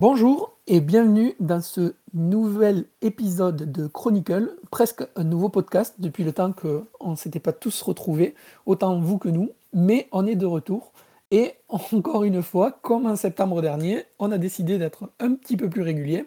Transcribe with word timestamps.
Bonjour 0.00 0.56
et 0.66 0.80
bienvenue 0.80 1.34
dans 1.40 1.60
ce 1.60 1.92
nouvel 2.14 2.86
épisode 3.02 3.70
de 3.70 3.86
Chronicle, 3.86 4.56
presque 4.70 5.02
un 5.14 5.24
nouveau 5.24 5.50
podcast 5.50 5.96
depuis 5.98 6.24
le 6.24 6.32
temps 6.32 6.54
qu'on 6.54 7.10
ne 7.10 7.16
s'était 7.16 7.38
pas 7.38 7.52
tous 7.52 7.82
retrouvés, 7.82 8.34
autant 8.64 8.98
vous 8.98 9.18
que 9.18 9.28
nous, 9.28 9.50
mais 9.74 10.08
on 10.10 10.26
est 10.26 10.36
de 10.36 10.46
retour. 10.46 10.92
Et 11.30 11.52
encore 11.68 12.24
une 12.24 12.40
fois, 12.40 12.78
comme 12.80 13.04
en 13.04 13.14
septembre 13.14 13.60
dernier, 13.60 14.06
on 14.18 14.32
a 14.32 14.38
décidé 14.38 14.78
d'être 14.78 15.10
un 15.20 15.34
petit 15.34 15.58
peu 15.58 15.68
plus 15.68 15.82
régulier. 15.82 16.24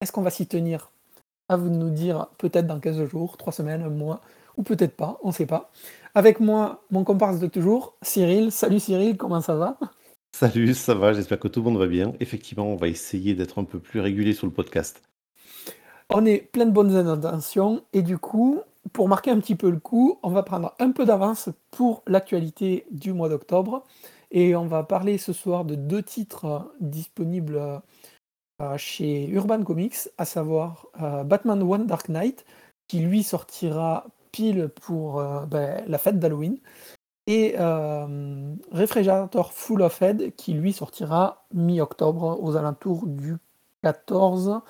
Est-ce 0.00 0.12
qu'on 0.12 0.22
va 0.22 0.30
s'y 0.30 0.46
tenir 0.46 0.90
À 1.50 1.58
vous 1.58 1.68
de 1.68 1.76
nous 1.76 1.90
dire 1.90 2.28
peut-être 2.38 2.66
dans 2.66 2.80
15 2.80 3.04
jours, 3.04 3.36
3 3.36 3.52
semaines, 3.52 3.82
un 3.82 3.90
mois, 3.90 4.22
ou 4.56 4.62
peut-être 4.62 4.96
pas, 4.96 5.18
on 5.22 5.28
ne 5.28 5.34
sait 5.34 5.44
pas. 5.44 5.70
Avec 6.14 6.40
moi, 6.40 6.84
mon 6.90 7.04
comparse 7.04 7.38
de 7.38 7.48
toujours, 7.48 7.92
Cyril. 8.00 8.50
Salut 8.50 8.80
Cyril, 8.80 9.18
comment 9.18 9.42
ça 9.42 9.56
va? 9.56 9.76
Salut, 10.32 10.74
ça 10.74 10.94
va, 10.94 11.12
j'espère 11.12 11.38
que 11.38 11.48
tout 11.48 11.60
le 11.60 11.70
monde 11.70 11.78
va 11.78 11.86
bien. 11.86 12.14
Effectivement, 12.20 12.66
on 12.66 12.76
va 12.76 12.88
essayer 12.88 13.34
d'être 13.34 13.58
un 13.58 13.64
peu 13.64 13.78
plus 13.78 14.00
régulier 14.00 14.32
sur 14.32 14.46
le 14.46 14.52
podcast. 14.52 15.02
On 16.08 16.24
est 16.24 16.38
plein 16.38 16.66
de 16.66 16.72
bonnes 16.72 16.96
intentions 16.96 17.84
et 17.92 18.02
du 18.02 18.18
coup, 18.18 18.60
pour 18.92 19.08
marquer 19.08 19.30
un 19.30 19.38
petit 19.38 19.54
peu 19.54 19.70
le 19.70 19.78
coup, 19.78 20.18
on 20.22 20.30
va 20.30 20.42
prendre 20.42 20.74
un 20.78 20.92
peu 20.92 21.04
d'avance 21.04 21.50
pour 21.70 22.02
l'actualité 22.06 22.86
du 22.90 23.12
mois 23.12 23.28
d'octobre 23.28 23.84
et 24.30 24.56
on 24.56 24.66
va 24.66 24.82
parler 24.82 25.18
ce 25.18 25.32
soir 25.32 25.64
de 25.64 25.74
deux 25.74 26.02
titres 26.02 26.72
disponibles 26.80 27.80
euh, 28.60 28.76
chez 28.76 29.28
Urban 29.28 29.62
Comics, 29.62 30.08
à 30.18 30.24
savoir 30.24 30.86
euh, 31.00 31.24
Batman 31.24 31.62
One 31.62 31.86
Dark 31.86 32.08
Knight, 32.08 32.44
qui 32.88 33.00
lui 33.00 33.22
sortira 33.22 34.06
pile 34.32 34.68
pour 34.68 35.20
euh, 35.20 35.46
ben, 35.46 35.84
la 35.86 35.98
fête 35.98 36.18
d'Halloween, 36.18 36.58
et 37.30 37.54
euh, 37.60 38.56
Réfrigérateur 38.72 39.52
Full 39.52 39.82
of 39.82 40.02
Head 40.02 40.34
qui 40.34 40.52
lui 40.52 40.72
sortira 40.72 41.46
mi-octobre 41.54 42.40
aux 42.42 42.56
alentours 42.56 43.06
du 43.06 43.36
14 43.84 44.60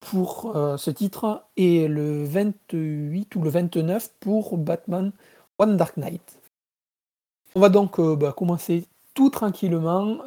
pour 0.00 0.56
euh, 0.56 0.78
ce 0.78 0.90
titre 0.90 1.44
et 1.58 1.86
le 1.86 2.24
28 2.24 3.36
ou 3.36 3.42
le 3.42 3.50
29 3.50 4.10
pour 4.20 4.56
Batman 4.56 5.12
One 5.58 5.76
Dark 5.76 5.98
Knight. 5.98 6.40
On 7.54 7.60
va 7.60 7.68
donc 7.68 8.00
euh, 8.00 8.16
bah, 8.16 8.32
commencer 8.32 8.86
tout 9.12 9.28
tranquillement 9.28 10.20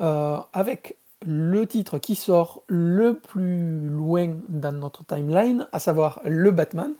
avec 0.53 0.97
le 1.25 1.65
titre 1.65 1.97
qui 1.97 2.15
sort 2.15 2.61
le 2.67 3.17
plus 3.17 3.87
loin 3.87 4.35
dans 4.49 4.73
notre 4.73 5.05
timeline, 5.05 5.67
à 5.71 5.79
savoir 5.79 6.19
le 6.25 6.51
Batman. 6.51 6.93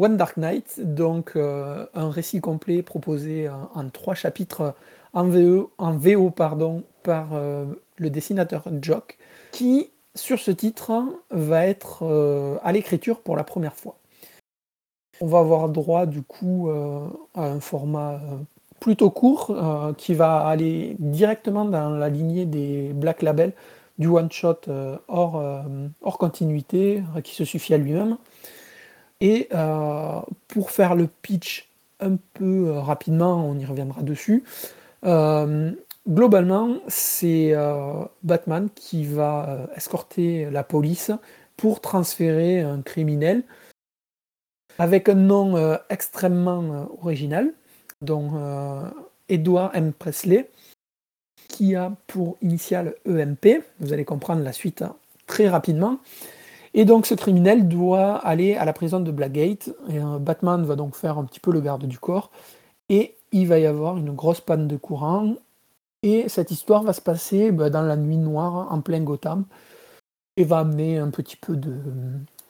One 0.00 0.16
Dark 0.16 0.38
Knight, 0.38 0.80
donc 0.80 1.32
euh, 1.36 1.84
un 1.92 2.08
récit 2.08 2.40
complet 2.40 2.82
proposé 2.82 3.50
en, 3.50 3.86
trois 3.90 4.14
chapitres 4.14 4.74
en, 5.12 5.24
VO, 5.24 5.70
VO 5.78 6.30
pardon, 6.30 6.84
par 7.02 7.34
euh, 7.34 7.66
le 7.98 8.08
dessinateur 8.08 8.64
Jock, 8.80 9.18
qui, 9.52 9.90
sur 10.14 10.38
ce 10.38 10.52
titre, 10.52 11.02
va 11.30 11.66
être 11.66 11.98
euh, 12.02 12.56
à 12.62 12.72
l'écriture 12.72 13.20
pour 13.20 13.36
la 13.36 13.44
première 13.44 13.74
fois. 13.74 13.98
On 15.20 15.26
va 15.26 15.40
avoir 15.40 15.68
droit 15.68 16.06
du 16.06 16.22
coup 16.22 16.70
à 17.34 17.44
un 17.44 17.60
format 17.60 18.22
plutôt 18.80 19.10
court 19.10 19.54
qui 19.98 20.14
va 20.14 20.46
aller 20.46 20.96
directement 20.98 21.66
dans 21.66 21.90
la 21.90 22.08
lignée 22.08 22.46
des 22.46 22.94
Black 22.94 23.20
Label 23.20 23.52
du 23.98 24.06
one-shot 24.06 24.60
hors, 25.08 25.62
hors 26.00 26.16
continuité 26.16 27.02
qui 27.22 27.34
se 27.34 27.44
suffit 27.44 27.74
à 27.74 27.76
lui-même. 27.76 28.16
Et 29.20 29.48
euh, 29.52 30.20
pour 30.48 30.70
faire 30.70 30.94
le 30.94 31.06
pitch 31.06 31.68
un 32.00 32.16
peu 32.34 32.68
euh, 32.68 32.80
rapidement, 32.80 33.46
on 33.46 33.58
y 33.58 33.64
reviendra 33.64 34.02
dessus. 34.02 34.44
Euh, 35.04 35.72
globalement, 36.08 36.78
c'est 36.88 37.54
Batman 38.22 38.68
qui 38.74 39.04
va 39.04 39.68
escorter 39.76 40.50
la 40.50 40.64
police 40.64 41.12
pour 41.56 41.80
transférer 41.80 42.60
un 42.60 42.80
criminel 42.80 43.42
avec 44.78 45.10
un 45.10 45.14
nom 45.14 45.78
extrêmement 45.90 46.88
original, 47.02 47.52
dont 48.00 48.32
Edward 49.28 49.70
M. 49.74 49.92
Presley, 49.92 50.50
qui 51.48 51.74
a 51.76 51.92
pour 52.06 52.38
initiale 52.40 52.94
EMP. 53.06 53.62
Vous 53.80 53.92
allez 53.92 54.06
comprendre 54.06 54.42
la 54.42 54.52
suite 54.52 54.84
très 55.26 55.48
rapidement. 55.48 55.98
Et 56.74 56.84
donc 56.84 57.06
ce 57.06 57.14
criminel 57.14 57.68
doit 57.68 58.16
aller 58.16 58.54
à 58.54 58.64
la 58.64 58.72
prison 58.72 59.00
de 59.00 59.10
Blackgate. 59.10 59.70
Et 59.88 59.98
Batman 60.20 60.64
va 60.64 60.76
donc 60.76 60.94
faire 60.94 61.18
un 61.18 61.24
petit 61.24 61.40
peu 61.40 61.52
le 61.52 61.60
garde 61.60 61.86
du 61.86 61.98
corps. 61.98 62.30
Et 62.88 63.16
il 63.32 63.48
va 63.48 63.58
y 63.58 63.66
avoir 63.66 63.96
une 63.96 64.12
grosse 64.12 64.40
panne 64.40 64.68
de 64.68 64.76
courant. 64.76 65.34
Et 66.02 66.28
cette 66.28 66.50
histoire 66.50 66.82
va 66.82 66.92
se 66.92 67.00
passer 67.00 67.52
bah, 67.52 67.70
dans 67.70 67.82
la 67.82 67.96
nuit 67.96 68.16
noire, 68.16 68.68
en 68.70 68.80
plein 68.80 69.00
Gotham. 69.00 69.44
Et 70.36 70.44
va 70.44 70.58
amener 70.58 70.98
un 70.98 71.10
petit 71.10 71.36
peu 71.36 71.56
de. 71.56 71.74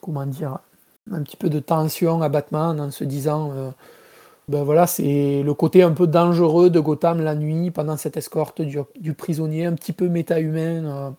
Comment 0.01 0.25
dire 0.25 0.59
Un 1.11 1.21
petit 1.23 1.37
peu 1.37 1.49
de 1.49 1.59
tension 1.59 2.21
à 2.21 2.29
Batman 2.29 2.79
en 2.79 2.91
se 2.91 3.03
disant. 3.03 3.51
Euh, 3.55 3.71
ben 4.47 4.63
voilà, 4.63 4.87
c'est 4.87 5.43
le 5.43 5.53
côté 5.53 5.81
un 5.83 5.91
peu 5.91 6.07
dangereux 6.07 6.69
de 6.69 6.79
Gotham 6.79 7.21
la 7.21 7.35
nuit 7.35 7.71
pendant 7.71 7.95
cette 7.95 8.17
escorte 8.17 8.61
du, 8.61 9.13
prisonnier, 9.13 9.65
un 9.65 9.73
petit 9.73 9.93
peu 9.93 10.09
méta-humain, 10.09 10.85
euh, 10.85 11.11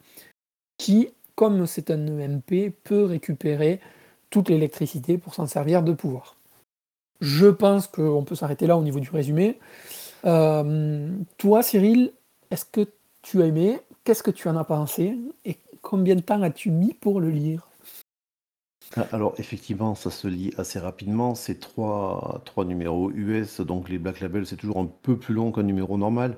qui 0.76 1.08
comme 1.34 1.66
c'est 1.66 1.90
un 1.90 2.06
EMP, 2.06 2.70
peut 2.84 3.04
récupérer 3.04 3.80
toute 4.30 4.48
l'électricité 4.48 5.18
pour 5.18 5.34
s'en 5.34 5.46
servir 5.46 5.82
de 5.82 5.92
pouvoir. 5.92 6.36
Je 7.20 7.46
pense 7.46 7.86
qu'on 7.86 8.24
peut 8.24 8.34
s'arrêter 8.34 8.66
là 8.66 8.76
au 8.76 8.82
niveau 8.82 9.00
du 9.00 9.10
résumé. 9.10 9.58
Euh, 10.24 11.08
toi, 11.38 11.62
Cyril, 11.62 12.12
est-ce 12.50 12.64
que 12.64 12.88
tu 13.22 13.42
as 13.42 13.46
aimé? 13.46 13.78
Qu'est-ce 14.04 14.22
que 14.22 14.30
tu 14.30 14.48
en 14.48 14.56
as 14.56 14.64
pensé? 14.64 15.16
Et 15.44 15.58
combien 15.80 16.16
de 16.16 16.20
temps 16.20 16.42
as-tu 16.42 16.70
mis 16.70 16.94
pour 16.94 17.20
le 17.20 17.30
lire? 17.30 17.68
Alors 19.10 19.34
effectivement, 19.38 19.94
ça 19.94 20.10
se 20.10 20.28
lit 20.28 20.52
assez 20.58 20.78
rapidement. 20.78 21.34
C'est 21.34 21.60
trois, 21.60 22.42
trois 22.44 22.64
numéros 22.64 23.10
US, 23.10 23.60
donc 23.60 23.88
les 23.88 23.98
Black 23.98 24.20
Label, 24.20 24.46
c'est 24.46 24.56
toujours 24.56 24.78
un 24.78 24.86
peu 24.86 25.16
plus 25.16 25.34
long 25.34 25.50
qu'un 25.50 25.62
numéro 25.62 25.96
normal. 25.96 26.36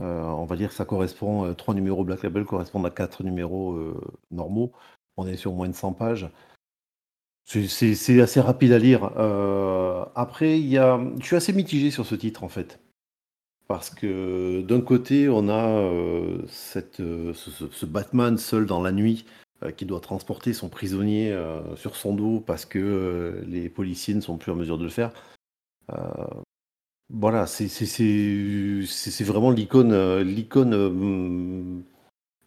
Euh, 0.00 0.22
on 0.22 0.46
va 0.46 0.56
dire 0.56 0.70
que 0.70 0.74
ça 0.74 0.84
correspond, 0.84 1.46
euh, 1.46 1.54
trois 1.54 1.74
numéros 1.74 2.04
Black 2.04 2.22
Label 2.22 2.44
correspondent 2.44 2.86
à 2.86 2.90
quatre 2.90 3.22
numéros 3.22 3.74
euh, 3.74 4.00
normaux. 4.30 4.72
On 5.16 5.26
est 5.26 5.36
sur 5.36 5.52
moins 5.52 5.68
de 5.68 5.74
100 5.74 5.92
pages. 5.92 6.30
C'est 7.44 8.20
assez 8.20 8.40
rapide 8.40 8.72
à 8.72 8.78
lire. 8.78 9.04
après, 10.14 10.58
y 10.58 10.78
a, 10.78 10.98
je 11.18 11.24
suis 11.24 11.36
assez 11.36 11.52
mitigé 11.52 11.90
sur 11.90 12.06
ce 12.06 12.14
titre 12.14 12.44
en 12.44 12.48
fait. 12.48 12.80
Parce 13.68 13.90
que 13.90 14.62
d'un 14.62 14.80
côté, 14.80 15.28
on 15.28 15.48
a 15.48 15.66
ce, 16.48 17.84
Batman 17.84 18.38
seul 18.38 18.64
dans 18.64 18.80
la 18.80 18.92
nuit 18.92 19.26
qui 19.76 19.84
doit 19.84 20.00
transporter 20.00 20.54
son 20.54 20.68
prisonnier 20.68 21.36
sur 21.76 21.96
son 21.96 22.14
dos 22.14 22.40
parce 22.40 22.64
que 22.64 23.42
les 23.46 23.68
policiers 23.68 24.14
ne 24.14 24.20
sont 24.20 24.38
plus 24.38 24.52
en 24.52 24.56
mesure 24.56 24.78
de 24.78 24.84
le 24.84 24.90
faire. 24.90 25.12
Voilà, 27.14 27.46
c'est 27.46 29.24
vraiment 29.24 29.50
l'icône 29.50 29.92
euh, 29.92 30.24
euh, 30.24 31.80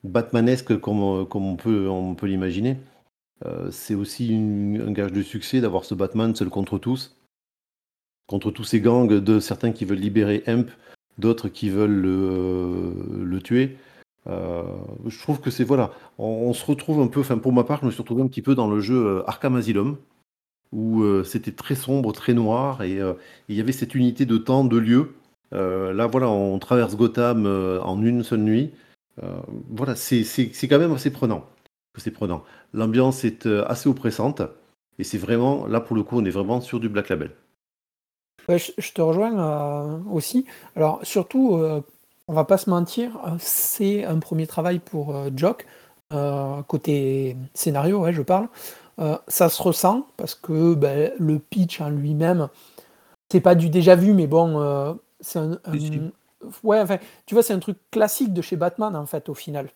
batmanesque 0.03 0.79
comme, 0.79 1.03
on 1.03 1.55
peut, 1.55 1.87
on 1.87 2.15
peut 2.15 2.25
l'imaginer. 2.25 2.77
Euh, 3.45 3.69
c'est 3.69 3.93
aussi 3.93 4.33
un 4.33 4.91
gage 4.91 5.11
de 5.11 5.21
succès 5.21 5.61
d'avoir 5.61 5.85
ce 5.85 5.93
Batman 5.93 6.33
seul 6.33 6.49
contre 6.49 6.79
tous, 6.79 7.15
contre 8.25 8.49
tous 8.49 8.63
ces 8.63 8.81
gangs 8.81 9.07
de 9.07 9.39
certains 9.39 9.71
qui 9.71 9.85
veulent 9.85 9.99
libérer 9.99 10.41
Hemp, 10.47 10.71
d'autres 11.19 11.47
qui 11.47 11.69
veulent 11.69 12.01
le, 12.01 13.39
tuer. 13.43 13.77
je 14.25 15.19
trouve 15.21 15.41
que 15.41 15.51
c'est 15.51 15.63
voilà, 15.63 15.91
on, 16.17 16.25
on, 16.25 16.53
se 16.53 16.65
retrouve 16.65 17.01
un 17.01 17.07
peu, 17.07 17.19
enfin 17.19 17.37
pour 17.37 17.53
ma 17.53 17.65
part, 17.65 17.81
je 17.81 17.85
me 17.85 17.91
suis 17.91 18.01
retrouvé 18.01 18.23
un 18.23 18.27
petit 18.27 18.41
peu 18.41 18.55
dans 18.55 18.67
le 18.67 18.79
jeu 18.79 19.23
Arkham 19.27 19.57
Asylum, 19.57 19.97
où 20.75 21.03
euh, 21.03 21.23
c'était 21.23 21.53
très 21.53 21.75
sombre, 21.75 22.11
très 22.11 22.33
noir, 22.33 22.83
et 22.83 22.99
euh, 22.99 23.13
il 23.47 23.55
y 23.55 23.61
avait 23.61 23.71
cette 23.71 23.95
unité 23.95 24.25
de 24.25 24.37
temps, 24.37 24.65
de 24.65 24.77
lieu. 24.77 25.15
Euh, 25.53 25.93
là, 25.93 26.05
voilà, 26.05 26.29
on 26.29 26.59
traverse 26.59 26.97
Gotham 26.97 27.45
en 27.47 28.01
une 28.03 28.23
seule 28.23 28.41
nuit. 28.41 28.73
voilà, 29.69 29.95
c'est 29.95 30.25
quand 30.67 30.79
même 30.79 30.93
assez 30.93 31.11
prenant. 31.11 31.45
C'est 31.97 32.11
prenant. 32.11 32.43
L'ambiance 32.73 33.23
est 33.23 33.47
assez 33.47 33.87
oppressante, 33.87 34.41
et 34.99 35.05
c'est 35.05 35.17
vraiment, 35.17 35.65
là 35.65 35.79
pour 35.79 35.95
le 35.95 36.03
coup, 36.03 36.17
on 36.19 36.25
est 36.25 36.29
vraiment 36.29 36.59
sur 36.59 36.81
du 36.81 36.89
Black 36.89 37.07
Label. 37.07 37.31
je, 38.49 38.91
te 38.91 39.01
rejoins 39.01 40.03
aussi. 40.11 40.45
Alors, 40.75 40.99
surtout, 41.03 41.57
on 42.27 42.33
va 42.33 42.43
pas 42.43 42.57
se 42.57 42.69
mentir, 42.69 43.11
c'est 43.39 44.03
un 44.03 44.19
premier 44.19 44.45
travail 44.45 44.79
pour 44.79 45.15
Jock, 45.37 45.65
côté 46.67 47.37
scénario, 47.53 48.01
ouais, 48.01 48.11
je 48.11 48.23
parle. 48.23 48.49
Euh, 48.99 49.17
ça 49.27 49.49
se 49.49 49.61
ressent 49.61 50.07
parce 50.17 50.35
que 50.35 50.73
ben, 50.73 51.11
le 51.19 51.39
pitch 51.39 51.81
en 51.81 51.89
lui-même, 51.89 52.47
c'est 53.29 53.41
pas 53.41 53.55
du 53.55 53.69
déjà 53.69 53.95
vu, 53.95 54.13
mais 54.13 54.27
bon, 54.27 54.61
euh, 54.61 54.93
c'est 55.19 55.39
un, 55.39 55.59
ouais, 56.63 56.79
enfin, 56.79 56.97
tu 57.25 57.33
vois, 57.33 57.43
c'est 57.43 57.53
un 57.53 57.59
truc 57.59 57.77
classique 57.91 58.33
de 58.33 58.41
chez 58.41 58.55
Batman 58.55 58.95
en 58.95 59.05
fait 59.05 59.27
au 59.27 59.33
final. 59.33 59.69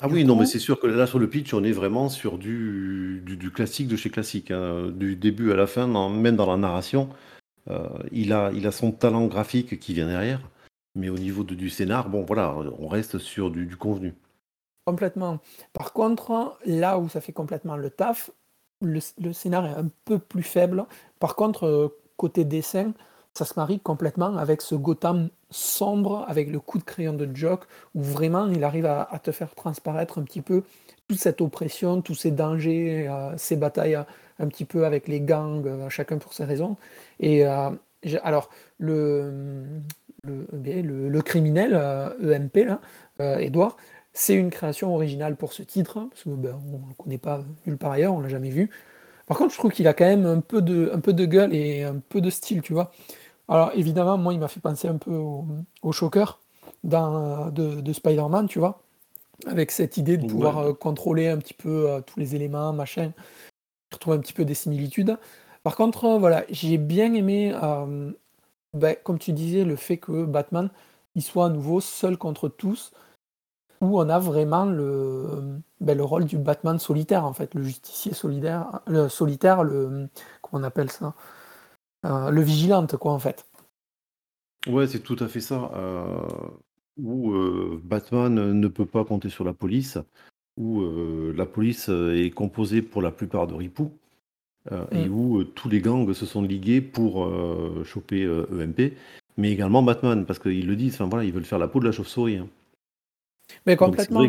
Ah 0.00 0.08
oui, 0.08 0.24
non, 0.24 0.34
mais 0.36 0.46
c'est 0.46 0.58
sûr 0.58 0.80
que 0.80 0.88
là 0.88 1.06
sur 1.06 1.20
le 1.20 1.28
pitch, 1.28 1.54
on 1.54 1.62
est 1.62 1.72
vraiment 1.72 2.08
sur 2.08 2.36
du, 2.36 3.22
du, 3.24 3.50
classique 3.52 3.86
de 3.86 3.96
chez 3.96 4.10
classique, 4.10 4.50
hein. 4.50 4.90
du 4.92 5.14
début 5.14 5.52
à 5.52 5.56
la 5.56 5.68
fin, 5.68 5.86
même 5.86 6.36
dans 6.36 6.50
la 6.50 6.56
narration. 6.56 7.08
Euh, 7.70 7.88
il, 8.10 8.32
a, 8.32 8.50
il 8.52 8.66
a 8.66 8.72
son 8.72 8.90
talent 8.90 9.26
graphique 9.26 9.78
qui 9.78 9.94
vient 9.94 10.08
derrière, 10.08 10.40
mais 10.96 11.08
au 11.08 11.18
niveau 11.18 11.44
de, 11.44 11.54
du 11.54 11.70
scénar, 11.70 12.08
bon 12.08 12.24
voilà, 12.24 12.54
on 12.78 12.88
reste 12.88 13.18
sur 13.18 13.50
du, 13.50 13.66
du 13.66 13.76
convenu. 13.76 14.14
Complètement. 14.84 15.38
Par 15.72 15.92
contre, 15.92 16.58
là 16.66 16.98
où 16.98 17.08
ça 17.08 17.20
fait 17.20 17.32
complètement 17.32 17.76
le 17.76 17.88
taf, 17.88 18.30
le, 18.84 19.32
scénario 19.32 19.70
est 19.72 19.78
un 19.78 19.88
peu 20.04 20.18
plus 20.18 20.42
faible. 20.42 20.84
Par 21.18 21.36
contre, 21.36 21.66
euh, 21.66 21.88
côté 22.16 22.44
dessin, 22.44 22.92
ça 23.32 23.44
se 23.44 23.54
marie 23.56 23.80
complètement 23.80 24.36
avec 24.36 24.62
ce 24.62 24.74
Gotham 24.74 25.28
sombre, 25.50 26.24
avec 26.28 26.50
le 26.50 26.60
coup 26.60 26.78
de 26.78 26.84
crayon 26.84 27.12
de 27.12 27.28
Jock, 27.34 27.64
où 27.94 28.02
vraiment 28.02 28.46
il 28.48 28.62
arrive 28.64 28.86
à, 28.86 29.20
te 29.22 29.32
faire 29.32 29.54
transparaître 29.54 30.18
un 30.18 30.22
petit 30.22 30.40
peu 30.40 30.62
toute 31.08 31.18
cette 31.18 31.40
oppression, 31.40 32.00
tous 32.00 32.14
ces 32.14 32.30
dangers, 32.30 33.08
euh, 33.08 33.36
ces 33.36 33.56
batailles 33.56 33.96
euh, 33.96 34.04
un 34.38 34.48
petit 34.48 34.64
peu 34.64 34.84
avec 34.84 35.08
les 35.08 35.20
gangs, 35.20 35.88
chacun 35.88 36.18
pour 36.18 36.32
ses 36.32 36.44
raisons. 36.44 36.76
Et 37.20 37.44
alors, 37.44 38.50
le, 38.78 39.32
le, 40.24 41.20
criminel, 41.22 41.74
EMP, 42.20 42.66
e 43.20 43.38
Edouard, 43.38 43.76
c'est 44.14 44.34
une 44.34 44.50
création 44.50 44.94
originale 44.94 45.36
pour 45.36 45.52
ce 45.52 45.62
titre, 45.62 45.98
hein, 45.98 46.08
parce 46.10 46.22
qu'on 46.22 46.36
ben, 46.36 46.54
ne 46.66 46.88
le 46.88 46.94
connaît 46.96 47.18
pas 47.18 47.42
nulle 47.66 47.76
part 47.76 47.90
ailleurs, 47.90 48.14
on 48.14 48.20
l'a 48.20 48.28
jamais 48.28 48.50
vu. 48.50 48.70
Par 49.26 49.36
contre, 49.36 49.52
je 49.52 49.58
trouve 49.58 49.72
qu'il 49.72 49.88
a 49.88 49.92
quand 49.92 50.04
même 50.04 50.24
un 50.24 50.40
peu, 50.40 50.62
de, 50.62 50.90
un 50.94 51.00
peu 51.00 51.12
de 51.12 51.24
gueule 51.26 51.54
et 51.54 51.82
un 51.82 51.98
peu 51.98 52.20
de 52.20 52.30
style, 52.30 52.62
tu 52.62 52.72
vois. 52.72 52.92
Alors 53.48 53.72
évidemment, 53.74 54.16
moi, 54.16 54.32
il 54.32 54.38
m'a 54.38 54.48
fait 54.48 54.60
penser 54.60 54.88
un 54.88 54.96
peu 54.96 55.14
au, 55.14 55.46
au 55.82 55.92
Shocker 55.92 56.38
dans, 56.84 57.50
de, 57.50 57.92
Spider-Man, 57.92 58.46
tu 58.46 58.60
vois, 58.60 58.82
avec 59.46 59.70
cette 59.72 59.96
idée 59.96 60.16
de 60.16 60.26
pouvoir 60.26 60.58
euh, 60.58 60.72
contrôler 60.72 61.28
un 61.28 61.38
petit 61.38 61.54
peu 61.54 61.90
euh, 61.90 62.00
tous 62.00 62.20
les 62.20 62.36
éléments, 62.36 62.72
machin. 62.72 63.12
Je 63.90 63.96
retrouve 63.96 64.14
un 64.14 64.18
petit 64.18 64.32
peu 64.32 64.44
des 64.44 64.54
similitudes. 64.54 65.18
Par 65.64 65.76
contre, 65.76 66.04
euh, 66.04 66.18
voilà, 66.18 66.44
j'ai 66.50 66.78
bien 66.78 67.12
aimé, 67.14 67.52
ben, 68.74 68.96
comme 69.02 69.18
tu 69.18 69.32
disais, 69.32 69.64
le 69.64 69.76
fait 69.76 69.98
que 69.98 70.24
Batman, 70.24 70.70
il 71.16 71.22
soit 71.22 71.46
à 71.46 71.48
nouveau 71.48 71.80
seul 71.80 72.16
contre 72.16 72.48
tous 72.48 72.92
où 73.84 73.98
on 73.98 74.08
a 74.08 74.18
vraiment 74.18 74.64
le, 74.64 75.60
ben, 75.80 75.96
le 75.96 76.04
rôle 76.04 76.24
du 76.24 76.38
Batman 76.38 76.78
solitaire, 76.78 77.24
en 77.24 77.32
fait, 77.32 77.54
le 77.54 77.62
justicier 77.62 78.14
solidaire, 78.14 78.80
le 78.86 79.08
solitaire, 79.08 79.62
le, 79.64 80.08
comment 80.42 80.62
on 80.62 80.64
appelle 80.64 80.90
ça 80.90 81.14
euh, 82.06 82.30
Le 82.30 82.40
vigilante, 82.40 82.96
quoi, 82.96 83.12
en 83.12 83.18
fait. 83.18 83.44
Ouais, 84.66 84.86
c'est 84.86 85.00
tout 85.00 85.16
à 85.20 85.28
fait 85.28 85.40
ça. 85.40 85.70
Euh, 85.74 86.18
où 86.96 87.32
euh, 87.32 87.80
Batman 87.84 88.52
ne 88.52 88.68
peut 88.68 88.86
pas 88.86 89.04
compter 89.04 89.28
sur 89.28 89.44
la 89.44 89.52
police, 89.52 89.98
où 90.56 90.84
la 91.34 91.46
police 91.46 91.88
est 91.88 92.32
composée 92.32 92.80
pour 92.80 93.02
la 93.02 93.10
plupart 93.10 93.48
de 93.48 93.54
ripoux, 93.54 93.90
et 94.92 95.08
mm. 95.08 95.12
où 95.12 95.42
tous 95.42 95.68
les 95.68 95.80
gangs 95.80 96.12
se 96.12 96.26
sont 96.26 96.42
ligués 96.42 96.80
pour 96.80 97.28
choper 97.84 98.22
EMP, 98.22 98.78
e 98.78 98.90
mais 99.36 99.50
également 99.50 99.82
Batman, 99.82 100.24
parce 100.24 100.38
qu'ils 100.38 100.68
le 100.68 100.76
disent, 100.76 100.94
enfin 100.94 101.06
voilà, 101.06 101.24
ils 101.24 101.32
veulent 101.32 101.44
faire 101.44 101.58
la 101.58 101.66
peau 101.66 101.80
de 101.80 101.86
la 101.86 101.90
chauve-souris. 101.90 102.36
Hein. 102.36 102.46
Mais 103.66 103.76
complètement. 103.76 104.26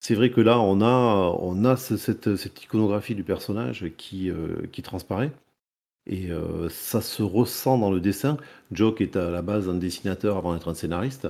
C'est 0.00 0.14
vrai, 0.14 0.30
que 0.30 0.42
là, 0.42 0.60
on 0.60 0.82
a, 0.82 1.34
on 1.40 1.64
a 1.64 1.76
cette, 1.76 2.36
cette 2.36 2.62
iconographie 2.62 3.14
du 3.14 3.24
personnage 3.24 3.86
qui, 3.96 4.30
euh, 4.30 4.66
qui 4.70 4.82
transparaît. 4.82 5.32
Et 6.06 6.30
euh, 6.30 6.68
ça 6.68 7.00
se 7.00 7.22
ressent 7.22 7.78
dans 7.78 7.90
le 7.90 8.00
dessin. 8.00 8.36
Jock 8.70 9.00
est 9.00 9.16
à 9.16 9.30
la 9.30 9.40
base 9.40 9.66
un 9.66 9.74
dessinateur 9.76 10.36
avant 10.36 10.52
d'être 10.52 10.68
un 10.68 10.74
scénariste. 10.74 11.28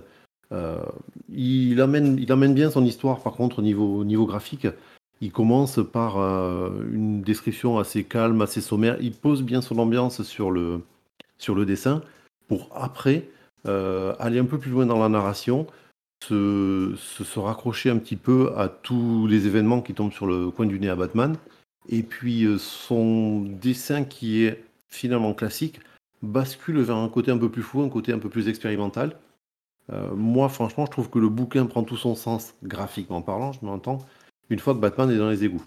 Euh, 0.50 0.82
il, 1.28 1.80
amène, 1.80 2.18
il 2.18 2.32
amène 2.32 2.52
bien 2.52 2.68
son 2.68 2.84
histoire, 2.84 3.22
par 3.22 3.34
contre, 3.34 3.60
au 3.60 3.62
niveau, 3.62 4.02
niveau 4.02 4.26
graphique. 4.26 4.66
Il 5.20 5.30
commence 5.30 5.78
par 5.92 6.16
une 6.18 7.22
description 7.22 7.78
assez 7.78 8.02
calme, 8.02 8.42
assez 8.42 8.60
sommaire. 8.60 8.96
Il 9.00 9.12
pose 9.12 9.44
bien 9.44 9.62
son 9.62 9.78
ambiance 9.78 10.24
sur 10.24 10.50
le, 10.50 10.80
sur 11.38 11.54
le 11.54 11.64
dessin 11.64 12.02
pour 12.48 12.70
après 12.74 13.28
aller 13.64 14.40
un 14.40 14.44
peu 14.44 14.58
plus 14.58 14.72
loin 14.72 14.84
dans 14.84 14.98
la 14.98 15.08
narration 15.08 15.68
se, 16.28 16.94
se, 16.96 17.38
raccrocher 17.38 17.90
un 17.90 17.98
petit 17.98 18.16
peu 18.16 18.52
à 18.56 18.68
tous 18.68 19.26
les 19.26 19.46
événements 19.46 19.80
qui 19.80 19.94
tombent 19.94 20.12
sur 20.12 20.26
le 20.26 20.50
coin 20.50 20.66
du 20.66 20.78
nez 20.78 20.88
à 20.88 20.96
Batman. 20.96 21.36
Et 21.88 22.02
puis 22.02 22.44
euh, 22.44 22.58
son 22.58 23.42
dessin 23.42 24.04
qui 24.04 24.44
est 24.44 24.64
finalement 24.88 25.34
classique 25.34 25.80
bascule 26.22 26.80
vers 26.80 26.96
un 26.96 27.08
côté 27.08 27.30
un 27.30 27.38
peu 27.38 27.50
plus 27.50 27.62
fou, 27.62 27.82
un 27.82 27.88
côté 27.88 28.12
un 28.12 28.18
peu 28.18 28.28
plus 28.28 28.48
expérimental. 28.48 29.18
Euh, 29.92 30.14
moi, 30.14 30.48
franchement, 30.48 30.86
je 30.86 30.90
trouve 30.90 31.10
que 31.10 31.18
le 31.18 31.28
bouquin 31.28 31.66
prend 31.66 31.82
tout 31.82 31.96
son 31.96 32.14
sens 32.14 32.54
graphiquement 32.62 33.20
parlant, 33.20 33.52
je 33.52 33.58
m'entends, 33.62 33.98
une 34.48 34.58
fois 34.58 34.74
que 34.74 34.78
Batman 34.78 35.10
est 35.10 35.18
dans 35.18 35.28
les 35.28 35.44
égouts. 35.44 35.64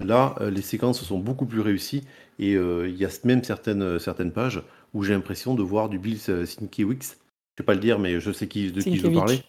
Là, 0.00 0.34
euh, 0.40 0.50
les 0.50 0.62
séquences 0.62 1.02
sont 1.02 1.18
beaucoup 1.18 1.46
plus 1.46 1.60
réussies 1.60 2.02
et 2.38 2.52
il 2.52 2.96
y 2.96 3.04
a 3.04 3.08
même 3.24 3.44
certaines, 3.44 3.98
certaines 3.98 4.32
pages 4.32 4.62
où 4.94 5.02
j'ai 5.02 5.12
l'impression 5.12 5.54
de 5.54 5.62
voir 5.62 5.88
du 5.88 5.98
Bill 5.98 6.18
Sienkiewicz. 6.18 7.16
Je 7.56 7.62
ne 7.62 7.64
vais 7.64 7.64
pas 7.64 7.74
le 7.74 7.80
dire, 7.80 7.98
mais 7.98 8.20
je 8.20 8.30
sais 8.30 8.46
qui, 8.46 8.72
de 8.72 8.80
qui 8.80 8.96
je 8.96 9.06
veux 9.06 9.14
parler. 9.14 9.42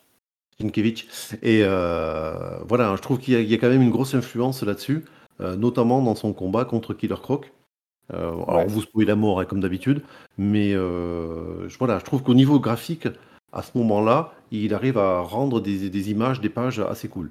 Et 0.60 1.62
euh, 1.64 2.58
voilà, 2.68 2.96
je 2.96 3.02
trouve 3.02 3.20
qu'il 3.20 3.40
y, 3.40 3.54
a 3.54 3.58
quand 3.58 3.70
même 3.70 3.82
une 3.82 3.92
grosse 3.92 4.16
influence 4.16 4.64
là-dessus, 4.64 5.06
euh, 5.40 5.56
notamment 5.56 6.02
dans 6.02 6.16
son 6.16 6.34
combat 6.34 6.66
contre 6.66 6.96
Killer 6.96 7.16
Croc. 7.22 7.52
Euh, 8.14 8.32
alors, 8.48 8.66
vous 8.68 8.82
spoilez 8.82 9.06
la 9.06 9.16
mort, 9.16 9.40
hein, 9.40 9.46
comme 9.46 9.60
d'habitude, 9.60 10.02
mais 10.38 10.74
voilà, 10.74 12.00
je 12.00 12.06
trouve 12.06 12.24
qu'au 12.24 12.34
niveau 12.34 12.60
graphique, 12.60 13.08
à 13.54 13.62
ce 13.62 13.78
moment-là, 13.78 14.34
il 14.52 14.74
arrive 14.74 14.98
à 14.98 15.22
rendre 15.22 15.62
des, 15.62 16.12
images, 16.12 16.42
des 16.42 16.50
pages 16.50 16.80
assez 16.80 17.08
cool. 17.08 17.30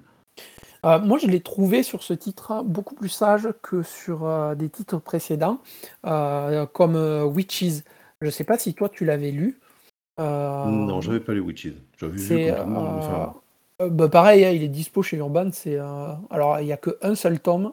moi, 0.84 1.18
je 1.18 1.26
l'ai 1.26 1.40
trouvé 1.40 1.82
sur 1.82 2.04
ce 2.04 2.14
titre 2.14 2.62
beaucoup 2.64 2.94
plus 2.94 3.08
sage 3.08 3.48
que 3.60 3.82
sur 3.82 4.54
des 4.54 4.68
titres 4.68 4.98
précédents, 4.98 5.58
comme 6.02 6.96
Witches. 7.34 7.82
Je 8.20 8.26
ne 8.26 8.30
sais 8.30 8.44
pas 8.44 8.56
si 8.56 8.72
toi 8.72 8.88
tu 8.88 9.04
l'avais 9.04 9.32
lu. 9.32 9.58
Non, 10.18 11.00
j'avais 11.00 11.20
pas 11.20 11.34
les 11.34 11.40
Witches. 11.40 11.74
J'avais 11.98 12.16
vu 12.16 12.50
euh, 12.50 12.64
euh, 13.82 13.90
bah, 13.90 14.08
pareil, 14.08 14.44
hein, 14.44 14.50
il 14.50 14.62
est 14.62 14.68
dispo 14.68 15.02
chez 15.02 15.18
Urban. 15.18 15.50
C'est 15.52 15.78
euh, 15.78 16.12
alors 16.30 16.60
il 16.60 16.66
n'y 16.66 16.72
a 16.72 16.78
qu'un 16.78 17.14
seul 17.14 17.40
tome 17.40 17.72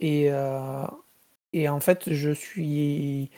et 0.00 0.30
et 1.52 1.68
en 1.68 1.80
fait 1.80 2.12
je 2.12 2.30
suis 2.30 3.30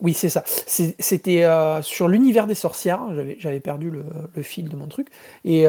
oui, 0.00 0.14
c'est 0.14 0.28
ça. 0.28 0.44
C'était 0.46 1.46
sur 1.82 2.08
l'univers 2.08 2.46
des 2.46 2.54
sorcières. 2.54 3.02
J'avais 3.38 3.60
perdu 3.60 3.90
le, 3.90 4.04
le, 4.34 4.42
fil 4.42 4.68
de 4.68 4.76
mon 4.76 4.86
truc. 4.86 5.08
Et 5.44 5.66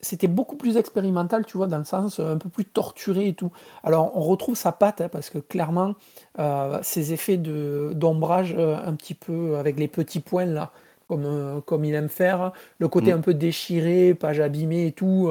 c'était 0.00 0.28
beaucoup 0.28 0.56
plus 0.56 0.76
expérimental, 0.76 1.44
tu 1.44 1.56
vois, 1.56 1.66
dans 1.66 1.78
le 1.78 1.84
sens 1.84 2.20
euh, 2.20 2.34
un 2.34 2.38
peu 2.38 2.48
plus 2.48 2.64
torturé 2.64 3.28
et 3.28 3.34
tout. 3.34 3.50
Alors, 3.82 4.16
on 4.16 4.20
retrouve 4.20 4.56
sa 4.56 4.72
patte, 4.72 5.00
hein, 5.00 5.08
parce 5.08 5.30
que 5.30 5.38
clairement, 5.38 5.94
euh, 6.38 6.78
ces 6.82 7.12
effets 7.12 7.36
d'ombrage 7.36 8.54
euh, 8.56 8.76
un 8.84 8.94
petit 8.94 9.14
peu 9.14 9.56
avec 9.56 9.78
les 9.78 9.88
petits 9.88 10.20
points 10.20 10.46
là, 10.46 10.72
comme, 11.08 11.62
comme 11.66 11.84
il 11.84 11.94
aime 11.94 12.10
faire, 12.10 12.52
le 12.78 12.88
côté 12.88 13.12
mm. 13.12 13.16
un 13.16 13.20
peu 13.20 13.34
déchiré, 13.34 14.14
page 14.14 14.40
abîmée 14.40 14.86
et 14.86 14.92
tout, 14.92 15.30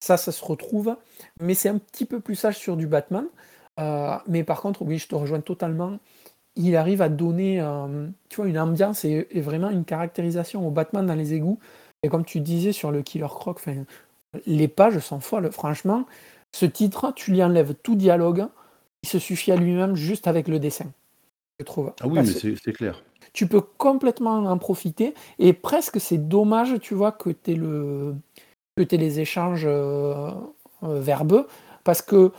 ça, 0.00 0.16
ça 0.16 0.32
se 0.32 0.44
retrouve. 0.44 0.96
Mais 1.40 1.54
c'est 1.54 1.68
un 1.68 1.78
petit 1.78 2.04
peu 2.04 2.18
plus 2.18 2.34
sage 2.34 2.58
sur 2.58 2.76
du 2.76 2.88
Batman. 2.88 3.26
mais 4.26 4.42
par 4.42 4.60
contre, 4.60 4.82
oui, 4.82 4.98
je 4.98 5.06
te 5.06 5.14
rejoins 5.14 5.40
totalement. 5.40 5.98
Il 6.56 6.74
arrive 6.74 7.00
à 7.00 7.08
donner, 7.08 7.64
tu 8.28 8.36
vois, 8.36 8.48
une 8.48 8.58
ambiance 8.58 9.04
et, 9.04 9.28
et, 9.30 9.40
vraiment 9.40 9.70
une 9.70 9.84
caractérisation 9.84 10.66
au 10.66 10.72
Batman 10.72 11.06
dans 11.06 11.14
les 11.14 11.32
égouts 11.32 11.60
et 12.04 12.08
comme 12.10 12.24
tu 12.26 12.40
disais 12.40 12.72
sur 12.72 12.90
le 12.90 13.00
Killer 13.00 13.26
Croc, 13.30 13.60
les 14.46 14.68
pages 14.68 14.98
sont 14.98 15.20
folles. 15.20 15.50
Franchement, 15.52 16.06
ce 16.52 16.66
titre, 16.66 17.12
tu 17.14 17.32
lui 17.32 17.42
enlèves 17.42 17.74
tout 17.82 17.96
dialogue, 17.96 18.46
il 19.02 19.08
se 19.08 19.18
suffit 19.18 19.52
à 19.52 19.56
lui-même 19.56 19.96
juste 19.96 20.26
avec 20.26 20.48
le 20.48 20.58
dessin. 20.58 20.86
Je 21.58 21.64
trouve. 21.64 21.92
Ah 22.00 22.06
oui, 22.06 22.20
mais 22.20 22.54
c'est 22.56 22.72
clair. 22.72 23.02
Tu 23.32 23.46
peux 23.46 23.60
complètement 23.60 24.36
en 24.36 24.58
profiter 24.58 25.14
et 25.38 25.52
presque 25.52 26.00
c'est 26.00 26.28
dommage, 26.28 26.78
tu 26.80 26.94
vois, 26.94 27.12
que 27.12 27.30
tu 27.30 27.52
aies, 27.52 27.54
le, 27.54 28.14
que 28.76 28.96
les 28.96 29.20
échanges 29.20 29.64
euh, 29.66 30.30
euh, 30.82 31.00
verbeux 31.00 31.46
parce 31.84 32.02
que 32.02 32.32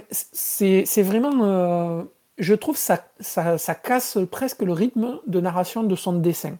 c'est 0.00 1.02
vraiment. 1.02 1.44
Euh, 1.44 2.02
je 2.36 2.54
trouve 2.54 2.76
ça, 2.76 3.04
ça, 3.20 3.58
ça 3.58 3.74
casse 3.74 4.18
presque 4.30 4.62
le 4.62 4.72
rythme 4.72 5.18
de 5.26 5.40
narration 5.40 5.82
de 5.82 5.96
son 5.96 6.12
dessin. 6.14 6.56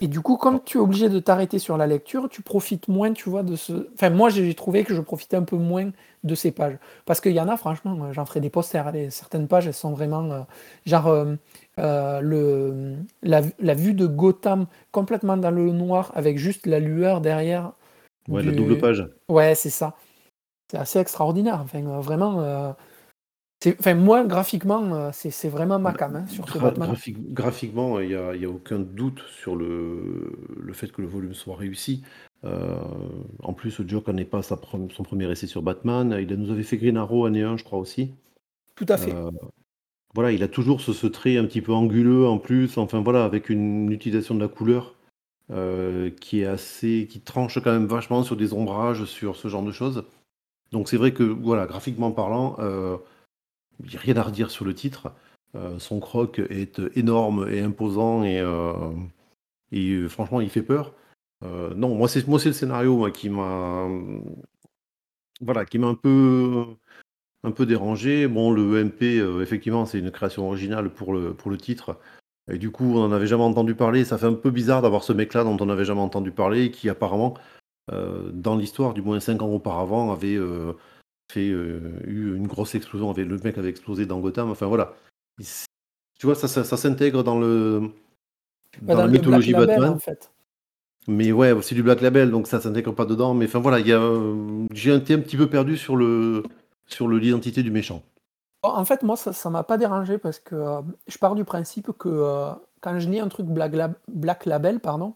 Et 0.00 0.06
du 0.06 0.20
coup, 0.20 0.36
comme 0.36 0.62
tu 0.62 0.78
es 0.78 0.80
obligé 0.80 1.08
de 1.08 1.18
t'arrêter 1.18 1.58
sur 1.58 1.76
la 1.76 1.86
lecture, 1.86 2.28
tu 2.28 2.42
profites 2.42 2.88
moins, 2.88 3.12
tu 3.12 3.28
vois, 3.28 3.42
de 3.42 3.56
ce. 3.56 3.88
Enfin, 3.94 4.10
moi, 4.10 4.28
j'ai 4.28 4.54
trouvé 4.54 4.84
que 4.84 4.94
je 4.94 5.00
profitais 5.00 5.36
un 5.36 5.42
peu 5.42 5.56
moins 5.56 5.90
de 6.24 6.34
ces 6.34 6.52
pages. 6.52 6.78
Parce 7.04 7.20
qu'il 7.20 7.32
y 7.32 7.40
en 7.40 7.48
a, 7.48 7.56
franchement, 7.56 8.12
j'en 8.12 8.24
ferai 8.24 8.40
des 8.40 8.50
posters. 8.50 8.92
certaines 9.10 9.48
pages, 9.48 9.66
elles 9.66 9.74
sont 9.74 9.92
vraiment. 9.92 10.30
Euh, 10.30 10.40
genre, 10.86 11.08
euh, 11.08 11.34
euh, 11.80 12.20
le, 12.20 12.94
la, 13.22 13.74
vue 13.74 13.94
de 13.94 14.06
Gotham 14.06 14.66
complètement 14.92 15.36
dans 15.36 15.50
le 15.50 15.72
noir, 15.72 16.12
avec 16.14 16.38
juste 16.38 16.66
la 16.66 16.78
lueur 16.78 17.20
derrière. 17.20 17.72
Ouais, 18.28 18.42
la 18.42 18.52
double 18.52 18.78
page. 18.78 19.08
Ouais, 19.28 19.54
c'est 19.54 19.70
ça. 19.70 19.94
C'est 20.70 20.78
assez 20.78 20.98
extraordinaire. 21.00 21.60
Enfin, 21.64 21.80
vraiment. 22.00 22.74
Enfin, 23.66 23.94
moi, 23.94 24.24
graphiquement, 24.24 24.94
euh, 24.94 25.10
c'est 25.12 25.48
vraiment 25.48 25.80
ma 25.80 25.92
cam 25.92 26.14
hein, 26.14 26.26
sur 26.28 26.48
ce 26.48 26.58
Batman. 26.58 26.94
graphiquement, 27.30 27.98
il 27.98 28.08
n'y 28.08 28.14
a, 28.14 28.30
a 28.30 28.48
aucun 28.48 28.78
doute 28.78 29.20
sur 29.28 29.56
le, 29.56 30.32
le 30.56 30.72
fait 30.72 30.92
que 30.92 31.02
le 31.02 31.08
volume 31.08 31.34
soit 31.34 31.56
réussi. 31.56 32.02
Euh, 32.44 32.76
en 33.42 33.52
plus, 33.52 33.82
Joker 33.84 34.14
n'est 34.14 34.24
pas 34.24 34.42
sa 34.42 34.56
son 34.94 35.02
premier 35.02 35.28
essai 35.30 35.48
sur 35.48 35.62
Batman. 35.62 36.16
Il 36.20 36.32
nous 36.36 36.52
avait 36.52 36.62
fait 36.62 36.76
Green 36.76 36.96
Arrow 36.96 37.26
année 37.26 37.42
1, 37.42 37.56
je 37.56 37.64
crois 37.64 37.80
aussi. 37.80 38.12
Tout 38.76 38.86
à 38.88 38.96
fait. 38.96 39.12
Euh, 39.12 39.32
voilà, 40.14 40.30
il 40.30 40.44
a 40.44 40.48
toujours 40.48 40.80
ce, 40.80 40.92
ce, 40.92 41.08
trait 41.08 41.36
un 41.36 41.44
petit 41.44 41.60
peu 41.60 41.72
anguleux 41.72 42.28
en 42.28 42.38
plus. 42.38 42.78
Enfin 42.78 43.00
voilà, 43.00 43.24
avec 43.24 43.48
une 43.50 43.90
utilisation 43.90 44.36
de 44.36 44.40
la 44.40 44.48
couleur 44.48 44.94
qui 46.20 46.42
est 46.42 46.46
assez 46.46 47.08
qui 47.10 47.20
tranche 47.20 47.58
quand 47.58 47.72
même 47.72 47.86
vachement 47.86 48.22
sur 48.22 48.36
des 48.36 48.52
ombrages, 48.52 49.06
sur 49.06 49.34
ce 49.34 49.48
genre 49.48 49.62
de 49.62 49.72
choses. 49.72 50.04
Donc 50.72 50.90
c'est 50.90 50.98
vrai 50.98 51.12
que, 51.12 51.22
voilà, 51.22 51.66
graphiquement 51.66 52.12
parlant, 52.12 52.56
il 53.84 53.90
n'y 53.90 53.96
a 53.96 54.00
rien 54.00 54.16
à 54.16 54.22
redire 54.22 54.50
sur 54.50 54.64
le 54.64 54.74
titre. 54.74 55.12
son 55.78 56.00
croc 56.00 56.38
est 56.38 56.80
énorme 56.96 57.48
et 57.50 57.60
imposant 57.60 58.24
et 58.24 58.42
et 59.72 60.08
franchement, 60.08 60.40
il 60.40 60.50
fait 60.50 60.62
peur. 60.62 60.94
non, 61.42 61.94
moi 61.94 62.08
c'est 62.08 62.26
moi 62.26 62.38
c'est 62.40 62.48
le 62.50 62.54
scénario, 62.54 63.10
qui 63.12 63.30
m'a 63.30 63.88
voilà, 65.40 65.64
qui 65.64 65.78
m'a 65.78 65.88
un 65.88 65.94
peu 65.94 66.64
un 67.44 67.52
peu 67.52 67.66
dérangé. 67.66 68.26
Bon, 68.28 68.50
le 68.50 68.84
MP, 68.84 69.02
effectivement, 69.42 69.86
c'est 69.86 69.98
une 70.00 70.10
création 70.10 70.46
originale 70.46 70.90
pour 70.90 71.12
le 71.12 71.34
pour 71.34 71.50
le 71.50 71.58
titre. 71.58 71.98
Et 72.50 72.58
du 72.58 72.70
coup, 72.70 72.96
on 72.96 73.08
n'en 73.08 73.12
avait 73.12 73.26
jamais 73.26 73.42
entendu 73.42 73.74
parler. 73.74 74.04
Ça 74.04 74.18
fait 74.18 74.26
un 74.26 74.34
peu 74.34 74.50
bizarre 74.50 74.82
d'avoir 74.82 75.04
ce 75.04 75.12
mec-là 75.12 75.44
dont 75.44 75.56
on 75.60 75.66
n'avait 75.66 75.84
jamais 75.84 76.00
entendu 76.00 76.30
parler, 76.32 76.70
qui 76.70 76.88
apparemment, 76.88 77.34
euh, 77.92 78.30
dans 78.32 78.56
l'histoire, 78.56 78.94
du 78.94 79.02
moins 79.02 79.20
5 79.20 79.42
ans 79.42 79.48
auparavant, 79.48 80.12
avait 80.12 80.36
euh, 80.36 80.72
fait 81.30 81.48
euh, 81.48 81.80
eu 82.06 82.34
une 82.36 82.46
grosse 82.46 82.74
explosion. 82.74 83.10
Avait, 83.10 83.24
le 83.24 83.38
mec 83.38 83.58
avait 83.58 83.68
explosé 83.68 84.06
dans 84.06 84.20
Gotham. 84.20 84.50
Enfin 84.50 84.66
voilà. 84.66 84.94
Tu 85.38 86.26
vois, 86.26 86.34
ça, 86.34 86.48
ça, 86.48 86.76
s'intègre 86.76 87.22
dans 87.22 87.38
le 87.38 87.90
dans, 88.82 88.96
la 88.96 89.06
mythologie 89.06 89.52
Batman. 89.52 89.90
en 89.90 89.98
fait. 89.98 90.32
Mais 91.06 91.32
ouais, 91.32 91.54
c'est 91.62 91.74
du 91.74 91.82
Black 91.82 92.02
Label, 92.02 92.30
donc 92.30 92.46
ça 92.46 92.60
s'intègre 92.60 92.92
pas 92.92 93.06
dedans. 93.06 93.34
Mais 93.34 93.46
enfin 93.46 93.60
voilà, 93.60 93.78
j'ai 94.72 94.94
été 94.94 95.14
un 95.14 95.20
petit 95.20 95.36
peu 95.36 95.48
perdu 95.48 95.76
sur 95.76 95.96
le 95.96 96.42
sur 96.86 97.08
l'identité 97.08 97.62
du 97.62 97.70
méchant. 97.70 98.02
En 98.62 98.84
fait, 98.84 99.02
moi, 99.02 99.16
ça 99.16 99.32
ne 99.48 99.52
m'a 99.52 99.62
pas 99.62 99.78
dérangé 99.78 100.18
parce 100.18 100.40
que 100.40 100.56
euh, 100.56 100.80
je 101.06 101.16
pars 101.18 101.34
du 101.34 101.44
principe 101.44 101.92
que 101.92 102.08
euh, 102.08 102.50
quand 102.80 102.98
je 102.98 103.08
lis 103.08 103.20
un 103.20 103.28
truc 103.28 103.46
Black, 103.46 104.46
Label, 104.46 104.80
pardon, 104.80 105.14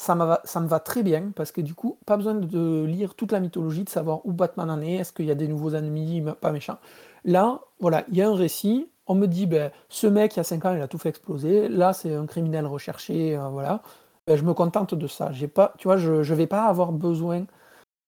ça, 0.00 0.40
ça 0.44 0.60
me 0.60 0.66
va 0.66 0.80
très 0.80 1.02
bien 1.02 1.32
parce 1.36 1.52
que 1.52 1.60
du 1.60 1.74
coup, 1.74 1.98
pas 2.06 2.16
besoin 2.16 2.34
de 2.34 2.84
lire 2.84 3.14
toute 3.14 3.32
la 3.32 3.40
mythologie, 3.40 3.84
de 3.84 3.90
savoir 3.90 4.24
où 4.24 4.32
Batman 4.32 4.70
en 4.70 4.80
est, 4.80 4.94
est-ce 4.94 5.12
qu'il 5.12 5.26
y 5.26 5.30
a 5.30 5.34
des 5.34 5.48
nouveaux 5.48 5.74
ennemis, 5.74 6.24
pas 6.40 6.52
méchants. 6.52 6.78
Là, 7.24 7.60
voilà, 7.80 8.04
il 8.08 8.16
y 8.16 8.22
a 8.22 8.28
un 8.28 8.34
récit, 8.34 8.88
on 9.06 9.14
me 9.14 9.26
dit, 9.26 9.46
ben, 9.46 9.70
ce 9.90 10.06
mec, 10.06 10.34
il 10.36 10.38
y 10.38 10.40
a 10.40 10.44
5 10.44 10.64
ans, 10.64 10.74
il 10.74 10.80
a 10.80 10.88
tout 10.88 10.98
fait 10.98 11.10
exploser, 11.10 11.68
là, 11.68 11.92
c'est 11.92 12.14
un 12.14 12.26
criminel 12.26 12.66
recherché, 12.66 13.36
euh, 13.36 13.48
voilà. 13.48 13.82
Ben, 14.26 14.36
je 14.36 14.42
me 14.44 14.54
contente 14.54 14.94
de 14.94 15.06
ça. 15.06 15.32
J'ai 15.32 15.48
pas, 15.48 15.74
tu 15.78 15.88
vois, 15.88 15.96
je 15.96 16.12
ne 16.12 16.34
vais 16.34 16.46
pas 16.46 16.64
avoir 16.66 16.92
besoin 16.92 17.44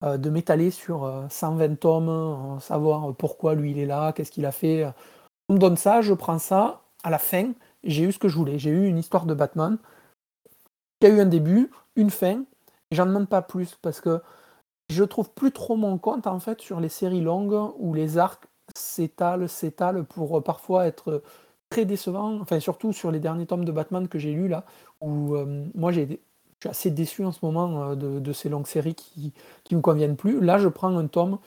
euh, 0.05 0.17
de 0.17 0.31
m'étaler 0.31 0.71
sur 0.71 1.27
120 1.31 1.65
euh, 1.65 1.77
tomes, 1.77 2.09
euh, 2.09 2.59
savoir 2.61 3.15
pourquoi 3.17 3.55
lui 3.55 3.73
il 3.73 3.79
est 3.79 3.87
là, 3.87 4.13
qu'est-ce 4.13 4.33
qu'il 4.33 4.47
a 4.47 4.53
fait. 4.53 4.87
On 5.49 5.55
me 5.55 5.59
donne 5.59 5.77
ça, 5.77 6.01
je 6.03 6.15
prends 6.15 6.39
ça, 6.39 6.83
à 7.05 7.11
la 7.11 7.19
fin, 7.19 7.53
j'ai 7.85 8.05
eu 8.05 8.13
ce 8.13 8.19
que 8.19 8.29
je 8.29 8.37
voulais. 8.37 8.59
J'ai 8.59 8.71
eu 8.71 8.87
une 8.87 8.99
histoire 8.99 9.27
de 9.27 9.35
Batman 9.35 9.79
a 11.07 11.11
eu 11.11 11.21
un 11.21 11.27
début, 11.27 11.71
une 11.97 12.11
fin, 12.11 12.45
j'en 12.91 13.07
demande 13.07 13.29
pas 13.29 13.43
plus 13.43 13.77
parce 13.83 14.01
que 14.01 14.21
je 14.91 15.05
trouve 15.05 15.31
plus 15.31 15.53
trop 15.53 15.77
mon 15.77 15.99
compte 15.99 16.27
en 16.27 16.41
fait 16.41 16.61
sur 16.61 16.81
les 16.81 16.89
séries 16.89 17.21
longues 17.21 17.73
où 17.79 17.95
les 17.95 18.19
arcs 18.19 18.45
s'étalent, 18.77 19.49
s'étalent 19.49 20.05
pour 20.05 20.43
parfois 20.43 20.87
être 20.87 21.23
très 21.71 21.85
décevants, 21.85 22.41
enfin 22.41 22.61
surtout 22.61 22.93
sur 22.93 23.11
les 23.11 23.21
derniers 23.21 23.47
tomes 23.47 23.65
de 23.65 23.73
Batman 23.73 24.09
que 24.09 24.19
j'ai 24.19 24.33
lus 24.33 24.49
là, 24.49 24.65
où 25.01 25.37
moi 25.75 25.93
j'ai 25.93 26.21
suis 26.63 26.69
assez 26.69 26.91
déçu 26.91 27.25
en 27.25 27.33
ce 27.33 27.41
moment 27.43 27.91
euh, 27.91 27.95
de, 27.97 28.33
ces 28.33 28.49
longues 28.49 28.67
séries 28.67 28.95
qui 28.95 29.33
ne 29.71 29.77
me 29.77 29.83
conviennent 29.83 30.17
plus. 30.17 30.41
Là, 30.41 30.59
je 30.59 30.69
prends 30.69 30.97
un 30.97 31.07
tome, 31.07 31.39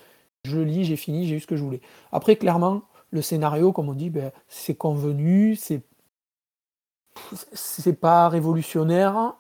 je 0.44 0.60
lis, 0.60 0.86
j'ai 0.86 0.98
fini, 0.98 1.28
j'ai 1.28 1.36
eu 1.36 1.40
ce 1.40 1.48
que 1.48 1.56
je 1.56 1.64
voulais. 1.64 1.82
Après, 2.12 2.36
clairement, 2.36 2.84
le 3.12 3.22
scénario, 3.22 3.72
comme 3.72 3.90
on 3.90 3.94
dit, 3.94 4.10
ben, 4.10 4.32
c'est 4.48 4.76
convenu, 4.76 5.56
c'est 5.56 5.82
c'est 7.54 7.94
pas 8.00 8.28
révolutionnaire. 8.28 9.36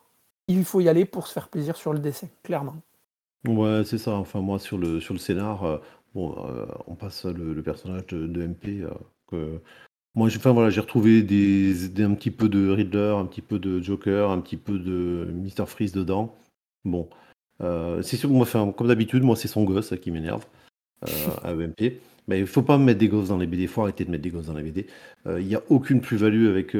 Il 0.47 0.63
faut 0.63 0.81
y 0.81 0.89
aller 0.89 1.05
pour 1.05 1.27
se 1.27 1.33
faire 1.33 1.49
plaisir 1.49 1.75
sur 1.75 1.93
le 1.93 1.99
dessin, 1.99 2.27
clairement. 2.43 2.75
Ouais, 3.47 3.83
c'est 3.85 3.97
ça. 3.97 4.11
Enfin, 4.11 4.41
moi, 4.41 4.59
sur 4.59 4.77
le, 4.77 4.99
sur 4.99 5.13
le 5.13 5.19
scénar, 5.19 5.63
euh, 5.63 5.77
bon, 6.13 6.35
euh, 6.45 6.65
on 6.87 6.95
passe 6.95 7.25
le, 7.25 7.61
personnage 7.61 8.07
de, 8.07 8.45
MP 8.45 8.85
que 9.27 9.59
moi, 10.15 10.29
j'ai, 10.29 10.37
enfin, 10.37 10.53
voilà, 10.53 10.69
retrouvé 10.81 11.23
des, 11.23 12.01
un 12.01 12.13
petit 12.13 12.31
peu 12.31 12.47
de 12.47 12.69
Riddler, 12.69 13.15
un 13.17 13.25
petit 13.25 13.41
peu 13.41 13.59
de 13.59 13.81
Joker, 13.81 14.31
un 14.31 14.39
petit 14.39 14.57
peu 14.57 14.79
de 14.79 15.27
Mr. 15.33 15.65
Freeze 15.67 15.91
dedans. 15.91 16.35
Bon, 16.85 17.09
euh, 17.61 18.01
c'est 18.01 18.17
sûr, 18.17 18.29
moi, 18.29 18.47
comme 18.75 18.87
d'habitude, 18.87 19.23
moi, 19.23 19.35
c'est 19.35 19.47
son 19.47 19.63
gosse 19.63 19.93
qui 20.01 20.11
m'énerve 20.11 20.45
euh, 21.03 21.07
à 21.43 21.51
EMP. 21.51 21.99
Mais 22.27 22.39
il 22.39 22.47
faut 22.47 22.63
pas 22.63 22.77
mettre 22.77 22.99
des 22.99 23.07
gosses 23.07 23.29
dans 23.29 23.37
les 23.37 23.45
BD, 23.45 23.63
il 23.63 23.67
faut 23.67 23.81
arrêter 23.81 24.03
de 24.03 24.11
mettre 24.11 24.23
des 24.23 24.31
gosses 24.31 24.47
dans 24.47 24.55
les 24.55 24.63
BD. 24.63 24.87
Euh, 25.27 25.39
il 25.39 25.47
n'y 25.47 25.55
a 25.55 25.61
aucune 25.69 26.01
plus-value 26.01 26.47
avec, 26.47 26.75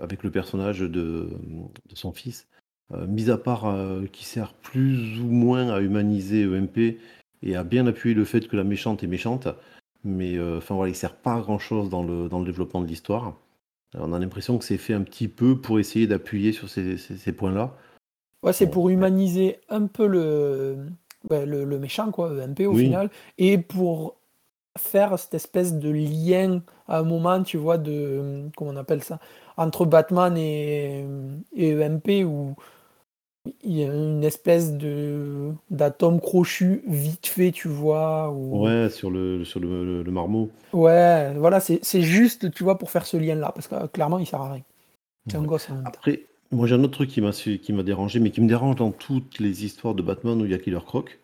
avec 0.00 0.22
le 0.22 0.30
personnage 0.30 0.80
de, 0.80 0.88
de 0.88 1.94
son 1.94 2.12
fils, 2.12 2.48
mis 3.06 3.30
à 3.30 3.38
part 3.38 3.74
qui 4.10 4.24
sert 4.24 4.52
plus 4.52 5.20
ou 5.20 5.26
moins 5.26 5.68
à 5.68 5.80
humaniser 5.80 6.42
EMP 6.42 6.98
et 7.42 7.56
à 7.56 7.64
bien 7.64 7.86
appuyer 7.86 8.14
le 8.14 8.24
fait 8.24 8.48
que 8.48 8.56
la 8.56 8.64
méchante 8.64 9.02
est 9.02 9.08
méchante. 9.08 9.48
Mais 10.04 10.36
euh, 10.36 10.58
enfin 10.58 10.74
voilà, 10.74 10.90
il 10.90 10.94
sert 10.94 11.14
pas 11.14 11.34
à 11.34 11.40
grand 11.40 11.58
chose 11.58 11.88
dans 11.88 12.02
le, 12.02 12.28
dans 12.28 12.40
le 12.40 12.46
développement 12.46 12.80
de 12.80 12.86
l'histoire. 12.86 13.34
On 13.94 14.12
a 14.12 14.18
l'impression 14.18 14.58
que 14.58 14.64
c'est 14.64 14.78
fait 14.78 14.94
un 14.94 15.02
petit 15.02 15.28
peu 15.28 15.60
pour 15.60 15.78
essayer 15.78 16.06
d'appuyer 16.06 16.52
sur 16.52 16.68
ces, 16.68 16.96
ces, 16.96 17.32
points-là. 17.32 17.76
Ouais, 18.42 18.54
c'est 18.54 18.70
pour 18.70 18.88
humaniser 18.88 19.58
un 19.68 19.86
peu 19.86 20.06
le, 20.06 20.86
le, 21.30 21.78
méchant, 21.78 22.10
quoi, 22.10 22.32
le 22.32 22.46
MP 22.46 22.60
au 22.66 22.74
final, 22.74 23.10
et 23.36 23.58
pour 23.58 24.16
faire 24.78 25.18
cette 25.18 25.34
espèce 25.34 25.74
de 25.74 25.90
lien 25.90 26.62
à 26.88 26.98
un 26.98 27.02
moment, 27.02 27.42
tu 27.42 27.56
vois, 27.56 27.78
de 27.78 28.48
comment 28.56 28.70
on 28.72 28.76
appelle 28.76 29.02
ça, 29.02 29.18
entre 29.56 29.84
Batman 29.84 30.36
et, 30.36 31.04
et 31.54 31.70
EMP, 31.72 32.24
où 32.24 32.54
il 33.64 33.78
y 33.78 33.82
a 33.82 33.86
une 33.86 34.22
espèce 34.22 34.72
de 34.72 35.52
d'atome 35.70 36.20
crochu 36.20 36.82
vite 36.86 37.26
fait, 37.26 37.50
tu 37.50 37.68
vois. 37.68 38.30
Ouais, 38.30 38.88
sur 38.88 39.10
le, 39.10 39.44
sur 39.44 39.60
le, 39.60 40.04
marmot. 40.04 40.50
Ouais, 40.72 41.32
voilà, 41.36 41.60
c'est 41.60 42.02
juste, 42.02 42.50
tu 42.52 42.64
vois, 42.64 42.78
pour 42.78 42.90
faire 42.90 43.06
ce 43.06 43.16
lien-là, 43.16 43.52
parce 43.54 43.68
que 43.68 43.86
clairement, 43.88 44.18
il 44.18 44.26
sert 44.26 44.40
à 44.40 44.52
rien. 44.52 44.62
C'est 45.28 45.36
un 45.36 45.42
gosse 45.44 45.68
Après, 45.84 46.24
moi 46.50 46.66
j'ai 46.66 46.74
un 46.74 46.82
autre 46.82 46.94
truc 46.94 47.10
qui 47.10 47.20
m'a 47.20 47.30
qui 47.30 47.72
m'a 47.72 47.82
dérangé, 47.82 48.18
mais 48.18 48.30
qui 48.30 48.40
me 48.40 48.48
dérange 48.48 48.76
dans 48.76 48.90
toutes 48.90 49.38
les 49.38 49.64
histoires 49.64 49.94
de 49.94 50.02
Batman 50.02 50.40
où 50.40 50.44
il 50.44 50.50
y 50.50 50.54
a 50.54 50.58
Killer 50.58 50.80
Croc. 50.84 51.20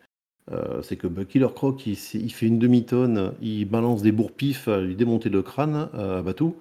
Euh, 0.52 0.80
c'est 0.82 0.96
que 0.96 1.06
bah, 1.06 1.24
Killer 1.24 1.48
Croc, 1.54 1.86
il, 1.86 1.98
il 2.14 2.32
fait 2.32 2.46
une 2.46 2.58
demi-tonne, 2.58 3.32
il 3.42 3.64
balance 3.66 4.02
des 4.02 4.12
bourre-pifs 4.12 4.68
à 4.68 4.80
lui 4.80 4.96
démonter 4.96 5.28
le 5.28 5.42
crâne 5.42 5.88
à 5.92 6.22
Batou, 6.22 6.56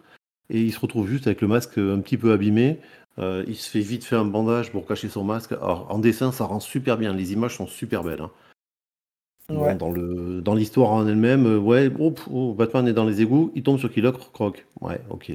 et 0.49 0.61
il 0.61 0.73
se 0.73 0.79
retrouve 0.79 1.07
juste 1.07 1.27
avec 1.27 1.41
le 1.41 1.47
masque 1.47 1.77
un 1.77 1.99
petit 1.99 2.17
peu 2.17 2.31
abîmé, 2.31 2.79
euh, 3.19 3.43
il 3.47 3.55
se 3.55 3.69
fait 3.69 3.79
vite 3.79 4.03
fait 4.03 4.15
un 4.15 4.25
bandage 4.25 4.71
pour 4.71 4.85
cacher 4.85 5.09
son 5.09 5.23
masque. 5.23 5.53
Alors, 5.53 5.87
en 5.89 5.99
dessin, 5.99 6.31
ça 6.31 6.45
rend 6.45 6.59
super 6.59 6.97
bien. 6.97 7.13
Les 7.13 7.33
images 7.33 7.57
sont 7.57 7.67
super 7.67 8.03
belles. 8.03 8.21
Hein. 8.21 9.75
dans, 9.75 9.89
le, 9.89 10.41
dans 10.41 10.53
l'histoire 10.53 10.91
en 10.91 11.07
elle-même, 11.07 11.45
euh, 11.45 11.57
ouais, 11.57 11.91
oh, 11.99 12.53
Batman 12.53 12.87
est 12.87 12.93
dans 12.93 13.05
les 13.05 13.21
égouts, 13.21 13.51
il 13.55 13.63
tombe 13.63 13.79
sur 13.79 13.91
Killer 13.91 14.11
Croc. 14.33 14.65
Ouais, 14.81 15.01
ok. 15.09 15.31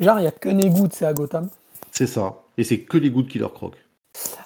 Genre, 0.00 0.18
il 0.18 0.22
n'y 0.22 0.28
a 0.28 0.32
que 0.32 0.68
gouttes, 0.68 0.94
c'est 0.94 1.06
à 1.06 1.14
Gotham. 1.14 1.48
C'est 1.92 2.06
ça. 2.06 2.42
Et 2.58 2.64
c'est 2.64 2.80
que 2.80 2.98
les 2.98 3.10
gouttes 3.10 3.28
Killer 3.28 3.48
Croc. 3.54 3.76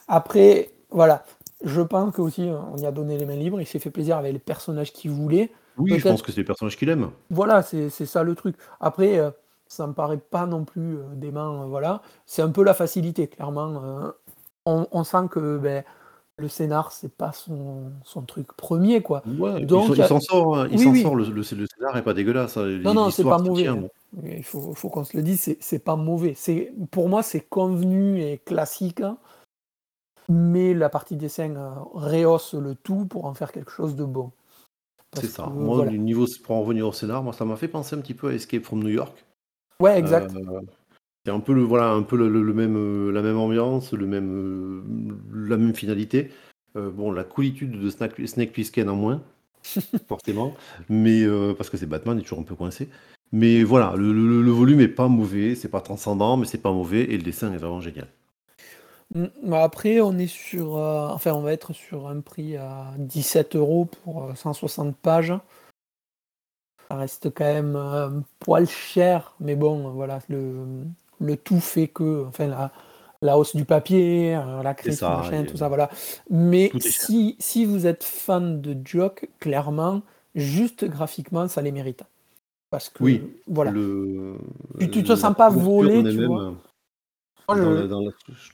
Après, 0.06 0.70
voilà. 0.90 1.24
Je 1.62 1.80
pense 1.82 2.14
que 2.14 2.22
aussi, 2.22 2.48
on 2.72 2.76
y 2.76 2.86
a 2.86 2.92
donné 2.92 3.18
les 3.18 3.26
mains 3.26 3.36
libres. 3.36 3.60
Il 3.60 3.66
s'est 3.66 3.78
fait 3.78 3.90
plaisir 3.90 4.16
avec 4.16 4.32
les 4.32 4.38
personnages 4.38 4.92
qu'il 4.92 5.10
voulait. 5.10 5.52
Oui, 5.76 5.98
je 5.98 6.08
pense 6.08 6.22
que 6.22 6.32
c'est 6.32 6.40
les 6.40 6.46
personnages 6.46 6.76
qu'il 6.76 6.88
aime. 6.88 7.10
Voilà, 7.30 7.62
c'est, 7.62 7.90
ça 7.90 8.22
le 8.22 8.34
truc. 8.34 8.56
Après. 8.80 9.18
Euh, 9.18 9.30
ça 9.70 9.86
me 9.86 9.92
paraît 9.92 10.18
pas 10.18 10.46
non 10.46 10.64
plus 10.64 10.96
euh, 10.96 11.02
des 11.14 11.30
mains, 11.30 11.62
euh, 11.62 11.66
voilà. 11.66 12.02
C'est 12.26 12.42
un 12.42 12.50
peu 12.50 12.64
la 12.64 12.74
facilité, 12.74 13.28
clairement. 13.28 13.80
Euh. 13.82 14.10
on, 14.66 15.04
sent 15.04 15.28
que 15.30 15.58
ben, 15.58 15.84
le 16.38 16.48
scénar, 16.48 16.90
c'est 16.90 17.12
pas 17.12 17.30
son, 17.30 17.92
son, 18.02 18.22
truc 18.22 18.52
premier, 18.54 19.00
quoi. 19.00 19.22
Donc, 19.26 19.96
il 19.96 20.04
s'en 20.04 20.18
sort, 20.18 20.58
hein. 20.58 20.68
il 20.72 20.80
s'en 20.80 20.94
sort 20.96 21.14
le, 21.14 21.24
le, 21.24 21.42
scénar 21.44 21.96
est 21.96 22.02
pas 22.02 22.14
dégueulasse. 22.14 22.56
Hein. 22.56 22.80
Non, 22.82 22.94
non, 22.94 23.10
c'est 23.10 23.22
pas 23.22 23.38
mauvais. 23.38 23.68
Hein. 23.68 23.84
Il 24.24 24.42
faut, 24.42 24.74
faut 24.74 24.88
qu'on 24.88 25.04
se 25.04 25.16
le 25.16 25.22
dise, 25.22 25.56
c'est 25.60 25.84
pas 25.84 25.94
mauvais. 25.94 26.34
Pour 26.90 27.08
moi, 27.08 27.22
c'est 27.22 27.48
convenu 27.48 28.20
et 28.20 28.38
classique, 28.38 29.02
mais 30.30 30.74
la 30.74 30.88
partie 30.88 31.16
dessin 31.16 31.74
rehausse 31.92 32.54
le 32.54 32.76
tout 32.76 33.04
pour 33.04 33.24
en 33.26 33.34
faire 33.34 33.50
quelque 33.50 33.72
chose 33.72 33.96
de 33.96 34.04
bon. 34.04 34.30
C'est 35.14 35.26
ça. 35.26 35.46
moi, 35.46 35.86
du 35.86 35.98
niveau, 35.98 36.24
pour 36.44 36.54
en 36.54 36.62
revenir 36.62 36.86
au 36.86 36.92
scénar, 36.92 37.24
moi, 37.24 37.32
ça 37.32 37.44
m'a 37.44 37.56
fait 37.56 37.66
penser 37.66 37.96
un 37.96 37.98
petit 37.98 38.14
peu 38.14 38.28
à 38.28 38.32
Escape 38.32 38.62
from 38.62 38.80
New 38.80 38.90
York. 38.90 39.26
Ouais, 39.80 39.98
exact. 39.98 40.32
Euh, 40.36 40.60
c'est 41.24 41.32
un 41.32 41.40
peu 41.40 41.52
le 41.52 41.62
voilà 41.62 41.90
un 41.90 42.02
peu 42.02 42.16
le, 42.16 42.54
même 42.54 42.76
euh, 42.76 43.10
la 43.10 43.22
même 43.22 43.36
ambiance, 43.38 43.92
le 43.92 44.06
même 44.06 44.30
euh, 44.32 45.48
la 45.48 45.56
même 45.56 45.74
finalité. 45.74 46.30
bon, 46.76 47.10
la 47.10 47.24
coolitude 47.24 47.80
de 47.80 47.90
Snake, 47.90 48.26
Snake 48.26 48.52
Plissken 48.52 48.88
en 48.88 48.94
moins, 48.94 49.22
forcément, 50.08 50.54
mais 50.88 51.26
parce 51.58 51.70
que 51.70 51.76
c'est 51.76 51.86
Batman, 51.86 52.16
il 52.16 52.20
est 52.20 52.22
toujours 52.22 52.38
un 52.38 52.44
peu 52.44 52.54
coincé. 52.54 52.88
Mais 53.32 53.64
voilà, 53.64 53.94
le, 53.96 54.50
volume 54.50 54.80
est 54.80 54.88
pas 54.88 55.08
mauvais, 55.08 55.56
c'est 55.56 55.68
pas 55.68 55.80
transcendant, 55.80 56.36
mais 56.36 56.46
c'est 56.46 56.62
pas 56.62 56.72
mauvais 56.72 57.02
et 57.02 57.16
le 57.16 57.22
dessin 57.22 57.52
est 57.52 57.58
vraiment 57.58 57.80
génial. 57.80 58.08
Mm, 59.14 59.52
après, 59.52 60.00
on 60.00 60.16
est 60.18 60.26
sur, 60.26 60.74
enfin, 60.74 61.32
on 61.32 61.40
va 61.42 61.52
être 61.52 61.72
sur 61.72 62.08
un 62.08 62.20
prix 62.20 62.56
à 62.56 62.92
17 62.98 63.56
euros 63.56 63.86
pour 63.86 64.30
160 64.36 64.96
pages. 64.96 65.34
Ça 66.88 66.96
reste 66.96 67.30
quand 67.32 67.44
même 67.44 67.76
un 67.76 68.22
poil 68.40 68.66
cher, 68.66 69.34
mais 69.40 69.54
bon, 69.54 69.90
voilà, 69.90 70.18
le, 70.28 70.84
le 71.20 71.36
tout 71.36 71.60
fait 71.60 71.86
que, 71.88 72.24
enfin, 72.26 72.70
la 73.22 73.38
hausse 73.38 73.54
du 73.54 73.64
papier, 73.64 74.34
euh, 74.34 74.62
la 74.62 74.74
crise, 74.74 74.98
ça, 74.98 75.10
machin, 75.10 75.44
tout 75.44 75.56
ça, 75.56 75.68
voilà. 75.68 75.90
Mais 76.30 76.72
si, 76.80 77.36
si 77.38 77.64
vous 77.64 77.86
êtes 77.86 78.02
fan 78.04 78.60
de 78.60 78.76
Jock, 78.84 79.28
clairement, 79.38 80.02
juste 80.34 80.84
graphiquement, 80.84 81.46
ça 81.48 81.60
les 81.62 81.72
mérite. 81.72 82.02
Parce 82.70 82.88
que, 82.88 83.04
Oui, 83.04 83.22
voilà. 83.46 83.72
le 83.72 84.36
Tu, 84.78 84.90
tu 84.90 85.02
te 85.02 85.10
la 85.10 85.16
sens 85.16 85.36
pas 85.36 85.50
volé, 85.50 86.02
tu 86.04 86.24
vois. 86.24 86.54
Dans 87.56 87.74
je- 87.74 87.86
dans 87.86 88.00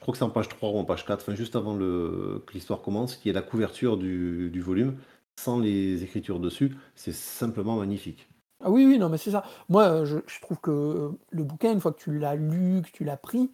crois 0.00 0.12
que 0.12 0.19
c'est 0.19 0.25
en 0.25 0.31
page 0.31 0.49
3 0.49 0.71
ou 0.71 0.79
en 0.79 0.85
page 0.85 1.05
4, 1.05 1.21
enfin 1.23 1.35
juste 1.35 1.55
avant 1.57 1.75
le 1.75 2.43
que 2.47 2.53
l'histoire 2.55 2.81
commence, 2.83 3.21
y 3.25 3.31
a 3.31 3.33
la 3.35 3.43
couverture 3.43 3.97
du 3.99 4.50
du 4.50 4.61
volume, 4.62 4.99
sans 5.38 5.59
les 5.61 6.03
écritures 6.03 6.41
dessus, 6.41 6.75
c'est 6.95 7.12
simplement 7.12 7.76
magnifique. 7.76 8.29
Ah 8.65 8.71
oui, 8.71 8.87
oui, 8.87 8.99
non, 8.99 9.09
mais 9.09 9.19
c'est 9.19 9.31
ça. 9.33 9.45
Moi, 9.69 9.83
euh, 9.85 10.05
je, 10.07 10.19
je 10.26 10.41
trouve 10.41 10.59
que 10.61 11.12
le 11.31 11.45
bouquin, 11.45 11.73
une 11.73 11.81
fois 11.81 11.93
que 11.93 11.99
tu 12.00 12.19
l'as 12.19 12.35
lu, 12.37 12.83
que 12.83 12.91
tu 12.91 13.05
l'as 13.05 13.17
pris, 13.19 13.53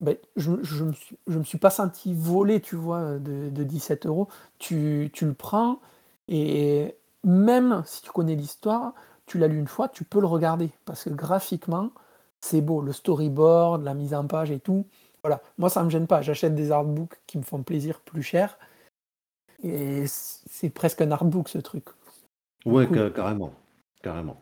ben, 0.00 0.16
je, 0.36 0.52
je 0.62 0.84
me 0.84 0.92
suis, 0.92 1.18
je 1.28 1.38
me 1.38 1.44
suis 1.44 1.58
pas 1.58 1.70
senti 1.70 2.14
volé, 2.14 2.60
tu 2.60 2.76
vois, 2.76 3.18
de, 3.18 3.50
de 3.50 3.64
17 3.64 4.06
euros. 4.06 4.28
Tu, 4.58 5.10
tu 5.14 5.26
le 5.26 5.34
prends 5.34 5.80
et 6.28 6.96
même 7.24 7.82
si 7.86 8.02
tu 8.02 8.10
connais 8.12 8.36
l'histoire, 8.36 8.94
tu 9.26 9.38
l'as 9.38 9.48
lu 9.48 9.58
une 9.58 9.68
fois, 9.68 9.88
tu 9.88 10.04
peux 10.04 10.20
le 10.20 10.26
regarder 10.28 10.70
parce 10.86 11.04
que 11.04 11.10
graphiquement, 11.10 11.90
c'est 12.40 12.60
beau. 12.60 12.80
Le 12.80 12.92
storyboard, 12.92 13.82
la 13.82 13.94
mise 13.94 14.14
en 14.14 14.26
page 14.26 14.50
et 14.50 14.60
tout. 14.60 14.86
Voilà. 15.22 15.40
Moi, 15.58 15.68
ça 15.68 15.82
me 15.82 15.90
gêne 15.90 16.06
pas. 16.06 16.22
J'achète 16.22 16.54
des 16.54 16.72
artbooks 16.72 17.20
qui 17.26 17.38
me 17.38 17.42
font 17.42 17.62
plaisir 17.62 18.00
plus 18.00 18.22
cher. 18.22 18.58
Et 19.62 20.04
c'est 20.06 20.70
presque 20.70 21.02
un 21.02 21.10
artbook, 21.10 21.48
ce 21.48 21.58
truc. 21.58 21.84
Ouais, 22.64 22.88
ca 22.92 23.10
carrément, 23.10 23.52
carrément. 24.02 24.40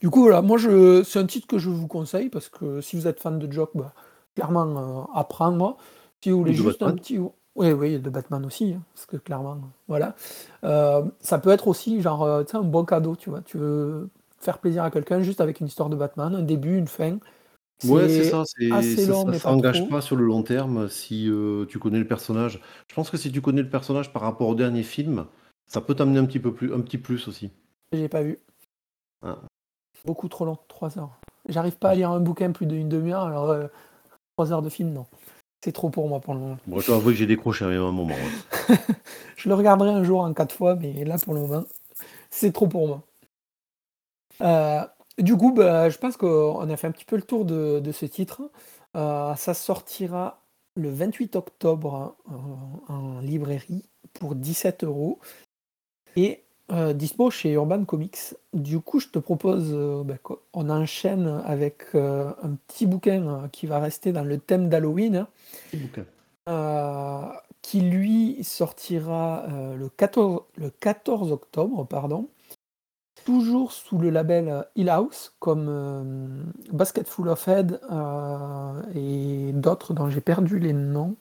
Du 0.00 0.10
coup, 0.10 0.22
voilà, 0.22 0.42
moi, 0.42 0.58
je, 0.58 1.02
c'est 1.02 1.18
un 1.18 1.26
titre 1.26 1.46
que 1.46 1.58
je 1.58 1.70
vous 1.70 1.86
conseille 1.86 2.28
parce 2.28 2.48
que 2.48 2.80
si 2.80 2.96
vous 2.96 3.06
êtes 3.06 3.20
fan 3.20 3.38
de 3.38 3.50
Jock, 3.50 3.70
bah, 3.74 3.94
clairement, 4.34 5.08
euh, 5.10 5.18
à 5.18 5.24
prendre. 5.24 5.76
Si 6.22 6.30
vous 6.30 6.38
voulez 6.38 6.54
juste 6.54 6.82
un 6.82 6.94
petit. 6.94 7.18
Oui, 7.54 7.72
oui, 7.72 7.98
de 7.98 8.08
Batman 8.08 8.46
aussi, 8.46 8.72
hein, 8.72 8.82
parce 8.94 9.04
que 9.04 9.18
clairement, 9.18 9.58
voilà. 9.86 10.14
Euh, 10.64 11.04
ça 11.20 11.38
peut 11.38 11.50
être 11.50 11.68
aussi, 11.68 12.00
genre, 12.00 12.22
euh, 12.22 12.44
un 12.54 12.62
bon 12.62 12.84
cadeau, 12.84 13.14
tu 13.14 13.28
vois. 13.28 13.42
Tu 13.42 13.58
veux 13.58 14.08
faire 14.44 14.58
plaisir 14.58 14.84
à 14.84 14.90
quelqu'un 14.90 15.22
juste 15.22 15.40
avec 15.40 15.60
une 15.60 15.66
histoire 15.66 15.88
de 15.88 15.96
Batman, 15.96 16.34
un 16.34 16.42
début, 16.42 16.76
une 16.76 16.88
fin. 16.88 17.18
Ouais, 17.84 18.08
c'est 18.08 18.24
ça, 18.24 18.44
c'est 18.44 18.70
assez 18.70 18.96
ça 18.96 19.10
long, 19.10 19.24
ça 19.24 19.26
mais 19.26 19.32
pas 19.32 19.38
s'engage 19.38 19.88
pas 19.88 20.00
sur 20.00 20.14
le 20.14 20.24
long 20.24 20.42
terme 20.42 20.88
si, 20.88 21.26
heu, 21.28 21.66
tu 21.68 21.78
connais 21.78 21.98
le 21.98 22.06
personnage. 22.06 22.60
Je 22.88 22.94
pense 22.94 23.10
que 23.10 23.16
si 23.16 23.32
tu 23.32 23.40
connais 23.40 23.62
le 23.62 23.68
personnage 23.68 24.12
par 24.12 24.22
rapport 24.22 24.48
au 24.48 24.54
dernier 24.54 24.84
film, 24.84 25.26
ça 25.66 25.80
peut 25.80 25.94
t'amener 25.94 26.18
un 26.18 26.26
petit 26.26 26.38
peu 26.38 26.54
plus 26.54 26.72
un 26.72 26.80
petit 26.80 26.98
plus 26.98 27.26
aussi. 27.26 27.50
J'ai 27.92 28.08
pas 28.08 28.22
vu. 28.22 28.38
Ah. 29.24 29.38
Beaucoup 30.04 30.28
trop 30.28 30.44
long, 30.44 30.58
3 30.68 30.98
heures. 30.98 31.18
J'arrive 31.48 31.76
pas 31.76 31.90
à 31.90 31.94
lire 31.94 32.10
un 32.10 32.20
bouquin 32.20 32.52
plus 32.52 32.66
d'une 32.66 32.88
demi-heure, 32.88 33.24
alors 33.24 33.50
euh, 33.50 33.66
3 34.36 34.52
heures 34.52 34.62
de 34.62 34.68
film, 34.68 34.92
non. 34.92 35.06
C'est 35.64 35.72
trop 35.72 35.90
pour 35.90 36.08
moi 36.08 36.20
pour 36.20 36.34
le 36.34 36.40
moment. 36.40 36.58
Bon, 36.66 36.80
je 36.80 36.86
dois 36.86 36.96
avouer 36.96 37.12
que 37.12 37.18
j'ai 37.18 37.26
décroché 37.26 37.64
à 37.64 37.68
un 37.68 37.92
moment, 37.92 38.14
ouais. 38.14 38.76
Je 39.36 39.48
le 39.48 39.54
regarderai 39.54 39.90
un 39.90 40.04
jour 40.04 40.20
en 40.20 40.32
quatre 40.34 40.54
fois, 40.54 40.76
mais 40.76 41.04
là 41.04 41.16
pour 41.18 41.34
le 41.34 41.40
moment, 41.40 41.64
c'est 42.30 42.52
trop 42.52 42.66
pour 42.66 42.86
moi. 42.86 43.02
Euh, 44.40 44.80
du 45.18 45.36
coup, 45.36 45.52
bah, 45.52 45.88
je 45.90 45.98
pense 45.98 46.16
qu'on 46.16 46.68
a 46.68 46.76
fait 46.76 46.86
un 46.86 46.92
petit 46.92 47.04
peu 47.04 47.16
le 47.16 47.22
tour 47.22 47.44
de, 47.44 47.80
de 47.80 47.92
ce 47.92 48.06
titre. 48.06 48.50
Euh, 48.96 49.34
ça 49.34 49.54
sortira 49.54 50.40
le 50.74 50.90
28 50.90 51.36
octobre 51.36 52.16
euh, 52.30 52.92
en 52.92 53.20
librairie 53.20 53.84
pour 54.14 54.34
17 54.34 54.84
euros 54.84 55.18
et 56.16 56.42
euh, 56.70 56.92
dispo 56.92 57.30
chez 57.30 57.52
Urban 57.52 57.84
Comics. 57.84 58.34
Du 58.54 58.80
coup, 58.80 59.00
je 59.00 59.08
te 59.08 59.18
propose 59.18 59.72
bah, 60.06 60.16
qu'on 60.22 60.70
enchaîne 60.70 61.42
avec 61.44 61.94
un 61.94 62.56
petit 62.66 62.86
bouquin 62.86 63.26
euh, 63.26 63.48
qui 63.48 63.66
va 63.66 63.78
rester 63.78 64.12
dans 64.12 64.24
le 64.24 64.38
thème 64.38 64.68
d'Halloween. 64.68 65.26
hein. 66.46 67.32
Qui 67.62 67.80
lui 67.80 68.42
sortira 68.42 69.46
le, 69.78 69.88
14, 69.88 70.42
le 70.56 70.70
14 70.70 71.30
octobre, 71.30 71.86
pardon, 71.86 72.28
toujours 73.24 73.72
sous 73.72 73.98
le 73.98 74.10
label 74.10 74.48
euh, 74.48 74.62
Hill 74.76 74.88
House, 74.90 75.34
comme 75.40 75.66
euh, 75.68 76.02
Basket 76.72 77.06
Full 77.08 77.28
of 77.28 77.46
Head 77.48 77.80
euh, 77.90 78.82
et 78.94 79.52
d'autres 79.52 79.94
dont 79.94 80.08
j'ai 80.08 80.20
perdu 80.20 80.58
les 80.58 80.72
noms. 80.72 81.16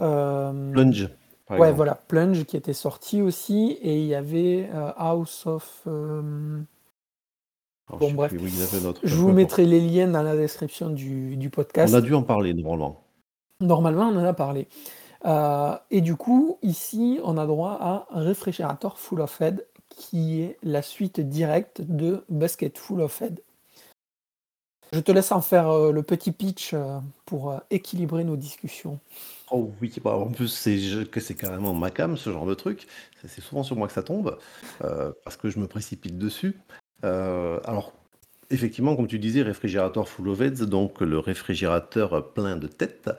Euh, 0.00 0.72
Plunge, 0.72 1.08
par 1.46 1.58
ouais, 1.58 1.68
exemple. 1.68 1.76
voilà, 1.76 1.94
Plunge 2.08 2.44
qui 2.44 2.56
était 2.56 2.72
sorti 2.72 3.22
aussi, 3.22 3.78
et 3.82 4.00
il 4.00 4.06
y 4.06 4.14
avait 4.14 4.68
euh, 4.74 4.92
House 4.96 5.46
of. 5.46 5.82
euh, 5.86 6.60
Alors, 7.88 7.98
Bon, 8.00 8.12
bref. 8.12 8.32
oui, 8.40 8.52
je 9.02 9.14
vous 9.16 9.32
mettrai 9.32 9.66
les 9.66 9.80
liens 9.80 10.08
dans 10.08 10.22
la 10.22 10.36
description 10.36 10.90
du, 10.90 11.36
du 11.36 11.50
podcast. 11.50 11.92
On 11.92 11.96
a 11.98 12.00
dû 12.00 12.14
en 12.14 12.22
parler 12.22 12.54
normalement. 12.54 13.00
Normalement, 13.60 14.08
on 14.08 14.16
en 14.16 14.24
a 14.24 14.32
parlé. 14.32 14.68
Euh, 15.26 15.76
et 15.90 16.00
du 16.00 16.16
coup, 16.16 16.56
ici, 16.62 17.20
on 17.24 17.36
a 17.36 17.44
droit 17.46 17.76
à 17.78 18.06
un 18.10 18.20
réfrigérateur 18.22 18.96
Full 18.98 19.20
of 19.20 19.38
Head, 19.42 19.66
qui 20.00 20.40
est 20.40 20.56
la 20.62 20.80
suite 20.80 21.20
directe 21.20 21.82
de 21.82 22.24
Basket 22.30 22.78
Full 22.78 23.02
of 23.02 23.20
Head. 23.20 23.40
Je 24.94 24.98
te 24.98 25.12
laisse 25.12 25.30
en 25.30 25.42
faire 25.42 25.68
euh, 25.68 25.92
le 25.92 26.02
petit 26.02 26.32
pitch 26.32 26.72
euh, 26.72 26.98
pour 27.26 27.52
euh, 27.52 27.58
équilibrer 27.70 28.24
nos 28.24 28.36
discussions. 28.36 28.98
Oh 29.50 29.70
oui, 29.80 29.92
bah, 30.02 30.16
en 30.16 30.30
plus, 30.30 30.48
c'est 30.48 31.34
carrément 31.34 31.74
ma 31.74 31.90
cam, 31.90 32.16
ce 32.16 32.32
genre 32.32 32.46
de 32.46 32.54
truc. 32.54 32.88
C'est 33.24 33.42
souvent 33.42 33.62
sur 33.62 33.76
moi 33.76 33.86
que 33.88 33.92
ça 33.92 34.02
tombe, 34.02 34.38
parce 34.78 35.36
que 35.36 35.50
je 35.50 35.58
me 35.58 35.66
précipite 35.66 36.16
dessus. 36.16 36.56
Alors, 37.02 37.92
effectivement, 38.50 38.96
comme 38.96 39.08
tu 39.08 39.18
disais, 39.18 39.42
réfrigérateur 39.42 40.08
full 40.08 40.28
of 40.28 40.40
heads, 40.40 40.66
donc 40.66 41.00
le 41.00 41.18
réfrigérateur 41.18 42.32
plein 42.32 42.56
de 42.56 42.68
têtes, 42.68 43.10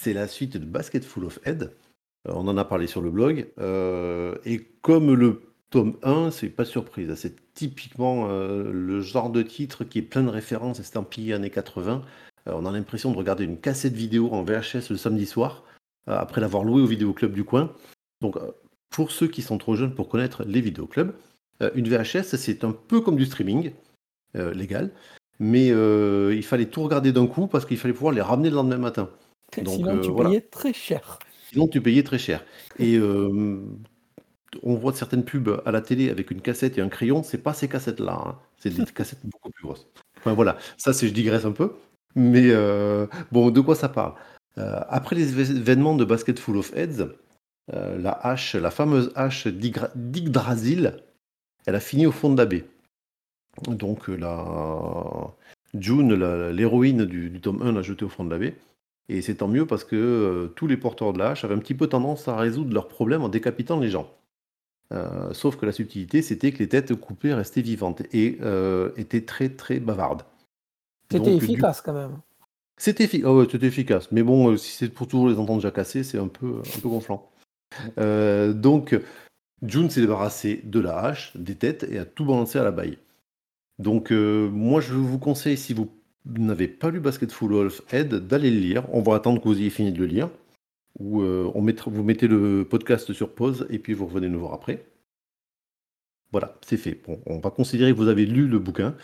c'est 0.00 0.12
la 0.12 0.28
suite 0.28 0.58
de 0.58 0.66
Basket 0.66 1.02
Full 1.02 1.24
of 1.24 1.40
Head. 1.46 1.72
On 2.26 2.46
en 2.46 2.56
a 2.58 2.64
parlé 2.66 2.86
sur 2.86 3.00
le 3.00 3.10
blog. 3.10 3.48
et 4.44 4.68
comme 4.82 5.14
le 5.14 5.51
tome 5.72 5.96
1, 6.02 6.30
c'est 6.30 6.50
pas 6.50 6.62
de 6.62 6.68
surprise. 6.68 7.12
C'est 7.16 7.34
typiquement 7.54 8.28
euh, 8.28 8.70
le 8.72 9.00
genre 9.00 9.30
de 9.30 9.42
titre 9.42 9.84
qui 9.84 9.98
est 9.98 10.02
plein 10.02 10.22
de 10.22 10.28
références 10.28 10.78
estampillées 10.78 11.32
années 11.32 11.50
80. 11.50 12.02
Euh, 12.46 12.52
on 12.54 12.66
a 12.66 12.70
l'impression 12.70 13.10
de 13.10 13.16
regarder 13.16 13.44
une 13.44 13.58
cassette 13.58 13.94
vidéo 13.94 14.28
en 14.32 14.44
VHS 14.44 14.90
le 14.90 14.96
samedi 14.96 15.26
soir, 15.26 15.64
euh, 16.08 16.16
après 16.16 16.40
l'avoir 16.40 16.62
loué 16.62 16.82
au 16.82 16.86
vidéoclub 16.86 17.32
du 17.32 17.42
coin. 17.42 17.72
Donc, 18.20 18.36
pour 18.90 19.10
ceux 19.10 19.26
qui 19.26 19.42
sont 19.42 19.58
trop 19.58 19.74
jeunes 19.74 19.94
pour 19.94 20.08
connaître 20.08 20.44
les 20.44 20.60
vidéoclubs, 20.60 21.12
une 21.74 21.88
VHS, 21.88 22.36
c'est 22.36 22.64
un 22.64 22.72
peu 22.72 23.00
comme 23.00 23.16
du 23.16 23.24
streaming 23.24 23.72
légal, 24.34 24.90
mais 25.40 25.68
il 25.68 26.42
fallait 26.42 26.66
tout 26.66 26.82
regarder 26.82 27.12
d'un 27.12 27.26
coup 27.26 27.46
parce 27.46 27.66
qu'il 27.66 27.78
fallait 27.78 27.94
pouvoir 27.94 28.12
les 28.12 28.20
ramener 28.20 28.50
le 28.50 28.56
lendemain 28.56 28.78
matin. 28.78 29.10
Donc, 29.56 29.74
Sinon, 29.74 30.00
tu 30.00 30.10
voilà. 30.10 30.30
payais 30.30 30.40
très 30.40 30.72
cher. 30.72 31.18
Sinon, 31.50 31.66
tu 31.66 31.80
payais 31.80 32.02
très 32.02 32.18
cher. 32.18 32.44
Et 32.78 32.98
on 34.62 34.74
voit 34.74 34.92
certaines 34.92 35.24
pubs 35.24 35.62
à 35.64 35.70
la 35.70 35.80
télé 35.80 36.10
avec 36.10 36.30
une 36.30 36.40
cassette 36.40 36.78
et 36.78 36.80
un 36.80 36.88
crayon, 36.88 37.22
c'est 37.22 37.38
pas 37.38 37.54
ces 37.54 37.68
cassettes-là, 37.68 38.22
hein. 38.26 38.38
c'est 38.58 38.70
des 38.70 38.84
cassettes 38.94 39.24
beaucoup 39.24 39.50
plus 39.50 39.64
grosses. 39.64 39.86
Enfin 40.18 40.34
voilà, 40.34 40.56
ça 40.76 40.92
c'est 40.92 41.08
je 41.08 41.12
digresse 41.12 41.44
un 41.44 41.52
peu. 41.52 41.72
Mais 42.14 42.50
euh, 42.50 43.06
bon, 43.30 43.50
de 43.50 43.60
quoi 43.60 43.74
ça 43.74 43.88
parle? 43.88 44.14
Euh, 44.58 44.80
Après 44.88 45.16
les 45.16 45.40
événements 45.40 45.96
de 45.96 46.04
Basket 46.04 46.38
Full 46.38 46.58
of 46.58 46.76
Heads, 46.76 47.08
euh, 47.72 47.98
la 47.98 48.12
hache, 48.12 48.54
la 48.54 48.70
fameuse 48.70 49.12
hache 49.14 49.46
d'Yggdrasil, 49.46 51.02
elle 51.66 51.74
a 51.74 51.80
fini 51.80 52.06
au 52.06 52.12
fond 52.12 52.30
de 52.30 52.38
la 52.38 52.46
baie. 52.46 52.64
Donc 53.66 54.08
la 54.08 54.44
June, 55.74 56.14
l'héroïne 56.50 57.04
du, 57.04 57.30
du 57.30 57.40
tome 57.40 57.62
1, 57.62 57.72
l'a 57.72 57.82
jetée 57.82 58.04
au 58.04 58.08
fond 58.08 58.24
de 58.24 58.30
la 58.30 58.38
baie. 58.38 58.54
Et 59.08 59.22
c'est 59.22 59.36
tant 59.36 59.48
mieux 59.48 59.66
parce 59.66 59.84
que 59.84 60.52
tous 60.54 60.66
les 60.66 60.76
porteurs 60.76 61.12
de 61.12 61.18
la 61.18 61.30
hache 61.30 61.44
avaient 61.44 61.54
un 61.54 61.58
petit 61.58 61.74
peu 61.74 61.86
tendance 61.86 62.28
à 62.28 62.36
résoudre 62.36 62.72
leurs 62.72 62.88
problèmes 62.88 63.22
en 63.22 63.28
décapitant 63.28 63.78
les 63.80 63.90
gens. 63.90 64.10
Euh, 64.92 65.32
sauf 65.32 65.56
que 65.56 65.64
la 65.64 65.72
subtilité, 65.72 66.20
c'était 66.22 66.52
que 66.52 66.58
les 66.58 66.68
têtes 66.68 66.94
coupées 66.94 67.32
restaient 67.32 67.62
vivantes 67.62 68.02
et 68.12 68.38
euh, 68.42 68.90
étaient 68.96 69.22
très 69.22 69.48
très 69.48 69.80
bavardes. 69.80 70.22
C'était 71.10 71.36
du- 71.36 71.44
efficace 71.44 71.80
quand 71.80 71.94
même. 71.94 72.18
C'était 72.78 73.04
effi- 73.06 73.22
ah 73.24 73.32
ouais, 73.32 73.46
efficace, 73.46 74.10
mais 74.12 74.22
bon, 74.22 74.50
euh, 74.50 74.56
si 74.56 74.72
c'est 74.72 74.88
pour 74.88 75.06
toujours 75.06 75.28
les 75.28 75.38
entendre 75.38 75.60
jacasser, 75.60 76.02
c'est 76.02 76.18
un 76.18 76.28
peu, 76.28 76.58
un 76.58 76.80
peu 76.80 76.88
gonflant. 76.88 77.30
Donc, 77.96 78.98
June 79.62 79.88
s'est 79.88 80.00
débarrassé 80.00 80.60
de 80.64 80.80
la 80.80 80.98
hache, 80.98 81.36
des 81.36 81.54
têtes, 81.54 81.86
et 81.90 81.98
a 81.98 82.04
tout 82.04 82.24
balancé 82.24 82.58
à 82.58 82.64
la 82.64 82.70
baille. 82.72 82.98
Donc, 83.78 84.10
moi, 84.10 84.80
je 84.80 84.92
vous 84.94 85.18
conseille, 85.18 85.56
si 85.56 85.72
vous 85.72 85.90
n'avez 86.26 86.68
pas 86.68 86.90
lu 86.90 87.00
Basket 87.00 87.32
Full 87.32 87.54
of 87.54 87.82
Head, 87.92 88.14
d'aller 88.14 88.50
le 88.50 88.60
lire. 88.60 88.84
On 88.92 89.00
va 89.00 89.14
attendre 89.14 89.40
que 89.40 89.48
vous 89.48 89.58
ayez 89.58 89.70
fini 89.70 89.92
de 89.92 89.98
le 89.98 90.06
lire. 90.06 90.28
Ou 90.98 91.22
euh, 91.22 91.50
on 91.54 91.62
mettra- 91.62 91.90
vous 91.90 92.02
mettez 92.02 92.28
le 92.28 92.66
podcast 92.68 93.12
sur 93.12 93.34
pause, 93.34 93.66
et 93.70 93.78
puis 93.78 93.94
vous 93.94 94.06
revenez 94.06 94.28
nous 94.28 94.40
voir 94.40 94.52
après. 94.54 94.84
Voilà, 96.32 96.56
c'est 96.64 96.78
fait. 96.78 96.98
Bon, 97.06 97.20
on 97.26 97.38
va 97.40 97.50
considérer 97.50 97.92
que 97.92 97.96
vous 97.96 98.08
avez 98.08 98.24
lu 98.24 98.46
le 98.48 98.58
bouquin. 98.58 98.94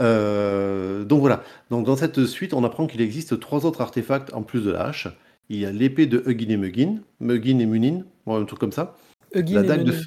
Euh, 0.00 1.04
donc 1.04 1.20
voilà. 1.20 1.44
Donc 1.70 1.86
dans 1.86 1.94
cette 1.96 2.26
suite, 2.26 2.54
on 2.54 2.64
apprend 2.64 2.86
qu'il 2.88 3.00
existe 3.00 3.38
trois 3.38 3.64
autres 3.66 3.80
artefacts 3.80 4.32
en 4.34 4.42
plus 4.42 4.64
de 4.64 4.70
la 4.72 4.86
hache. 4.86 5.08
Il 5.48 5.58
y 5.58 5.66
a 5.66 5.70
l'épée 5.70 6.06
de 6.06 6.22
Hugin 6.26 6.50
et 6.50 6.56
Muggin, 6.56 7.00
Muggin 7.20 7.58
et 7.60 7.66
Munin, 7.66 8.04
un 8.26 8.44
truc 8.44 8.58
comme 8.58 8.72
ça. 8.72 8.96
Hugin 9.34 9.54
La 9.54 9.62
et 9.62 9.66
dague 9.66 9.84
de 9.84 9.92
Menin. 9.92 10.02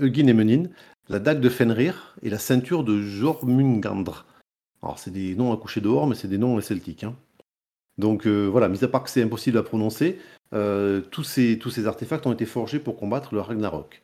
Hugin 0.00 0.26
et 0.28 0.32
Munin, 0.32 0.62
la 1.08 1.18
dague 1.20 1.40
de 1.40 1.48
Fenrir 1.48 2.16
et 2.22 2.30
la 2.30 2.38
ceinture 2.38 2.82
de 2.82 3.00
Jormungandr. 3.00 4.26
Alors 4.82 4.98
c'est 4.98 5.10
des 5.12 5.34
noms 5.36 5.52
à 5.52 5.56
coucher 5.56 5.80
dehors, 5.80 6.06
mais 6.06 6.14
c'est 6.16 6.28
des 6.28 6.38
noms 6.38 6.60
celtiques. 6.60 7.04
hein. 7.04 7.14
Donc 7.96 8.26
voilà, 8.26 8.68
mis 8.68 8.82
à 8.84 8.88
part 8.88 9.02
que 9.04 9.10
c'est 9.10 9.22
impossible 9.22 9.58
à 9.58 9.62
prononcer, 9.62 10.18
tous, 10.52 11.24
ces, 11.24 11.58
tous 11.58 11.70
ces 11.70 11.86
artefacts 11.86 12.26
ont 12.26 12.32
été 12.32 12.46
forgés 12.46 12.78
pour 12.78 12.96
combattre 12.96 13.34
le 13.34 13.40
Ragnarok. 13.40 14.02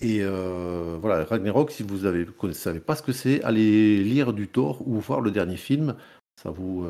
Et 0.00 0.22
voilà, 0.22 1.24
Ragnarok, 1.24 1.70
si 1.70 1.82
vous 1.82 2.06
ne 2.06 2.52
savez 2.52 2.80
pas 2.80 2.96
ce 2.96 3.02
que 3.02 3.12
c'est, 3.12 3.42
allez 3.42 4.02
lire 4.02 4.32
du 4.32 4.48
Thor 4.48 4.86
ou 4.86 4.98
voir 5.00 5.20
le 5.20 5.30
dernier 5.30 5.56
film. 5.56 5.94
Ça 6.42 6.50
vous, 6.50 6.86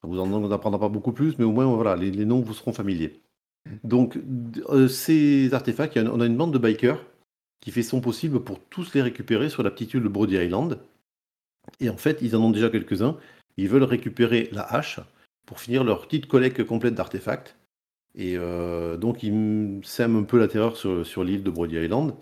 ça 0.00 0.08
vous 0.08 0.18
en 0.18 0.50
apprendra 0.50 0.80
pas 0.80 0.88
beaucoup 0.88 1.12
plus, 1.12 1.38
mais 1.38 1.44
au 1.44 1.52
moins 1.52 1.66
voilà, 1.66 1.96
les, 1.96 2.10
les 2.10 2.24
noms 2.24 2.40
vous 2.40 2.54
seront 2.54 2.72
familiers. 2.72 3.20
Donc, 3.84 4.18
ces 4.88 5.52
artefacts, 5.52 5.98
on 5.98 6.20
a 6.20 6.26
une 6.26 6.36
bande 6.36 6.52
de 6.52 6.58
bikers 6.58 7.04
qui 7.60 7.70
fait 7.70 7.82
son 7.82 8.00
possible 8.00 8.40
pour 8.40 8.60
tous 8.60 8.94
les 8.94 9.02
récupérer 9.02 9.50
sur 9.50 9.62
la 9.62 9.70
petite 9.70 9.92
île 9.94 10.02
de 10.02 10.08
Brody 10.08 10.36
Island. 10.36 10.78
Et 11.80 11.90
en 11.90 11.96
fait, 11.96 12.18
ils 12.22 12.34
en 12.34 12.40
ont 12.40 12.50
déjà 12.50 12.70
quelques-uns. 12.70 13.18
Ils 13.58 13.68
veulent 13.68 13.82
récupérer 13.82 14.48
la 14.52 14.62
hache 14.62 15.00
pour 15.48 15.60
finir 15.60 15.82
leur 15.82 16.02
petite 16.02 16.26
collecte 16.26 16.62
complète 16.62 16.94
d'artefacts. 16.94 17.56
Et 18.14 18.34
euh, 18.36 18.98
donc, 18.98 19.22
ils 19.22 19.80
sèment 19.82 20.16
un 20.16 20.22
peu 20.24 20.38
la 20.38 20.46
terreur 20.46 20.76
sur, 20.76 21.24
l'île 21.24 21.42
de 21.42 21.50
Brody 21.50 21.76
Island. 21.76 22.14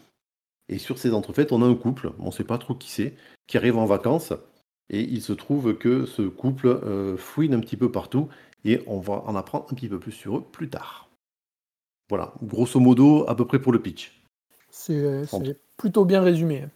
Et 0.69 0.79
sur 0.79 0.97
ces 0.97 1.13
entrefaites, 1.13 1.51
on 1.51 1.61
a 1.61 1.67
un 1.67 1.75
couple, 1.75 2.13
on 2.21 2.27
ne 2.27 2.31
sait 2.31 2.45
pas 2.45 2.57
trop 2.57 2.77
qui 2.77 2.89
c'est, 2.89 3.17
qui 3.49 3.57
arrive 3.57 3.79
en 3.79 3.85
vacances. 3.85 4.33
Et 4.91 5.01
il 5.01 5.21
se 5.23 5.33
trouve 5.33 5.77
que 5.77 6.07
ce 6.07 6.23
couple 6.23 6.69
euh, 6.69 7.17
fouine 7.17 7.53
un 7.53 7.59
petit 7.59 7.77
peu 7.77 7.91
partout. 7.91 8.29
Et 8.65 8.81
on 8.87 9.01
va 9.01 9.25
en 9.27 9.35
apprendre 9.35 9.67
un 9.73 9.75
petit 9.75 9.89
peu 9.89 9.99
plus 9.99 10.13
sur 10.13 10.39
eux 10.39 10.45
plus 10.45 10.71
tard. 10.71 11.11
Voilà, 12.09 12.33
grosso 12.45 12.79
modo, 12.79 13.29
à 13.29 13.35
peu 13.35 13.45
près 13.45 13.59
pour 13.59 13.73
le 13.73 13.83
pitch. 13.83 14.23
C'est 14.71 15.19
plutôt 15.77 16.05
bien 16.05 16.21
résumé. 16.21 16.67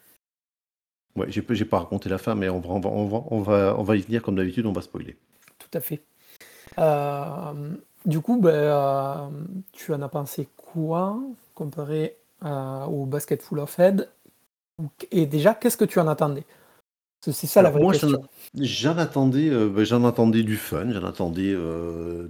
Ouais, 1.14 1.26
j'ai 1.28 1.42
pas 1.64 1.78
raconté 1.78 2.08
la 2.08 2.18
fin, 2.18 2.34
mais 2.34 2.48
on 2.48 2.58
va, 2.58 2.70
on 2.70 2.80
va, 2.80 3.22
on 3.30 3.40
va, 3.40 3.76
on 3.78 3.82
va, 3.84 3.96
y 3.96 4.00
venir 4.00 4.20
comme 4.20 4.34
d'habitude, 4.34 4.66
on 4.66 4.72
va 4.72 4.82
spoiler. 4.82 5.16
Tout 5.58 5.78
à 5.78 5.80
fait. 5.80 6.02
Euh, 6.78 7.70
du 8.04 8.20
coup, 8.20 8.40
ben, 8.40 8.50
euh, 8.50 9.28
tu 9.72 9.92
en 9.92 10.02
as 10.02 10.08
pensé 10.08 10.48
quoi 10.56 11.18
comparé 11.54 12.16
euh, 12.44 12.84
au 12.84 13.06
Basket 13.06 13.42
Full 13.42 13.58
of 13.58 13.78
Head? 13.78 14.08
Et 15.10 15.26
déjà, 15.26 15.54
qu'est-ce 15.54 15.76
que 15.76 15.84
tu 15.84 15.98
en 16.00 16.08
attendais? 16.08 16.44
C'est 17.22 17.46
ça 17.46 17.60
la 17.60 17.70
vraie 17.70 17.82
moi, 17.82 17.92
question. 17.92 18.22
J'en 18.58 18.96
attendais, 18.96 19.50
ben, 19.50 19.84
j'en 19.84 20.06
attendais 20.06 20.42
du 20.42 20.56
fun, 20.56 20.90
j'en 20.90 21.04
attendais 21.04 21.54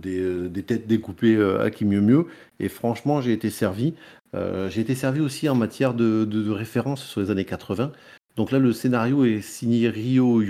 des, 0.00 0.48
des, 0.48 0.62
têtes 0.64 0.88
découpées 0.88 1.40
à 1.60 1.70
qui 1.70 1.84
mieux 1.84 2.00
mieux, 2.00 2.26
et 2.58 2.68
franchement, 2.68 3.20
j'ai 3.20 3.32
été 3.32 3.50
servi. 3.50 3.94
j'ai 4.34 4.80
été 4.80 4.96
servi 4.96 5.20
aussi 5.20 5.48
en 5.48 5.54
matière 5.54 5.94
de, 5.94 6.24
de, 6.24 6.42
de 6.42 6.50
référence 6.50 7.04
sur 7.04 7.20
les 7.20 7.30
années 7.30 7.44
80. 7.44 7.92
Donc 8.36 8.50
là, 8.50 8.58
le 8.58 8.72
scénario 8.72 9.24
est 9.24 9.42
signé 9.42 9.88
Rio 9.88 10.42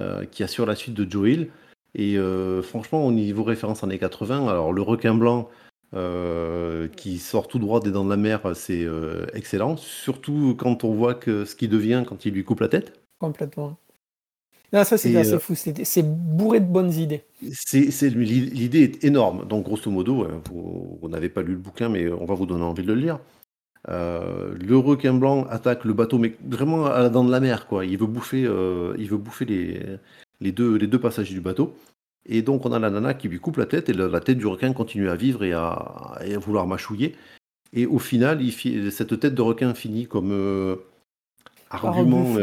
euh, 0.00 0.24
qui 0.24 0.42
assure 0.42 0.66
la 0.66 0.74
suite 0.74 0.94
de 0.94 1.08
Joe 1.08 1.28
Hill. 1.28 1.50
Et 1.94 2.16
euh, 2.18 2.62
franchement, 2.62 3.06
au 3.06 3.12
niveau 3.12 3.44
référence 3.44 3.84
années 3.84 3.98
80, 3.98 4.48
alors 4.48 4.72
le 4.72 4.82
requin 4.82 5.14
blanc 5.14 5.48
euh, 5.94 6.88
qui 6.88 7.18
sort 7.18 7.46
tout 7.46 7.58
droit 7.58 7.80
des 7.80 7.92
dents 7.92 8.04
de 8.04 8.10
la 8.10 8.16
mer, 8.16 8.40
c'est 8.54 8.86
excellent. 9.32 9.76
Surtout 9.76 10.56
quand 10.58 10.84
on 10.84 10.92
voit 10.92 11.14
que 11.14 11.44
ce 11.44 11.54
qui 11.54 11.68
devient 11.68 12.04
quand 12.06 12.26
il 12.26 12.34
lui 12.34 12.44
coupe 12.44 12.60
la 12.60 12.68
tête. 12.68 13.00
Complètement. 13.18 13.76
ça 14.72 14.84
c'est 14.84 15.16
assez 15.16 15.38
fou, 15.38 15.54
c'est 15.54 16.02
bourré 16.02 16.60
de 16.60 16.66
bonnes 16.66 16.92
idées. 16.92 17.24
L'idée 17.40 18.82
est 18.82 19.04
énorme. 19.04 19.46
Donc 19.46 19.64
grosso 19.64 19.90
modo, 19.90 20.26
vous, 20.50 20.98
vous 21.00 21.08
n'avez 21.08 21.28
pas 21.28 21.42
lu 21.42 21.52
le 21.52 21.58
bouquin, 21.58 21.88
mais 21.88 22.08
on 22.08 22.24
va 22.24 22.34
vous 22.34 22.46
donner 22.46 22.64
envie 22.64 22.82
de 22.82 22.92
le 22.92 23.00
lire. 23.00 23.20
Euh, 23.90 24.54
le 24.58 24.78
requin 24.78 25.12
blanc 25.12 25.44
attaque 25.50 25.84
le 25.84 25.92
bateau, 25.92 26.18
mais 26.18 26.34
vraiment 26.42 26.86
à 26.86 27.00
la 27.00 27.08
dent 27.10 27.24
de 27.24 27.30
la 27.30 27.40
mer, 27.40 27.66
quoi. 27.66 27.84
Il 27.84 27.98
veut 27.98 28.06
bouffer, 28.06 28.44
euh, 28.44 28.94
il 28.98 29.08
veut 29.10 29.18
bouffer 29.18 29.44
les, 29.44 29.80
les, 30.44 30.52
deux, 30.52 30.76
les 30.76 30.86
deux 30.86 31.00
passagers 31.00 31.34
du 31.34 31.40
bateau. 31.40 31.74
Et 32.26 32.42
donc 32.42 32.64
on 32.64 32.72
a 32.72 32.78
la 32.78 32.90
nana 32.90 33.14
qui 33.14 33.28
lui 33.28 33.38
coupe 33.38 33.56
la 33.56 33.66
tête, 33.66 33.88
et 33.88 33.92
la, 33.92 34.20
tête 34.20 34.38
du 34.38 34.46
requin 34.46 34.72
continue 34.72 35.10
à 35.10 35.16
vivre 35.16 35.44
et 35.44 35.52
à, 35.52 36.20
vouloir 36.36 36.66
mâchouiller. 36.66 37.16
Et 37.72 37.86
au 37.86 37.98
final, 37.98 38.40
il, 38.40 38.92
cette 38.92 39.18
tête 39.18 39.34
de 39.34 39.42
requin 39.42 39.74
finit 39.74 40.06
comme 40.06 40.30
euh, 40.32 40.76
argument. 41.70 42.36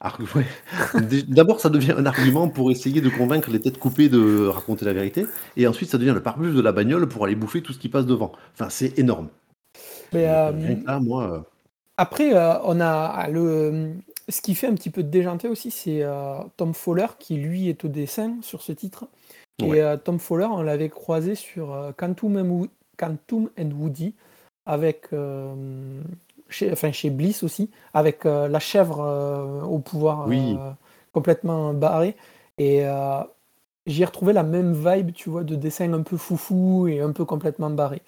D'abord, 1.28 1.60
ça 1.60 1.68
devient 1.68 1.94
un 1.96 2.06
argument 2.06 2.48
pour 2.48 2.70
essayer 2.70 3.02
de 3.02 3.10
convaincre 3.10 3.50
les 3.50 3.60
têtes 3.60 3.78
coupées 3.78 4.08
de 4.08 4.46
raconter 4.46 4.86
la 4.86 4.94
vérité, 4.94 5.26
et 5.56 5.66
ensuite 5.66 5.90
ça 5.90 5.98
devient 5.98 6.14
le 6.14 6.22
pare 6.22 6.38
de 6.38 6.60
la 6.60 6.72
bagnole 6.72 7.06
pour 7.06 7.24
aller 7.24 7.34
bouffer 7.34 7.60
tout 7.60 7.74
ce 7.74 7.78
qui 7.78 7.90
passe 7.90 8.06
devant. 8.06 8.32
Enfin, 8.54 8.70
c'est 8.70 8.98
énorme. 8.98 9.28
Mais, 10.12 10.26
euh, 10.26 11.00
moi. 11.00 11.32
Euh, 11.32 11.40
après, 11.96 12.34
euh, 12.34 12.58
on 12.64 12.80
a 12.80 13.28
le. 13.28 13.92
Ce 14.30 14.40
qui 14.40 14.54
fait 14.54 14.68
un 14.68 14.74
petit 14.74 14.90
peu 14.90 15.02
déjanter 15.02 15.48
aussi, 15.48 15.70
c'est 15.70 16.04
Tom 16.56 16.72
Fowler 16.72 17.06
qui 17.18 17.36
lui 17.36 17.68
est 17.68 17.84
au 17.84 17.88
dessin 17.88 18.36
sur 18.42 18.62
ce 18.62 18.72
titre. 18.72 19.06
Et 19.62 19.82
Tom 20.04 20.18
Fowler, 20.18 20.46
on 20.46 20.62
l'avait 20.62 20.88
croisé 20.88 21.34
sur 21.34 21.92
Quantum 21.96 22.68
and, 22.98 23.70
Woody 23.78 24.14
avec 24.66 25.08
chez, 26.48 26.72
enfin, 26.72 26.92
chez 26.92 27.10
Bliss 27.10 27.42
aussi, 27.42 27.70
avec 27.92 28.24
la 28.24 28.58
chèvre 28.58 29.64
au 29.68 29.78
pouvoir 29.78 30.28
complètement 31.12 31.74
barré. 31.74 32.16
Et 32.58 32.84
j'y 33.86 34.02
ai 34.02 34.04
retrouvé 34.04 34.32
la 34.32 34.44
même 34.44 34.72
vibe, 34.72 35.12
tu 35.12 35.28
vois, 35.28 35.44
de 35.44 35.56
dessin 35.56 35.92
un 35.92 36.02
peu 36.02 36.16
foufou 36.16 36.86
et 36.88 37.00
un 37.00 37.12
peu 37.12 37.24
complètement 37.24 37.70
barré. 37.70 38.00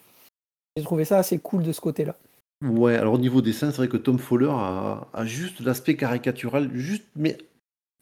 J'ai 0.77 0.85
trouvé 0.85 1.05
ça 1.05 1.19
assez 1.19 1.39
cool 1.39 1.65
de 1.65 1.73
ce 1.73 1.81
côté-là. 1.81 2.15
Ouais, 2.63 2.95
alors 2.97 3.15
au 3.15 3.19
niveau 3.19 3.43
dessin, 3.43 3.71
c'est 3.71 3.79
vrai 3.79 3.89
que 3.89 3.97
Tom 3.97 4.19
Fowler 4.19 4.51
a, 4.51 5.25
juste 5.25 5.61
l'aspect 5.61 5.97
caricatural, 5.97 6.71
juste, 6.75 7.05
mais 7.17 7.37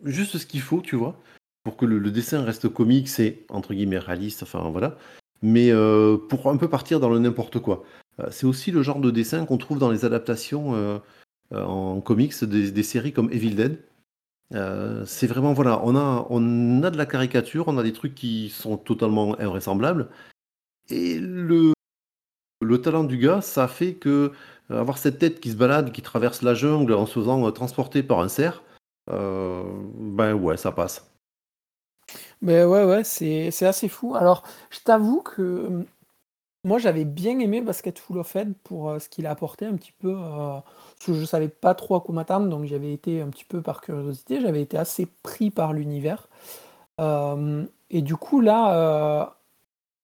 juste 0.04 0.36
ce 0.36 0.44
qu'il 0.44 0.60
faut, 0.60 0.82
tu 0.82 0.96
vois, 0.96 1.18
pour 1.62 1.78
que 1.78 1.86
le, 1.86 2.10
dessin 2.10 2.42
reste 2.44 2.68
comique, 2.68 3.08
c'est 3.08 3.46
entre 3.48 3.72
guillemets 3.72 3.98
réaliste, 3.98 4.42
enfin 4.42 4.68
voilà, 4.68 4.98
mais 5.40 5.70
euh, 5.70 6.18
pour 6.18 6.46
un 6.50 6.58
peu 6.58 6.68
partir 6.68 7.00
dans 7.00 7.08
le 7.08 7.18
n'importe 7.18 7.58
quoi. 7.58 7.84
Euh, 8.20 8.28
c'est 8.30 8.46
aussi 8.46 8.70
le 8.70 8.82
genre 8.82 9.00
de 9.00 9.10
dessin 9.10 9.46
qu'on 9.46 9.56
trouve 9.56 9.78
dans 9.78 9.90
les 9.90 10.04
adaptations 10.04 10.74
euh, 10.74 10.98
en 11.52 12.00
comics 12.02 12.44
des, 12.44 12.82
séries 12.82 13.14
comme 13.14 13.32
Evil 13.32 13.54
Dead. 13.54 13.78
c'est 15.06 15.26
vraiment 15.26 15.54
voilà, 15.54 15.80
on 15.84 15.96
a 15.96 16.26
on 16.28 16.82
a 16.82 16.90
de 16.90 16.98
la 16.98 17.06
caricature, 17.06 17.68
on 17.68 17.78
a 17.78 17.82
des 17.82 17.94
trucs 17.94 18.14
qui 18.14 18.50
sont 18.50 18.76
totalement 18.76 19.40
invraisemblables, 19.40 20.08
et 20.90 21.18
le 21.18 21.72
le 22.60 22.80
talent 22.80 23.04
du 23.04 23.18
gars, 23.18 23.40
ça 23.40 23.68
fait 23.68 23.94
que 23.94 24.32
euh, 24.70 24.80
avoir 24.80 24.98
cette 24.98 25.18
tête 25.18 25.40
qui 25.40 25.50
se 25.50 25.56
balade, 25.56 25.92
qui 25.92 26.02
traverse 26.02 26.42
la 26.42 26.54
jungle 26.54 26.94
en 26.94 27.06
se 27.06 27.14
faisant 27.14 27.46
euh, 27.46 27.50
transporter 27.50 28.02
par 28.02 28.20
un 28.20 28.28
cerf, 28.28 28.62
euh, 29.10 29.64
ben 29.94 30.34
ouais, 30.34 30.56
ça 30.56 30.72
passe. 30.72 31.10
Mais 32.42 32.64
ouais, 32.64 32.84
ouais, 32.84 33.04
c'est, 33.04 33.48
assez 33.62 33.88
fou. 33.88 34.14
Alors, 34.14 34.44
je 34.70 34.80
t'avoue 34.80 35.22
que 35.22 35.84
moi, 36.64 36.78
j'avais 36.78 37.04
bien 37.04 37.38
aimé 37.38 37.60
Basket 37.60 37.98
Full 37.98 38.18
of 38.18 38.36
Head 38.36 38.54
pour 38.64 38.94
ce 39.00 39.08
qu'il 39.08 39.26
a 39.26 39.30
apporté 39.30 39.66
un 39.66 39.76
petit 39.76 39.92
peu. 39.92 40.16
je 41.06 41.24
savais 41.24 41.48
pas 41.48 41.74
trop 41.74 41.96
à 41.96 42.00
quoi 42.00 42.14
m'attendre, 42.14 42.48
donc 42.48 42.64
j'avais 42.64 42.92
été 42.92 43.20
un 43.20 43.28
petit 43.28 43.44
peu 43.44 43.62
par 43.62 43.80
curiosité, 43.80 44.40
j'avais 44.40 44.62
été 44.62 44.76
assez 44.76 45.06
pris 45.22 45.50
par 45.50 45.72
l'univers. 45.72 46.28
et 46.98 48.02
du 48.02 48.16
coup, 48.16 48.40
là, 48.40 49.39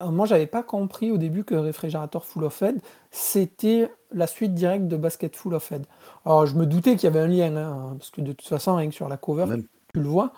moi, 0.05 0.27
j'avais 0.27 0.47
pas 0.47 0.63
compris 0.63 1.11
au 1.11 1.17
début 1.17 1.45
que 1.45 1.55
Réfrigérateur 1.55 2.25
Full 2.25 2.45
of 2.45 2.61
Head, 2.61 2.81
c'était 3.11 3.91
la 4.13 4.27
suite 4.27 4.55
directe 4.55 4.89
de 4.89 4.97
Basket 4.97 5.35
Full 5.35 5.55
of 5.55 5.73
Head. 5.73 5.87
Alors, 6.25 6.47
je 6.47 6.55
me 6.55 6.67
doutais 6.67 6.97
qu'il 6.97 7.05
y 7.05 7.07
avait 7.07 7.21
un 7.21 7.27
lien, 7.27 7.57
hein, 7.57 7.97
parce 7.99 8.11
que 8.11 8.21
de 8.21 8.33
toute 8.33 8.49
façon, 8.49 8.77
rien 8.77 8.89
que 8.89 8.95
sur 8.95 9.09
la 9.09 9.17
cover, 9.17 9.57
tu 9.93 10.01
le 10.01 10.09
vois. 10.09 10.33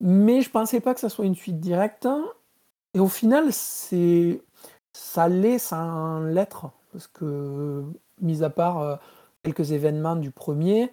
Mais 0.00 0.42
je 0.42 0.50
pensais 0.50 0.80
pas 0.80 0.92
que 0.92 1.00
ça 1.00 1.08
soit 1.08 1.24
une 1.24 1.36
suite 1.36 1.60
directe. 1.60 2.08
Et 2.94 3.00
au 3.00 3.08
final, 3.08 3.52
c'est 3.52 4.42
ça 4.92 5.28
l'est 5.28 5.58
sans 5.58 6.20
lettre, 6.20 6.70
parce 6.92 7.06
que, 7.06 7.84
mis 8.20 8.42
à 8.42 8.50
part 8.50 8.80
euh, 8.80 8.96
quelques 9.44 9.72
événements 9.72 10.16
du 10.16 10.30
premier, 10.32 10.92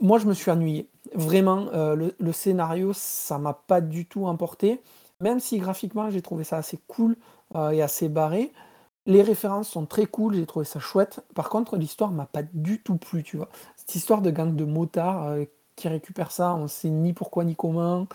moi, 0.00 0.18
je 0.18 0.26
me 0.26 0.34
suis 0.34 0.50
ennuyé. 0.50 0.88
Vraiment, 1.14 1.68
euh, 1.74 1.94
le, 1.94 2.14
le, 2.18 2.32
scénario, 2.32 2.92
ça 2.94 3.38
m'a 3.38 3.54
pas 3.54 3.80
du 3.80 4.06
tout 4.06 4.26
emporté. 4.26 4.80
Même 5.20 5.40
si 5.40 5.58
graphiquement, 5.58 6.10
j'ai 6.10 6.22
trouvé 6.22 6.44
ça 6.44 6.58
assez 6.58 6.78
cool 6.88 7.16
euh, 7.54 7.70
et 7.70 7.82
assez 7.82 8.08
barré. 8.08 8.52
Les 9.06 9.22
références 9.22 9.68
sont 9.68 9.86
très 9.86 10.06
cool, 10.06 10.34
j'ai 10.34 10.46
trouvé 10.46 10.64
ça 10.64 10.80
chouette. 10.80 11.20
Par 11.34 11.48
contre, 11.48 11.76
l'histoire 11.76 12.10
m'a 12.10 12.26
pas 12.26 12.42
du 12.42 12.82
tout 12.82 12.96
plu, 12.96 13.22
tu 13.22 13.36
vois. 13.36 13.48
Cette 13.76 13.94
histoire 13.94 14.20
de 14.20 14.30
gang 14.30 14.54
de 14.54 14.64
motards 14.64 15.24
euh, 15.28 15.44
qui 15.76 15.88
récupère 15.88 16.32
ça, 16.32 16.54
on 16.54 16.68
sait 16.68 16.90
ni 16.90 17.12
pourquoi 17.12 17.44
ni 17.44 17.54
comment. 17.54 18.06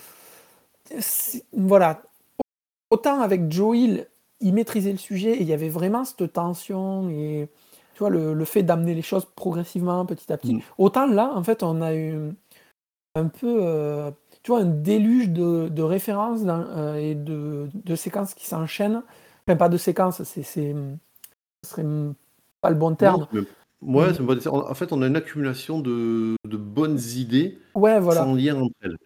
Voilà. 1.53 2.01
Autant 2.89 3.21
avec 3.21 3.49
Joe 3.51 3.77
Hill, 3.77 4.07
il 4.41 4.53
maîtrisait 4.53 4.91
le 4.91 4.97
sujet 4.97 5.31
et 5.31 5.41
il 5.41 5.47
y 5.47 5.53
avait 5.53 5.69
vraiment 5.69 6.03
cette 6.03 6.33
tension 6.33 7.09
et 7.09 7.47
tu 7.93 7.99
vois 7.99 8.09
le, 8.09 8.45
fait 8.45 8.63
d'amener 8.63 8.93
les 8.93 9.01
choses 9.01 9.25
progressivement 9.25 10.05
petit 10.05 10.31
à 10.33 10.37
petit. 10.37 10.55
Mm. 10.55 10.61
Autant 10.77 11.07
là, 11.07 11.31
en 11.33 11.43
fait, 11.43 11.63
on 11.63 11.81
a 11.81 11.95
eu 11.95 12.33
un 13.15 13.28
peu 13.28 13.60
euh, 13.62 14.12
tu 14.43 14.52
vois, 14.52 14.62
un 14.62 14.65
déluge 14.65 15.30
de, 15.30 15.82
références 15.82 16.41
euh, 16.45 16.95
et 16.95 17.15
de, 17.15 17.95
séquences 17.95 18.34
qui 18.34 18.45
s'enchaînent. 18.45 19.04
Enfin, 19.47 19.58
pas 19.58 19.69
de 19.69 19.78
séquences, 19.78 20.24
c'est, 20.24 20.43
ce 20.43 20.74
serait 21.63 21.86
pas 22.62 22.69
le 22.69 22.76
bon 22.76 22.95
terme. 22.95 23.28
ouais, 23.82 24.10
en 24.47 24.74
fait, 24.74 24.93
on 24.93 25.02
a 25.02 25.08
une 25.08 25.15
accumulation 25.15 25.80
de, 25.80 26.36
bonnes 26.45 27.00
idées 27.15 27.60
ouais, 27.76 28.00
voilà. 28.00 28.21
sans 28.21 28.36
lien 28.36 28.60
entre 28.60 28.76
elles. 28.82 28.97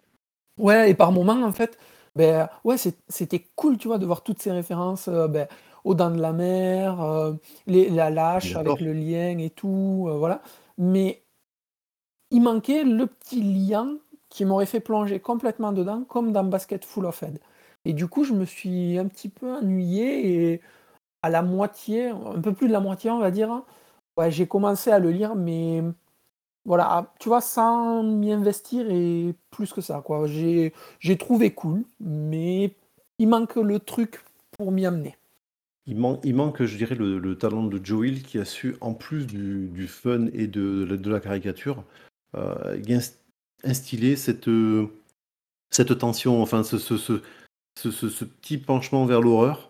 Ouais, 0.57 0.89
et 0.91 0.93
par 0.93 1.11
moments, 1.11 1.43
en 1.43 1.51
fait, 1.51 1.77
ben 2.15 2.47
ouais, 2.63 2.77
c'était 3.09 3.45
cool, 3.55 3.77
tu 3.77 3.87
vois, 3.87 3.97
de 3.97 4.05
voir 4.05 4.23
toutes 4.23 4.41
ces 4.41 4.51
références, 4.51 5.09
euh, 5.09 5.27
ben, 5.27 5.47
aux 5.83 5.95
Dents 5.95 6.11
de 6.11 6.21
la 6.21 6.33
Mer, 6.33 6.97
les 7.67 7.91
la 7.91 8.09
Lâche 8.09 8.55
avec 8.55 8.79
le 8.79 8.91
lien 8.91 9.37
et 9.37 9.51
tout, 9.51 10.09
voilà. 10.17 10.41
Mais 10.79 11.24
il 12.31 12.41
manquait 12.41 12.83
le 12.83 13.07
petit 13.07 13.41
lien 13.41 13.97
qui 14.29 14.45
m'aurait 14.45 14.65
fait 14.65 14.79
plonger 14.79 15.19
complètement 15.19 15.71
dedans, 15.71 16.03
comme 16.03 16.31
dans 16.31 16.43
Basket 16.43 16.83
Full 16.83 17.05
of 17.05 17.23
Head. 17.23 17.39
Et 17.85 17.93
du 17.93 18.07
coup, 18.07 18.23
je 18.23 18.33
me 18.33 18.45
suis 18.45 18.97
un 18.97 19.07
petit 19.07 19.29
peu 19.29 19.53
ennuyé 19.53 20.53
et 20.53 20.61
à 21.21 21.29
la 21.29 21.41
moitié, 21.41 22.07
un 22.09 22.41
peu 22.41 22.53
plus 22.53 22.67
de 22.67 22.73
la 22.73 22.79
moitié, 22.79 23.11
on 23.11 23.19
va 23.19 23.31
dire, 23.31 23.51
hein, 23.51 23.65
j'ai 24.29 24.47
commencé 24.47 24.91
à 24.91 24.99
le 24.99 25.11
lire, 25.11 25.35
mais 25.35 25.83
voilà, 26.65 27.13
tu 27.19 27.29
vois, 27.29 27.41
sans 27.41 28.03
m'y 28.03 28.31
investir 28.31 28.89
et 28.89 29.35
plus 29.51 29.71
que 29.71 29.81
ça, 29.81 30.01
quoi. 30.03 30.25
J'ai 30.27 31.17
trouvé 31.17 31.53
cool, 31.53 31.83
mais 31.99 32.75
il 33.19 33.27
manque 33.27 33.55
le 33.55 33.79
truc 33.79 34.19
pour 34.51 34.71
m'y 34.71 34.85
amener. 34.85 35.15
Il, 35.87 35.97
il 36.23 36.35
manque, 36.35 36.63
je 36.63 36.77
dirais, 36.77 36.95
le, 36.95 37.37
talent 37.37 37.63
de 37.63 37.79
Joe 37.83 38.07
Hill 38.07 38.23
qui 38.23 38.39
a 38.39 38.45
su, 38.45 38.75
en 38.81 38.93
plus 38.93 39.27
du, 39.27 39.87
fun 39.87 40.27
et 40.33 40.47
de, 40.47 40.85
de 40.85 41.11
la 41.11 41.19
caricature, 41.19 41.83
instiller 43.63 44.15
cette, 44.15 44.49
cette 45.71 45.97
tension, 45.97 46.41
enfin 46.41 46.63
ce, 46.63 46.77
ce, 46.77 46.97
ce, 46.97 48.25
petit 48.25 48.57
penchement 48.57 49.05
vers 49.05 49.21
l'horreur 49.21 49.69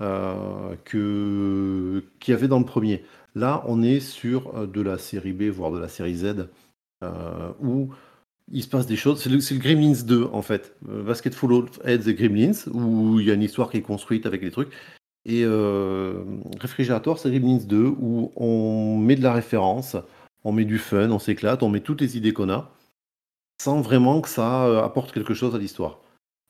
euh, 0.00 0.74
qu'il 0.84 2.32
y 2.32 2.36
avait 2.36 2.48
dans 2.48 2.58
le 2.58 2.64
premier. 2.64 3.04
Là, 3.34 3.64
on 3.66 3.82
est 3.82 4.00
sur 4.00 4.56
euh, 4.56 4.66
de 4.66 4.80
la 4.80 4.98
série 4.98 5.32
B, 5.32 5.44
voire 5.44 5.72
de 5.72 5.78
la 5.78 5.88
série 5.88 6.16
Z, 6.16 6.48
euh, 7.02 7.52
où 7.60 7.90
il 8.52 8.62
se 8.62 8.68
passe 8.68 8.86
des 8.86 8.96
choses. 8.96 9.22
C'est 9.22 9.30
le, 9.30 9.58
Gremlins 9.58 10.02
2, 10.04 10.24
en 10.32 10.42
fait. 10.42 10.76
Euh, 10.88 11.02
Basketful 11.02 11.66
Heads 11.84 12.08
et 12.08 12.14
Gremlins, 12.14 12.66
où 12.72 13.20
il 13.20 13.26
y 13.26 13.30
a 13.30 13.34
une 13.34 13.42
histoire 13.42 13.70
qui 13.70 13.78
est 13.78 13.82
construite 13.82 14.26
avec 14.26 14.42
les 14.42 14.50
trucs. 14.50 14.72
Et 15.26 15.44
euh, 15.44 16.22
c'est 16.60 17.30
Gremlins 17.30 17.64
2, 17.64 17.84
où 17.86 18.32
on 18.36 18.98
met 18.98 19.16
de 19.16 19.22
la 19.22 19.32
référence, 19.32 19.96
on 20.44 20.52
met 20.52 20.64
du 20.64 20.78
fun, 20.78 21.10
on 21.10 21.18
s'éclate, 21.18 21.62
on 21.62 21.68
met 21.68 21.80
toutes 21.80 22.00
les 22.00 22.16
idées 22.16 22.32
qu'on 22.32 22.50
a, 22.50 22.70
sans 23.60 23.80
vraiment 23.80 24.20
que 24.20 24.28
ça 24.28 24.84
apporte 24.84 25.12
quelque 25.12 25.34
chose 25.34 25.54
à 25.54 25.58
l'histoire. 25.58 25.98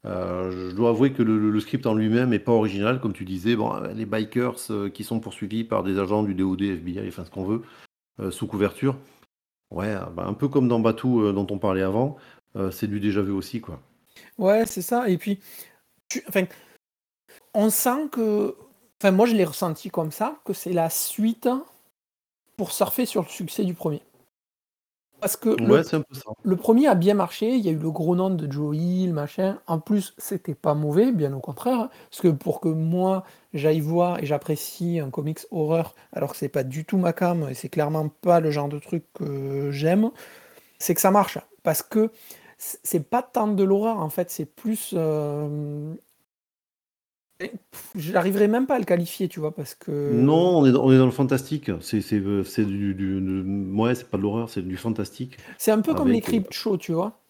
Euh, 0.07 0.50
je 0.50 0.76
dois 0.76 0.90
avouer 0.90 1.12
que 1.12 1.22
le, 1.22 1.61
script 1.61 1.87
en 1.87 1.94
lui-même 1.94 2.30
n'est 2.30 2.38
pas 2.38 2.52
original, 2.52 3.00
comme 3.00 3.12
tu 3.12 3.24
disais. 3.24 3.57
Bon, 3.57 3.74
les 3.94 4.04
bikers 4.04 4.70
euh, 4.70 4.90
qui 4.90 5.04
sont 5.04 5.20
poursuivis 5.20 5.64
par 5.64 5.83
des 5.83 5.98
agents 5.98 6.22
du 6.22 6.35
DOD, 6.35 6.62
FBI, 6.62 7.09
enfin 7.09 7.24
ce 7.24 7.30
qu'on 7.30 7.44
veut, 7.44 7.62
euh, 8.20 8.30
sous 8.30 8.46
couverture. 8.46 8.96
Ouais, 9.70 9.94
bah, 10.14 10.24
un 10.26 10.35
peu 10.35 10.48
comme 10.48 10.68
dans 10.68 10.80
Batou 10.80 11.33
dont 11.33 11.46
on 11.50 11.59
parlait 11.59 11.83
avant, 11.83 12.16
c'est 12.70 12.87
du 12.87 13.00
déjà 13.00 13.22
vu 13.22 13.33
aussi, 13.33 13.61
quoi. 13.61 13.80
Ouais, 14.38 14.64
c'est 14.66 14.83
ça. 14.83 15.09
Et 15.09 15.18
puis, 15.18 15.40
enfin, 16.28 16.44
on 17.54 17.70
sent 17.70 18.09
que, 18.12 18.54
enfin, 19.00 19.11
moi 19.11 19.26
je 19.26 19.35
l'ai 19.35 19.44
ressenti 19.44 19.90
comme 19.90 20.12
ça, 20.12 20.38
que 20.44 20.52
c'est 20.52 20.72
la 20.72 20.90
suite 20.90 21.48
pour 22.56 22.72
surfer 22.72 23.06
sur 23.06 23.22
le 23.22 23.28
succès 23.28 23.64
du 23.64 23.74
premier. 23.74 24.02
Parce 25.24 25.36
que 25.38 25.56
le, 26.44 26.56
premier 26.56 26.86
a 26.86 26.94
bien 26.94 27.14
marché, 27.14 27.54
il 27.54 27.64
y 27.64 27.70
a 27.70 27.72
eu 27.72 27.78
le 27.78 27.90
gros 27.90 28.14
nom 28.14 28.28
de 28.28 28.50
Joe 28.50 28.76
Hill, 28.76 29.14
machin. 29.14 29.58
En 29.66 29.78
plus, 29.78 30.12
c'était 30.18 30.54
pas 30.54 30.74
mauvais, 30.74 31.12
bien 31.12 31.32
au 31.32 31.40
contraire. 31.40 31.80
Hein. 31.80 31.90
Parce 32.10 32.20
que 32.20 32.28
pour 32.28 32.60
que 32.60 32.68
moi, 32.68 33.24
j'aille 33.54 33.80
voir 33.80 34.18
et 34.22 34.26
j'apprécie 34.26 35.00
un 35.00 35.08
comics 35.08 35.38
horreur, 35.50 35.94
alors 36.12 36.32
que 36.32 36.36
c'est 36.36 36.50
pas 36.50 36.62
du 36.62 36.84
tout 36.84 36.98
ma 36.98 37.14
cam 37.14 37.48
et 37.48 37.54
c'est 37.54 37.70
clairement 37.70 38.10
pas 38.10 38.40
le 38.40 38.50
genre 38.50 38.68
de 38.68 38.78
truc 38.78 39.04
que 39.14 39.70
j'aime, 39.70 40.10
c'est 40.78 40.94
que 40.94 41.00
ça 41.00 41.10
marche. 41.10 41.38
Parce 41.62 41.82
que 41.82 42.10
c'est 42.58 43.08
pas 43.08 43.22
tant 43.22 43.48
de 43.48 43.64
l'horreur, 43.64 44.00
en 44.00 44.10
fait, 44.10 44.30
c'est 44.30 44.44
plus 44.44 44.92
euh, 44.94 45.94
J'arriverai 47.94 48.48
même 48.48 48.66
pas 48.66 48.76
à 48.76 48.78
le 48.78 48.85
qualifier, 48.85 49.28
tu 49.28 49.40
vois, 49.40 49.54
parce 49.54 49.74
que. 49.74 50.12
Non, 50.12 50.59
on 50.59 50.66
est 50.66 50.72
dans, 50.72 50.85
on 50.85 50.92
est 50.92 50.98
dans 50.98 51.07
le 51.07 51.12
fantastique. 51.12 51.70
C'est 51.80 52.02
euh, 52.12 52.44
du, 52.59 52.94
du, 52.94 53.72
Ouais, 53.72 53.94
c'est 53.94 54.09
pas 54.09 54.16
de 54.16 54.22
l'horreur, 54.22 54.48
c'est 54.50 54.62
du 54.62 54.76
fantastique. 54.76 55.38
C'est 55.59 55.70
un 55.70 55.80
peu 55.80 55.94
comme 55.94 56.09
les 56.09 56.20
crypt 56.20 56.52
shows, 56.52 56.76
tu 56.76 56.92
vois. 56.92 57.20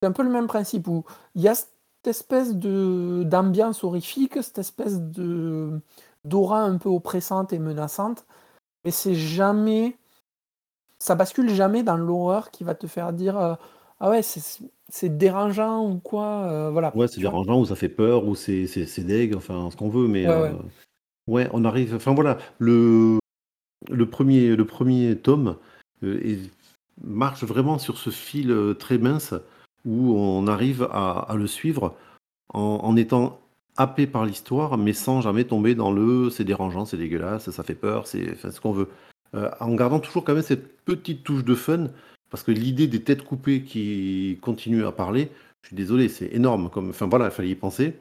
C'est 0.00 0.08
un 0.08 0.12
peu 0.12 0.22
le 0.22 0.30
même 0.30 0.46
principe 0.46 0.88
où 0.88 1.04
il 1.34 1.42
y 1.42 1.48
a 1.48 1.54
cette 1.54 1.68
espèce 2.04 2.54
de 2.54 3.22
d'ambiance 3.24 3.84
horrifique, 3.84 4.34
cette 4.42 4.58
espèce 4.58 5.00
de 5.00 5.80
d'aura 6.24 6.62
un 6.62 6.78
peu 6.78 6.88
oppressante 6.88 7.52
et 7.52 7.58
menaçante, 7.58 8.26
mais 8.84 8.90
c'est 8.90 9.14
jamais. 9.14 9.96
Ça 10.98 11.14
bascule 11.14 11.50
jamais 11.50 11.82
dans 11.82 11.96
l'horreur 11.96 12.50
qui 12.50 12.64
va 12.64 12.74
te 12.74 12.86
faire 12.86 13.12
dire 13.12 13.38
euh, 13.38 13.54
Ah 14.00 14.10
ouais, 14.10 14.22
c'est 14.22 15.16
dérangeant 15.16 15.88
ou 15.88 15.98
quoi, 15.98 16.44
euh, 16.50 16.70
voilà. 16.70 16.94
Ouais, 16.96 17.08
c'est 17.08 17.20
dérangeant 17.20 17.60
ou 17.60 17.66
ça 17.66 17.76
fait 17.76 17.88
peur 17.88 18.26
ou 18.26 18.34
c'est 18.34 18.66
c'est 18.66 19.04
deg, 19.04 19.34
enfin 19.34 19.70
ce 19.70 19.76
qu'on 19.76 19.88
veut, 19.88 20.08
mais 20.08 20.26
euh, 20.26 20.52
ouais, 21.26 21.48
on 21.52 21.64
arrive. 21.64 21.94
Enfin 21.94 22.12
voilà, 22.12 22.38
le 22.58 23.18
le 23.90 24.06
premier 24.06 24.56
le 24.56 24.64
premier 24.64 25.16
tome 25.16 25.56
euh, 26.02 26.36
marche 27.02 27.44
vraiment 27.44 27.78
sur 27.78 27.98
ce 27.98 28.10
fil 28.10 28.54
très 28.78 28.98
mince 28.98 29.34
où 29.84 30.16
on 30.16 30.46
arrive 30.46 30.88
à, 30.90 31.34
le 31.36 31.46
suivre 31.46 31.94
en, 32.52 32.96
étant 32.96 33.40
happé 33.76 34.06
par 34.06 34.24
l'histoire, 34.24 34.78
mais 34.78 34.92
sans 34.92 35.20
jamais 35.20 35.44
tomber 35.44 35.74
dans 35.74 35.92
le 35.92 36.30
c'est 36.30 36.44
dérangeant, 36.44 36.84
c'est 36.84 36.96
dégueulasse, 36.96 37.50
ça 37.50 37.62
fait 37.62 37.74
peur, 37.74 38.06
c'est 38.06 38.34
ce 38.36 38.60
qu'on 38.60 38.72
veut. 38.72 38.88
en 39.34 39.74
gardant 39.74 40.00
toujours 40.00 40.24
quand 40.24 40.34
même 40.34 40.42
cette 40.42 40.78
petite 40.84 41.22
touche 41.22 41.44
de 41.44 41.54
fun 41.54 41.88
parce 42.34 42.42
que 42.42 42.50
l'idée 42.50 42.88
des 42.88 43.00
têtes 43.00 43.22
coupées 43.22 43.62
qui 43.62 44.40
continuent 44.42 44.86
à 44.86 44.90
parler, 44.90 45.30
je 45.62 45.68
suis 45.68 45.76
désolé, 45.76 46.08
c'est 46.08 46.26
énorme. 46.34 46.68
Comme, 46.68 46.90
enfin 46.90 47.06
voilà, 47.06 47.26
il 47.26 47.30
fallait 47.30 47.50
y 47.50 47.54
penser. 47.54 47.96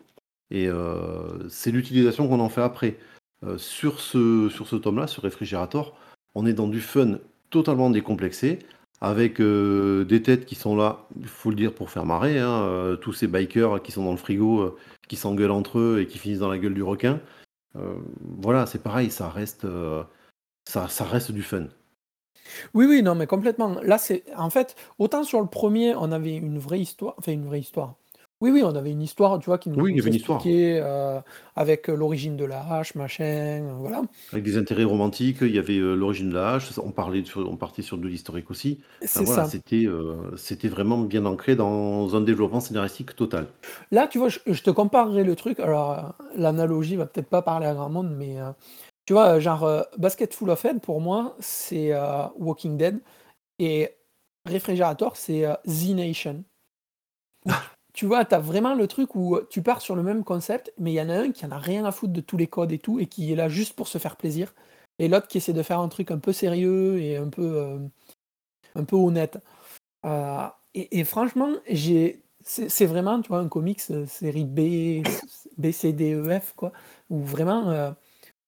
Et 0.49 0.67
euh, 0.67 1.47
c'est 1.49 1.69
l'utilisation 1.69 2.27
qu'on 2.27 2.39
en 2.39 2.49
fait 2.49 2.63
après. 2.63 2.97
Euh, 3.45 3.59
sur 3.59 3.99
ce, 3.99 4.49
sur 4.49 4.67
ce 4.67 4.75
tome-là, 4.75 5.05
sur 5.05 5.21
Réfrigérator, 5.21 5.95
on 6.33 6.47
est 6.47 6.53
dans 6.53 6.67
du 6.67 6.81
fun 6.81 7.19
totalement 7.51 7.91
décomplexé, 7.91 8.57
avec 9.01 9.39
euh, 9.39 10.03
des 10.03 10.23
têtes 10.23 10.47
qui 10.47 10.55
sont 10.55 10.75
là, 10.75 11.05
il 11.19 11.27
faut 11.27 11.51
le 11.51 11.55
dire, 11.55 11.71
pour 11.71 11.91
faire 11.91 12.07
marrer. 12.07 12.39
Hein, 12.39 12.97
tous 13.01 13.13
ces 13.13 13.27
bikers 13.27 13.83
qui 13.83 13.91
sont 13.91 14.03
dans 14.03 14.13
le 14.13 14.17
frigo, 14.17 14.75
qui 15.07 15.15
s'engueulent 15.15 15.51
entre 15.51 15.77
eux 15.77 15.99
et 16.01 16.07
qui 16.07 16.17
finissent 16.17 16.39
dans 16.39 16.49
la 16.49 16.57
gueule 16.57 16.73
du 16.73 16.81
requin. 16.81 17.19
voilà, 18.39 18.65
c'est 18.65 18.81
pareil, 18.81 19.11
ça 19.11 19.29
reste, 19.29 19.67
ça, 20.67 20.87
ça 20.87 21.03
reste 21.03 21.31
du 21.31 21.43
fun. 21.43 21.67
Oui, 22.73 22.85
oui, 22.85 23.01
non, 23.01 23.15
mais 23.15 23.27
complètement. 23.27 23.75
Là, 23.81 23.97
c'est 23.97 24.23
en 24.37 24.49
fait, 24.49 24.75
autant 24.99 25.23
sur 25.23 25.41
le 25.41 25.47
premier, 25.47 25.95
on 25.95 26.11
avait 26.11 26.35
une 26.35 26.59
vraie 26.59 26.79
histoire, 26.79 27.15
enfin 27.17 27.31
une 27.31 27.45
vraie 27.45 27.59
histoire. 27.59 27.95
Oui, 28.43 28.51
oui, 28.51 28.61
on 28.61 28.75
avait 28.75 28.91
une 28.91 29.01
histoire, 29.01 29.39
tu 29.39 29.45
vois, 29.45 29.57
qui 29.57 29.69
nous 29.69 29.79
Oui, 29.79 29.93
il 29.95 30.05
expliquait 30.05 30.81
euh, 30.83 31.21
avec 31.55 31.89
euh, 31.89 31.95
l'origine 31.95 32.35
de 32.35 32.43
la 32.43 32.59
hache, 32.59 32.93
machin, 32.93 33.23
euh, 33.23 33.73
voilà. 33.79 34.01
Avec 34.33 34.43
des 34.43 34.57
intérêts 34.57 34.83
romantiques, 34.83 35.37
il 35.39 35.55
y 35.55 35.59
avait 35.59 35.77
l'origine 35.77 36.27
de 36.27 36.33
la 36.33 36.55
hache, 36.55 36.77
on 36.77 36.91
parlait 36.91 37.23
on 37.37 37.55
partait 37.55 37.83
sur 37.83 37.97
de 37.97 38.05
l'historique 38.05 38.51
aussi. 38.51 38.81
C'est 39.01 39.25
ça. 39.25 39.45
c'était 39.45 39.87
c'était 40.35 40.67
vraiment 40.67 40.97
bien 40.97 41.25
ancré 41.25 41.55
dans 41.55 42.17
un 42.17 42.19
développement 42.19 42.59
scénaristique 42.59 43.15
total. 43.15 43.47
Là, 43.91 44.07
tu 44.07 44.17
vois, 44.17 44.27
je, 44.27 44.39
je 44.45 44.61
te 44.61 44.71
comparerai 44.71 45.23
le 45.23 45.37
truc. 45.37 45.61
Alors, 45.61 46.13
l'analogie 46.35 46.97
va 46.97 47.05
peut-être 47.05 47.29
pas 47.29 47.43
parler 47.43 47.67
à 47.67 47.73
grand 47.73 47.89
monde, 47.89 48.13
mais 48.13 48.35
tu 49.05 49.13
vois, 49.13 49.39
genre, 49.39 49.63
euh, 49.63 49.83
Basket 49.97 50.33
Full 50.33 50.49
of 50.49 50.63
Head, 50.65 50.81
pour 50.81 51.01
moi, 51.01 51.35
c'est 51.39 51.93
euh, 51.93 52.27
Walking 52.37 52.77
Dead. 52.77 52.99
Et 53.59 53.97
Réfrigérator, 54.45 55.17
c'est 55.17 55.45
euh, 55.45 55.55
The 55.65 55.89
Nation. 55.95 56.43
tu 57.93 58.05
vois, 58.05 58.25
tu 58.25 58.35
as 58.35 58.39
vraiment 58.39 58.75
le 58.75 58.87
truc 58.87 59.15
où 59.15 59.39
tu 59.49 59.61
pars 59.61 59.81
sur 59.81 59.95
le 59.95 60.03
même 60.03 60.23
concept, 60.23 60.73
mais 60.77 60.91
il 60.93 60.95
y 60.95 61.01
en 61.01 61.09
a 61.09 61.15
un 61.15 61.31
qui 61.31 61.45
en 61.45 61.51
a 61.51 61.59
rien 61.59 61.85
à 61.85 61.91
foutre 61.91 62.13
de 62.13 62.21
tous 62.21 62.37
les 62.37 62.47
codes 62.47 62.71
et 62.71 62.79
tout, 62.79 62.99
et 62.99 63.07
qui 63.07 63.31
est 63.31 63.35
là 63.35 63.49
juste 63.49 63.75
pour 63.75 63.87
se 63.87 63.97
faire 63.97 64.15
plaisir. 64.17 64.53
Et 64.99 65.07
l'autre 65.07 65.27
qui 65.27 65.37
essaie 65.37 65.53
de 65.53 65.63
faire 65.63 65.79
un 65.79 65.89
truc 65.89 66.11
un 66.11 66.19
peu 66.19 66.33
sérieux 66.33 66.99
et 66.99 67.17
un 67.17 67.29
peu, 67.29 67.79
un 68.75 68.83
peu 68.85 68.95
honnête. 68.95 69.39
et, 70.73 71.03
franchement, 71.03 71.51
j'ai. 71.67 72.21
C'est 72.45 72.85
vraiment, 72.85 73.21
tu 73.21 73.29
vois, 73.29 73.39
un 73.39 73.47
comics 73.47 73.81
série 74.07 74.45
B, 74.45 75.01
B, 75.57 75.71
C, 75.71 75.93
D, 75.93 76.13
E, 76.13 76.39
F, 76.39 76.53
quoi. 76.55 76.73
Où 77.09 77.19
vraiment 77.23 77.95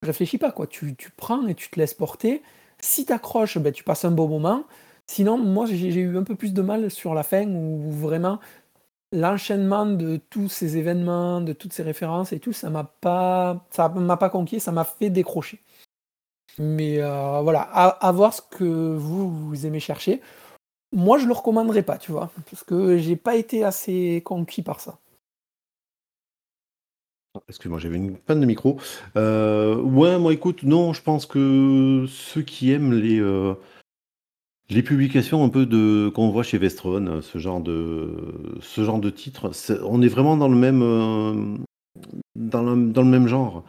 réfléchis 0.02 0.38
pas, 0.38 0.52
quoi. 0.52 0.66
Tu, 0.66 0.94
tu, 0.96 1.10
prends 1.10 1.46
et 1.46 1.54
tu 1.54 1.70
te 1.70 1.78
laisses 1.78 1.94
porter. 1.94 2.42
Si 2.80 3.06
tu 3.06 3.12
accroches, 3.12 3.58
ben, 3.58 3.72
tu 3.72 3.84
passes 3.84 4.04
un 4.04 4.10
bon 4.10 4.28
moment. 4.28 4.64
Sinon, 5.06 5.38
moi, 5.38 5.66
j'ai 5.66 5.88
eu 5.94 6.16
un 6.16 6.24
peu 6.24 6.34
plus 6.34 6.52
de 6.52 6.62
mal 6.62 6.90
sur 6.90 7.14
la 7.14 7.22
fin 7.22 7.46
où 7.48 7.90
vraiment 7.92 8.40
l'enchaînement 9.12 9.86
de 9.86 10.16
tous 10.30 10.48
ces 10.48 10.76
événements, 10.76 11.40
de 11.40 11.52
toutes 11.52 11.72
ces 11.72 11.82
références 11.82 12.32
et 12.32 12.40
tout, 12.40 12.52
ça 12.52 12.70
m'a 12.70 12.84
pas, 12.84 13.64
ça 13.70 13.88
m'a 13.88 14.16
pas 14.16 14.30
conquis, 14.30 14.60
ça 14.60 14.72
m'a 14.72 14.84
fait 14.84 15.10
décrocher. 15.10 15.62
Mais 16.58 17.00
euh, 17.02 17.40
voilà, 17.42 17.62
à, 17.62 18.12
voir 18.12 18.32
ce 18.34 18.42
que 18.42 18.64
vous, 18.64 19.30
vous 19.30 19.66
aimez 19.66 19.80
chercher. 19.80 20.20
Moi, 20.92 21.18
je 21.18 21.26
le 21.26 21.32
recommanderais 21.34 21.82
pas, 21.82 21.98
tu 21.98 22.12
vois, 22.12 22.30
parce 22.50 22.64
que 22.64 22.98
j'ai 22.98 23.16
pas 23.16 23.36
été 23.36 23.64
assez 23.64 24.22
conquis 24.24 24.62
par 24.62 24.80
ça. 24.80 24.98
Excuse-moi, 27.48 27.78
j'avais 27.78 27.96
une 27.96 28.16
panne 28.16 28.40
de 28.40 28.46
micro. 28.46 28.78
Euh, 29.16 29.76
ouais, 29.76 30.18
moi 30.18 30.32
écoute, 30.32 30.62
non, 30.62 30.92
je 30.92 31.02
pense 31.02 31.26
que 31.26 32.06
ceux 32.08 32.42
qui 32.42 32.72
aiment 32.72 32.92
les, 32.92 33.20
euh, 33.20 33.54
Les 34.68 34.82
publications 34.82 35.44
un 35.44 35.48
peu 35.48 35.66
de 35.66 36.10
qu'on 36.14 36.30
voit 36.30 36.42
chez 36.42 36.58
Vestron, 36.58 37.20
ce 37.22 37.38
genre 37.38 37.60
de 37.60 38.60
ce 38.60 39.08
titre, 39.08 39.50
on 39.84 40.02
est 40.02 40.08
vraiment 40.08 40.36
dans 40.36 40.48
le 40.48 40.56
même, 40.56 40.82
euh, 40.82 41.56
dans 42.34 42.62
le 42.62 43.04
même 43.04 43.28
genre. 43.28 43.64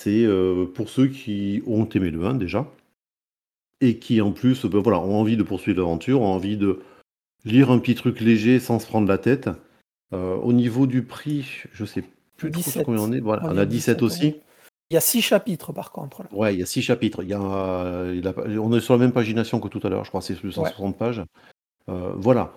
C'est, 0.00 0.26
pour 0.74 0.88
ceux 0.88 1.06
qui 1.06 1.62
ont 1.66 1.88
aimé 1.88 2.10
le 2.10 2.24
1 2.24 2.34
déjà 2.34 2.66
et 3.80 3.98
qui 3.98 4.20
en 4.20 4.32
plus, 4.32 4.64
ben 4.66 4.80
voilà, 4.80 4.98
ont 5.00 5.20
envie 5.20 5.36
de 5.36 5.42
poursuivre 5.44 5.78
l'aventure, 5.78 6.22
ont 6.22 6.34
envie 6.34 6.56
de 6.56 6.80
lire 7.44 7.70
un 7.70 7.78
petit 7.78 7.94
truc 7.94 8.20
léger 8.20 8.58
sans 8.58 8.80
se 8.80 8.86
prendre 8.86 9.08
la 9.08 9.18
tête. 9.18 9.50
Au 10.12 10.52
niveau 10.52 10.86
du 10.86 11.02
prix, 11.02 11.64
je 11.72 11.84
sais 11.84 12.04
plus 12.50 12.78
combien 12.84 13.02
on 13.02 13.12
est. 13.12 13.20
Voilà, 13.20 13.42
on, 13.46 13.56
a 13.56 13.64
17 13.64 14.02
aussi. 14.02 14.36
Il 14.90 14.94
y 14.94 14.96
a 14.96 15.00
6 15.00 15.22
chapitres 15.22 15.72
par 15.72 15.92
contre. 15.92 16.22
Ouais, 16.32 16.54
il 16.54 16.60
y 16.60 16.62
a 16.62 16.66
6 16.66 16.82
chapitres. 16.82 17.22
Il 17.22 17.28
y 17.28 17.34
a, 17.34 17.40
on 17.40 18.72
est 18.72 18.80
sur 18.80 18.94
la 18.94 18.98
même 18.98 19.12
pagination 19.12 19.60
que 19.60 19.68
tout 19.68 19.80
à 19.84 19.88
l'heure, 19.88 20.04
je 20.04 20.10
crois 20.10 20.20
c'est 20.20 20.34
plus 20.34 20.52
160 20.52 20.96
pages. 20.96 21.22
Euh, 21.88 22.12
voilà. 22.16 22.52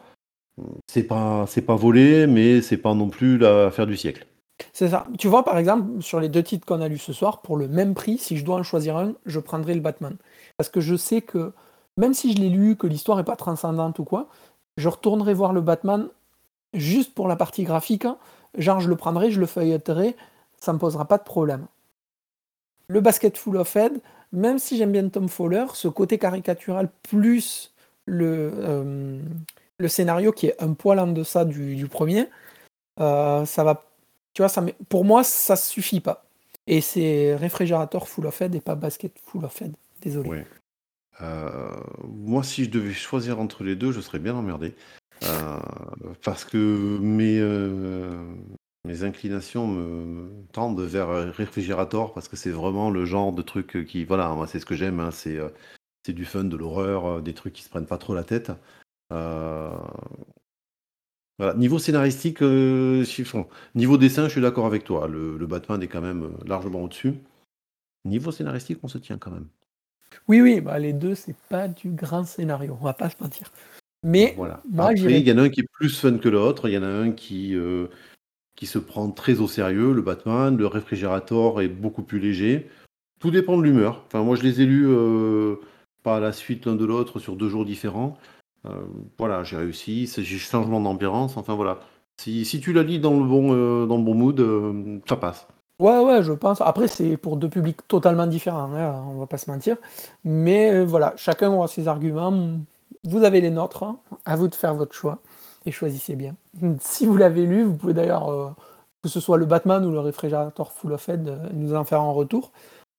C'est 0.88 1.04
pas, 1.04 1.46
c'est 1.48 1.62
pas 1.62 1.76
volé, 1.76 2.28
mais 2.28 2.62
c'est 2.62 2.78
pas 2.78 2.94
non 2.94 3.10
plus 3.10 3.38
l'affaire 3.38 3.88
du 3.88 3.98
siècle. 3.98 4.26
C'est 4.72 4.90
ça. 4.90 5.06
Tu 5.18 5.28
vois, 5.28 5.44
par 5.44 5.58
exemple, 5.58 6.02
sur 6.02 6.20
les 6.20 6.30
deux 6.30 6.44
titres 6.44 6.66
qu'on 6.66 6.82
a 6.82 6.88
lus 6.88 6.98
ce 6.98 7.14
soir, 7.14 7.42
pour 7.42 7.58
le 7.58 7.68
même 7.68 7.94
prix, 7.94 8.18
si 8.18 8.38
je 8.38 8.46
dois 8.46 8.56
en 8.56 8.64
choisir 8.64 8.96
un, 8.98 9.14
je 9.26 9.40
prendrai 9.40 9.74
le 9.74 9.82
Batman. 9.82 10.16
Parce 10.58 10.70
que 10.70 10.80
je 10.80 10.96
sais 10.96 11.22
que, 11.22 11.52
même 11.98 12.14
si 12.14 12.34
je 12.34 12.38
l'ai 12.38 12.50
lu, 12.50 12.78
que 12.78 12.88
l'histoire 12.88 13.18
n'est 13.18 13.26
pas 13.26 13.36
transcendante 13.36 14.00
ou 14.00 14.06
quoi, 14.06 14.30
je 14.78 14.88
retournerai 14.88 15.34
voir 15.34 15.52
le 15.52 15.62
Batman 15.62 16.08
juste 16.74 17.14
pour 17.14 17.28
la 17.28 17.36
partie 17.36 17.64
graphique. 17.64 18.06
Genre, 18.58 18.80
je 18.80 18.90
le 18.90 18.96
prendrai, 18.96 19.32
je 19.32 19.40
le 19.40 19.46
feuilleterai, 19.46 20.16
ça 20.60 20.72
ne 20.72 20.76
me 20.76 20.80
posera 20.80 21.06
pas 21.06 21.18
de 21.18 21.24
problème 21.24 21.68
le 22.88 23.02
basket 23.02 23.38
full 23.38 23.58
of 23.58 23.76
head, 23.76 24.00
même 24.32 24.60
si 24.60 24.78
j'aime 24.78 24.92
bien 24.92 25.08
Tom 25.10 25.30
Fowler, 25.30 25.66
ce 25.74 25.88
côté 25.88 26.18
caricatural 26.18 26.90
plus 27.04 27.74
le, 28.06 28.52
euh, 28.56 29.20
scénario 29.88 30.32
qui 30.32 30.48
est 30.48 30.62
un 30.62 30.74
poil 30.74 31.00
en 31.00 31.08
deçà 31.08 31.46
du, 31.46 31.76
du 31.76 31.88
premier, 31.88 32.28
euh, 33.00 33.46
ça 33.46 33.64
va. 33.64 33.84
Tu 34.34 34.44
vois, 34.44 34.52
pour 34.90 35.06
moi, 35.06 35.24
ça 35.24 35.56
suffit 35.56 36.02
pas. 36.02 36.26
Et 36.68 36.82
c'est 36.82 37.36
réfrigérateur 37.36 38.08
full 38.08 38.26
of 38.26 38.42
head 38.42 38.54
et 38.56 38.60
pas 38.60 38.76
basket 38.76 39.14
full 39.24 39.46
of 39.46 39.62
head. 39.62 39.74
Désolé. 40.02 40.44
Euh, 41.22 41.72
moi, 42.04 42.44
si 42.44 42.66
je 42.66 42.70
devais 42.70 42.92
choisir 42.92 43.40
entre 43.40 43.64
les 43.64 43.76
deux, 43.76 43.94
je 43.94 44.02
serais 44.02 44.20
bien 44.20 44.36
emmerdé. 44.36 44.76
Parce 46.22 46.46
que 46.46 46.98
mes, 47.00 47.40
mes 48.86 49.04
inclinations 49.04 49.68
me 49.68 50.30
tendent 50.52 50.82
vers 50.82 51.10
Réfrigérator 51.34 52.14
parce 52.14 52.28
que 52.28 52.36
c'est 52.36 52.52
vraiment 52.52 52.92
le 52.92 53.06
genre 53.06 53.34
de 53.34 53.42
truc 53.42 53.86
qui, 53.88 54.06
voilà, 54.06 54.30
moi 54.30 54.48
c'est 54.48 54.60
ce 54.60 54.66
que 54.66 54.76
j'aime, 54.76 55.00
hein, 55.00 55.12
c'est 55.12 55.38
euh, 55.38 55.50
c'est 56.06 56.14
du 56.14 56.26
fun, 56.26 56.44
de 56.44 56.56
l'horreur, 56.56 57.06
euh, 57.06 57.22
des 57.22 57.34
trucs 57.34 57.54
qui 57.54 57.64
se 57.64 57.70
prennent 57.70 57.88
pas 57.88 57.98
trop 57.98 58.14
la 58.14 58.24
tête. 58.24 58.52
Euh, 59.12 59.76
niveau 61.58 61.80
scénaristique, 61.80 62.42
niveau 62.42 63.98
dessin, 63.98 64.26
je 64.26 64.34
suis 64.34 64.42
d'accord 64.42 64.68
avec 64.68 64.84
toi. 64.84 65.08
Le, 65.08 65.46
Batman 65.48 65.82
est 65.82 65.88
quand 65.88 66.02
même 66.02 66.38
largement 66.46 66.84
au-dessus. 66.84 67.16
Niveau 68.06 68.32
scénaristique, 68.32 68.80
on 68.84 68.88
se 68.88 69.00
tient 69.00 69.18
quand 69.18 69.32
même. 69.32 69.48
Oui, 70.28 70.42
oui, 70.42 70.62
bah 70.62 70.80
les 70.80 70.94
deux, 70.94 71.16
c'est 71.16 71.36
pas 71.50 71.68
du 71.68 71.90
grand 71.90 72.24
scénario, 72.24 72.78
on 72.80 72.86
va 72.86 72.94
pas 72.94 73.10
se 73.10 73.22
mentir. 73.22 73.52
Mais 74.06 74.34
voilà. 74.38 74.62
Moi, 74.72 74.94
il 74.94 75.28
y 75.28 75.32
en 75.32 75.38
a 75.40 75.42
un 75.42 75.50
qui 75.50 75.62
est 75.62 75.68
plus 75.72 75.90
fun 76.00 76.18
que 76.20 76.30
l'autre. 76.30 76.70
Il 76.70 76.74
y 76.74 76.78
en 76.78 76.84
a 76.84 76.88
un 76.88 77.12
qui 77.12 77.56
qui 78.56 78.66
se 78.66 78.80
prend 78.80 79.10
très 79.12 79.40
au 79.40 79.48
sérieux, 79.48 79.94
le 79.94 80.02
Batman. 80.02 80.58
Le 80.58 80.68
Réfrigérator 80.68 81.62
est 81.62 81.68
beaucoup 81.68 82.04
plus 82.04 82.20
léger. 82.20 82.70
Tout 83.20 83.32
dépend 83.32 83.58
de 83.58 83.64
l'humeur. 83.64 84.04
Enfin, 84.08 84.24
moi, 84.24 84.36
je 84.36 84.44
les 84.44 84.62
ai 84.62 84.66
lus 84.66 84.88
euh, 84.88 85.56
pas 86.04 86.18
à 86.18 86.20
la 86.20 86.32
suite 86.32 86.66
l'un 86.66 86.76
de 86.76 86.86
l'autre 86.86 87.20
sur 87.20 87.36
deux 87.36 87.50
jours 87.50 87.66
différents. 87.66 88.18
Euh, 88.66 88.70
voilà, 89.18 89.44
j'ai 89.44 89.58
réussi. 89.58 90.08
J'ai 90.08 90.38
changement 90.38 90.80
d'ambiance. 90.80 91.38
Enfin, 91.38 91.56
voilà. 91.56 91.80
Si, 92.18 92.46
si, 92.46 92.62
tu 92.62 92.72
la 92.72 92.84
lis 92.84 93.00
dans 93.00 93.18
le 93.20 93.26
bon, 93.26 93.54
euh, 93.54 93.86
dans 93.86 93.98
le 93.98 94.04
bon 94.04 94.14
mood, 94.14 95.02
ça 95.08 95.18
passe. 95.18 95.48
Ouais, 95.80 96.00
ouais, 96.00 96.24
je 96.24 96.32
pense. 96.32 96.62
Après, 96.62 96.88
c'est 96.88 97.18
pour 97.18 97.36
deux 97.36 97.50
publics 97.50 97.86
totalement 97.90 98.28
différents, 98.28 98.74
hein, 98.74 99.04
on 99.10 99.20
va 99.20 99.28
pas 99.28 99.38
se 99.38 99.52
mentir. 99.52 99.76
Mais 100.24 100.86
voilà, 100.86 101.14
chacun 101.18 101.52
aura 101.52 101.68
ses 101.68 101.90
arguments. 101.90 102.60
Vous 103.04 103.24
avez 103.24 103.42
les 103.42 103.52
nôtres. 103.52 103.84
Hein. 103.84 104.00
À 104.26 104.36
vous 104.36 104.48
de 104.48 104.56
faire 104.56 104.74
votre 104.74 104.94
choix 104.94 105.20
et 105.66 105.72
choisissez 105.72 106.16
bien. 106.16 106.36
Si 106.80 107.06
vous 107.06 107.18
l'avez 107.18 107.46
lu, 107.46 107.64
vous 107.64 107.76
pouvez 107.76 107.94
d'ailleurs, 107.94 108.30
euh, 108.30 108.50
que 109.04 109.10
ce 109.10 109.20
soit 109.20 109.38
le 109.38 109.46
Batman 109.46 109.86
ou 109.86 109.92
le 109.92 110.00
réfrigérateur 110.00 110.72
Full 110.72 110.94
of 110.94 111.10
Head, 111.10 111.28
euh, 111.28 111.50
nous 111.54 111.76
en 111.76 111.84
faire 111.84 112.02
un 112.02 112.12
retour. 112.12 112.52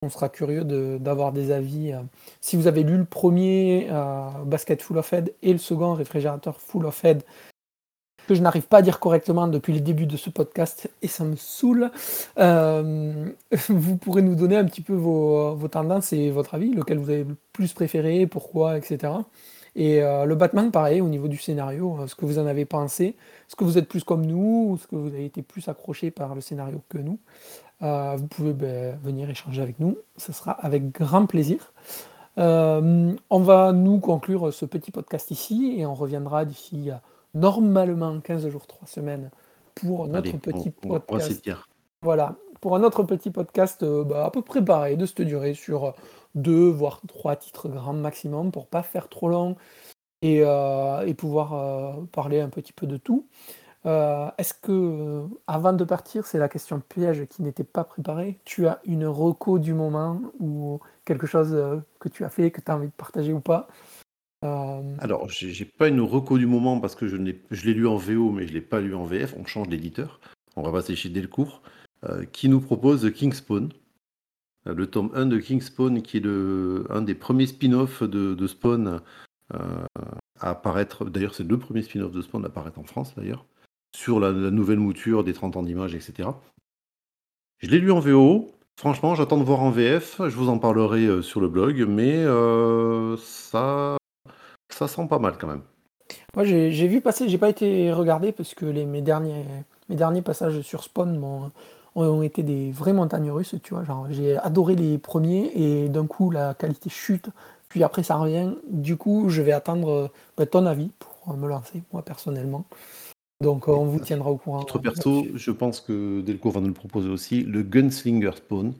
On 0.02 0.10
sera 0.10 0.28
curieux 0.28 0.62
d'avoir 0.98 1.32
des 1.32 1.50
avis. 1.50 1.92
Euh. 1.92 2.00
Si 2.40 2.56
vous 2.56 2.66
avez 2.66 2.82
lu 2.82 2.98
le 2.98 3.04
premier 3.04 3.88
Basket 4.44 4.82
Full 4.82 4.98
of 4.98 5.12
Head 5.12 5.34
et 5.42 5.52
le 5.52 5.58
second 5.58 5.94
réfrigérateur 5.94 6.60
Full 6.60 6.86
of 6.86 7.04
Head, 7.04 7.22
que 8.28 8.34
je 8.34 8.42
n'arrive 8.42 8.64
pas 8.64 8.78
à 8.78 8.82
dire 8.82 8.98
correctement 8.98 9.46
depuis 9.46 9.72
le 9.72 9.80
début 9.80 10.06
de 10.06 10.16
ce 10.16 10.30
podcast 10.30 10.90
et 11.00 11.08
ça 11.08 11.24
me 11.24 11.36
saoule. 11.36 11.90
vous 12.36 13.96
pourrez 13.96 14.22
nous 14.22 14.34
donner 14.34 14.56
un 14.56 14.64
petit 14.64 14.82
peu 14.82 14.94
vos, 14.94 15.54
vos, 15.54 15.68
tendances 15.68 16.12
et 16.12 16.30
votre 16.30 16.54
avis, 16.54 16.72
lequel 16.72 16.98
vous 16.98 17.08
avez 17.08 17.24
le 17.24 17.36
plus 17.52 17.72
préféré, 17.72 18.26
pourquoi, 18.26 18.76
etc. 18.76 19.12
Et 19.78 20.02
euh, 20.02 20.24
le 20.24 20.34
Batman, 20.34 20.70
pareil, 20.70 21.02
au 21.02 21.08
niveau 21.08 21.28
du 21.28 21.36
scénario, 21.36 21.98
euh, 22.00 22.06
ce 22.06 22.14
que 22.14 22.24
vous 22.24 22.38
en 22.38 22.46
avez 22.46 22.64
pensé, 22.64 23.08
est-ce 23.46 23.54
que 23.54 23.62
vous 23.62 23.76
êtes 23.76 23.86
plus 23.86 24.02
comme 24.04 24.24
nous, 24.24 24.70
ou 24.70 24.74
est-ce 24.76 24.86
que 24.86 24.96
vous 24.96 25.08
avez 25.08 25.26
été 25.26 25.42
plus 25.42 25.68
accroché 25.68 26.10
par 26.10 26.34
le 26.34 26.40
scénario 26.40 26.80
que 26.88 26.96
nous? 26.96 27.18
Euh, 27.82 28.16
Vous 28.16 28.26
pouvez 28.26 28.54
ben, 28.54 28.98
venir 29.04 29.28
échanger 29.28 29.60
avec 29.60 29.78
nous, 29.78 29.98
ce 30.16 30.32
sera 30.32 30.52
avec 30.52 30.92
grand 30.92 31.26
plaisir. 31.26 31.74
on 32.38 33.16
va 33.30 33.72
nous 33.72 33.98
conclure 34.00 34.50
ce 34.50 34.64
petit 34.64 34.90
podcast 34.90 35.30
ici 35.30 35.74
et 35.76 35.84
on 35.84 35.94
reviendra 35.94 36.46
d'ici 36.46 36.88
normalement 37.34 38.18
15 38.20 38.48
jours, 38.48 38.66
3 38.66 38.88
semaines 38.88 39.30
pour 39.74 40.08
notre 40.08 40.38
petit 40.38 40.70
podcast. 40.70 41.50
voilà, 42.00 42.34
pour 42.60 42.76
un 42.76 42.82
autre 42.82 43.02
petit 43.02 43.30
podcast 43.30 43.84
bah, 43.84 44.26
à 44.26 44.30
peu 44.30 44.42
près 44.42 44.64
pareil, 44.64 44.96
de 44.96 45.06
cette 45.06 45.22
durée 45.22 45.54
sur 45.54 45.94
deux, 46.34 46.68
voire 46.68 47.00
trois 47.08 47.36
titres 47.36 47.68
grand 47.68 47.94
maximum 47.94 48.52
pour 48.52 48.66
pas 48.66 48.82
faire 48.82 49.08
trop 49.08 49.28
long 49.28 49.56
et, 50.22 50.40
euh, 50.42 51.12
pouvoir 51.14 51.54
euh, 51.54 52.04
parler 52.12 52.40
un 52.40 52.48
petit 52.48 52.72
peu 52.72 52.86
de 52.86 52.96
tout. 52.96 53.26
Euh, 53.86 54.28
est-ce 54.38 54.52
que, 54.54 55.24
avant 55.46 55.72
de 55.72 55.84
partir, 55.84 56.26
c'est 56.26 56.38
la 56.38 56.48
question 56.48 56.80
piège 56.80 57.26
qui 57.26 57.42
n'était 57.42 57.64
pas 57.64 57.84
préparée, 57.84 58.38
tu 58.44 58.66
as 58.66 58.80
une 58.84 59.06
reco 59.06 59.58
du 59.58 59.74
moment 59.74 60.20
ou 60.40 60.80
quelque 61.04 61.26
chose 61.26 61.82
que 62.00 62.08
tu 62.08 62.24
as 62.24 62.28
fait, 62.28 62.50
que 62.50 62.60
tu 62.60 62.70
as 62.70 62.76
envie 62.76 62.88
de 62.88 62.92
partager 62.92 63.32
ou 63.32 63.40
pas? 63.40 63.68
Alors, 64.98 65.28
j'ai 65.28 65.64
pas 65.64 65.88
une 65.88 66.00
reco 66.00 66.38
du 66.38 66.46
moment 66.46 66.78
parce 66.78 66.94
que 66.94 67.08
je 67.08 67.16
l'ai 67.16 67.74
lu 67.74 67.88
en 67.88 67.96
VO, 67.96 68.30
mais 68.30 68.46
je 68.46 68.52
l'ai 68.52 68.60
pas 68.60 68.80
lu 68.80 68.94
en 68.94 69.04
VF. 69.04 69.34
On 69.36 69.44
change 69.44 69.68
d'éditeur. 69.68 70.20
On 70.54 70.62
va 70.62 70.70
passer 70.70 70.94
chez 70.94 71.08
Delcourt, 71.08 71.62
qui 72.32 72.48
nous 72.48 72.60
propose 72.60 73.10
King 73.12 73.32
Spawn 73.32 73.70
le 74.72 74.86
tome 74.86 75.10
1 75.14 75.26
de 75.26 75.38
King 75.38 75.60
Spawn, 75.60 76.02
qui 76.02 76.16
est 76.16 76.26
un 76.26 77.02
des 77.02 77.14
premiers 77.14 77.46
spin-offs 77.46 78.02
de, 78.02 78.46
Spawn 78.46 79.00
euh, 79.54 79.58
à 80.40 80.50
apparaître. 80.50 81.04
D'ailleurs, 81.04 81.34
c'est 81.34 81.44
le 81.44 81.58
premier 81.58 81.82
spin-off 81.82 82.12
de 82.12 82.20
Spawn 82.20 82.44
à 82.44 82.48
apparaître 82.48 82.78
en 82.78 82.84
France, 82.84 83.14
d'ailleurs, 83.16 83.44
sur 83.94 84.20
la, 84.20 84.32
nouvelle 84.32 84.78
mouture 84.78 85.24
des 85.24 85.32
30 85.32 85.56
ans 85.56 85.62
d'image, 85.62 85.94
etc. 85.94 86.30
Je 87.58 87.70
l'ai 87.70 87.78
lu 87.78 87.90
en 87.92 88.00
VO. 88.00 88.50
Franchement, 88.78 89.14
j'attends 89.14 89.38
de 89.38 89.44
voir 89.44 89.60
en 89.60 89.70
VF. 89.70 90.20
Je 90.28 90.36
vous 90.36 90.48
en 90.48 90.58
parlerai 90.58 91.06
euh, 91.06 91.22
sur 91.22 91.40
le 91.40 91.48
blog, 91.48 91.86
mais 91.88 92.16
euh, 92.16 93.16
ça, 93.16 93.96
ça 94.68 94.88
sent 94.88 95.06
pas 95.08 95.18
mal 95.18 95.38
quand 95.38 95.46
même. 95.46 95.62
Moi, 96.34 96.44
j'ai 96.44 96.86
vu 96.86 97.00
passer, 97.00 97.28
j'ai 97.28 97.38
pas 97.38 97.48
été 97.48 97.90
regardé 97.92 98.30
parce 98.30 98.54
que 98.54 98.66
mes 98.66 99.00
derniers 99.00 100.22
passages 100.22 100.60
sur 100.60 100.84
Spawn 100.84 101.18
m'ont 101.18 101.50
ont 102.04 102.22
été 102.22 102.42
des 102.42 102.70
vraies 102.70 102.92
montagnes 102.92 103.30
russes, 103.30 103.54
tu 103.62 103.74
vois. 103.74 103.84
Genre, 103.84 104.06
j'ai 104.10 104.36
adoré 104.38 104.76
les 104.76 104.98
premiers 104.98 105.50
et 105.54 105.88
d'un 105.88 106.06
coup 106.06 106.30
la 106.30 106.54
qualité 106.54 106.90
chute, 106.90 107.30
puis 107.68 107.82
après 107.82 108.02
ça 108.02 108.16
revient. 108.16 108.54
Du 108.68 108.96
coup, 108.96 109.28
je 109.28 109.42
vais 109.42 109.52
attendre 109.52 110.10
bah, 110.36 110.46
ton 110.46 110.66
avis 110.66 110.90
pour 110.98 111.36
me 111.36 111.48
lancer, 111.48 111.82
moi 111.92 112.02
personnellement. 112.02 112.64
Donc 113.40 113.68
on 113.68 113.84
vous 113.84 114.00
tiendra 114.00 114.30
au 114.30 114.36
courant. 114.36 114.60
Autre 114.60 114.78
perso, 114.78 115.26
je 115.34 115.50
pense 115.50 115.80
que 115.80 116.22
Delcourt 116.22 116.52
va 116.52 116.60
nous 116.60 116.68
le 116.68 116.72
proposer 116.72 117.08
aussi, 117.08 117.42
le 117.42 117.62
Gunslinger 117.62 118.32
Spawn. 118.36 118.72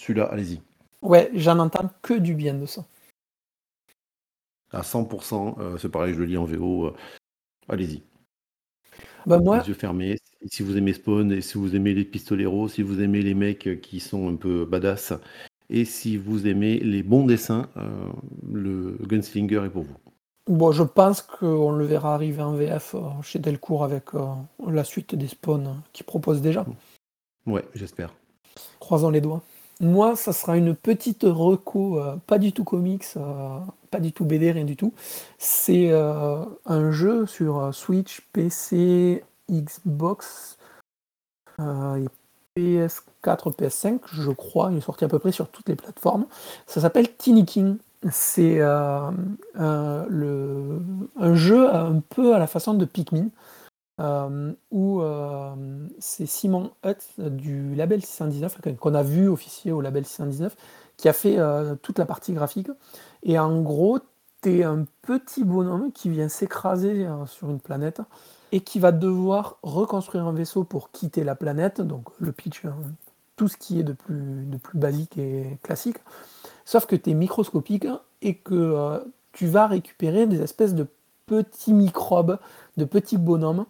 Celui-là, 0.00 0.24
allez-y. 0.24 0.60
Ouais, 1.02 1.30
j'en 1.34 1.58
entends 1.58 1.90
que 2.02 2.14
du 2.14 2.34
bien 2.34 2.54
de 2.54 2.66
ça. 2.66 2.84
À 4.72 4.82
100%, 4.82 5.58
euh, 5.58 5.78
c'est 5.78 5.88
pareil, 5.88 6.14
je 6.14 6.18
le 6.18 6.24
lis 6.26 6.36
en 6.36 6.44
VO. 6.44 6.86
Euh, 6.86 6.96
allez-y. 7.68 8.02
Bah 9.26 9.38
moi, 9.38 9.60
les 9.60 9.68
yeux 9.68 9.74
fermés, 9.74 10.18
si 10.46 10.62
vous 10.62 10.76
aimez 10.76 10.92
Spawn 10.92 11.32
et 11.32 11.40
si 11.40 11.58
vous 11.58 11.74
aimez 11.74 11.94
les 11.94 12.04
pistoleros, 12.04 12.68
si 12.68 12.82
vous 12.82 13.00
aimez 13.00 13.22
les 13.22 13.34
mecs 13.34 13.80
qui 13.80 14.00
sont 14.00 14.28
un 14.28 14.36
peu 14.36 14.64
badass 14.64 15.12
et 15.70 15.84
si 15.84 16.16
vous 16.16 16.46
aimez 16.46 16.78
les 16.78 17.02
bons 17.02 17.26
dessins, 17.26 17.68
euh, 17.76 18.08
le 18.52 18.96
Gunslinger 19.06 19.64
est 19.66 19.70
pour 19.70 19.82
vous. 19.82 19.96
Bon, 20.46 20.72
je 20.72 20.82
pense 20.82 21.20
qu'on 21.20 21.72
le 21.72 21.84
verra 21.84 22.14
arriver 22.14 22.42
en 22.42 22.54
VF 22.54 22.94
euh, 22.94 23.00
chez 23.22 23.38
Delcourt 23.38 23.84
avec 23.84 24.14
euh, 24.14 24.26
la 24.66 24.84
suite 24.84 25.14
des 25.14 25.28
Spawn 25.28 25.82
qu'ils 25.92 26.06
proposent 26.06 26.40
déjà. 26.40 26.64
Ouais, 27.46 27.64
j'espère. 27.74 28.14
Croisons 28.80 29.10
les 29.10 29.20
doigts. 29.20 29.42
moi, 29.80 30.16
ça 30.16 30.32
sera 30.32 30.56
une 30.56 30.74
petite 30.74 31.22
reco, 31.24 32.00
euh, 32.00 32.16
pas 32.26 32.38
du 32.38 32.52
tout 32.52 32.64
comics, 32.64 33.04
euh, 33.16 33.58
pas 33.90 34.00
du 34.00 34.12
tout 34.12 34.24
BD, 34.24 34.52
rien 34.52 34.64
du 34.64 34.76
tout. 34.76 34.92
C'est 35.38 35.90
euh, 35.90 36.44
un 36.66 36.90
jeu 36.90 37.26
sur 37.26 37.74
Switch, 37.74 38.22
PC, 38.32 39.22
Xbox, 39.50 40.58
et 41.58 42.06
PS4, 42.56 43.54
PS5, 43.56 44.00
je 44.12 44.30
crois. 44.30 44.70
Il 44.72 44.78
est 44.78 44.82
sorti 44.82 45.04
à 45.04 45.08
peu 45.08 45.18
près 45.18 45.32
sur 45.32 45.48
toutes 45.48 45.68
les 45.68 45.76
plateformes. 45.76 46.26
Ça 46.66 46.80
s'appelle 46.80 47.14
Tiny. 47.16 47.78
C'est 48.10 48.60
un 48.60 49.14
jeu 51.34 51.74
un 51.74 52.00
peu 52.00 52.34
à 52.34 52.38
la 52.38 52.46
façon 52.46 52.74
de 52.74 52.84
Pikmin. 52.84 53.30
Euh, 54.00 54.52
où 54.70 55.02
euh, 55.02 55.56
c'est 55.98 56.26
Simon 56.26 56.70
Hutt 56.84 57.02
du 57.18 57.74
label 57.74 58.00
619, 58.04 58.76
qu'on 58.78 58.94
a 58.94 59.02
vu 59.02 59.28
officier 59.28 59.72
au 59.72 59.80
label 59.80 60.06
619, 60.06 60.56
qui 60.96 61.08
a 61.08 61.12
fait 61.12 61.36
euh, 61.38 61.74
toute 61.82 61.98
la 61.98 62.06
partie 62.06 62.32
graphique. 62.32 62.68
Et 63.24 63.38
en 63.40 63.60
gros, 63.60 63.98
tu 64.42 64.60
es 64.60 64.62
un 64.62 64.84
petit 65.02 65.42
bonhomme 65.42 65.90
qui 65.92 66.10
vient 66.10 66.28
s'écraser 66.28 67.08
sur 67.26 67.50
une 67.50 67.58
planète 67.58 68.00
et 68.52 68.60
qui 68.60 68.78
va 68.78 68.92
devoir 68.92 69.58
reconstruire 69.62 70.26
un 70.26 70.32
vaisseau 70.32 70.64
pour 70.64 70.90
quitter 70.90 71.24
la 71.24 71.34
planète, 71.34 71.80
donc 71.80 72.08
le 72.18 72.32
pitch, 72.32 72.64
hein, 72.64 72.74
tout 73.36 73.48
ce 73.48 73.56
qui 73.56 73.80
est 73.80 73.84
de 73.84 73.92
plus, 73.92 74.46
basique 74.74 75.16
et 75.18 75.58
classique. 75.62 75.98
Sauf 76.64 76.86
que 76.86 76.96
tu 76.96 77.10
es 77.10 77.14
microscopique 77.14 77.86
et 78.22 78.34
que 78.34 79.02
tu 79.32 79.46
vas 79.46 79.66
récupérer 79.66 80.26
des 80.26 80.42
espèces 80.42 80.74
de 80.74 80.86
petits 81.26 81.72
microbes, 81.72 82.38
de 82.76 82.84
petits 82.84 83.18
bonhommes 83.18 83.66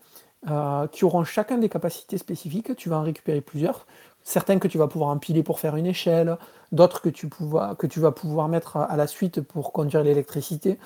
euh, 0.48 0.86
qui 0.86 1.04
auront 1.04 1.24
chacun 1.24 1.58
des 1.58 1.68
capacités 1.68 2.16
spécifiques. 2.16 2.74
Tu 2.76 2.88
vas 2.88 2.98
en 2.98 3.02
récupérer 3.02 3.40
plusieurs. 3.40 3.86
Certains 4.22 4.58
que 4.58 4.68
tu 4.68 4.78
vas 4.78 4.88
pouvoir 4.88 5.10
empiler 5.10 5.42
pour 5.42 5.58
faire 5.58 5.76
une 5.76 5.86
échelle, 5.86 6.36
d'autres 6.72 7.00
que, 7.00 7.08
tu 7.08 7.28
que 7.28 7.86
tu 7.86 8.00
vas 8.00 8.12
pouvoir 8.12 8.48
mettre 8.48 8.76
à 8.76 8.96
la 8.96 9.06
suite 9.06 9.40
pour 9.40 9.72
conduire 9.72 10.02
l'électricité. 10.02 10.78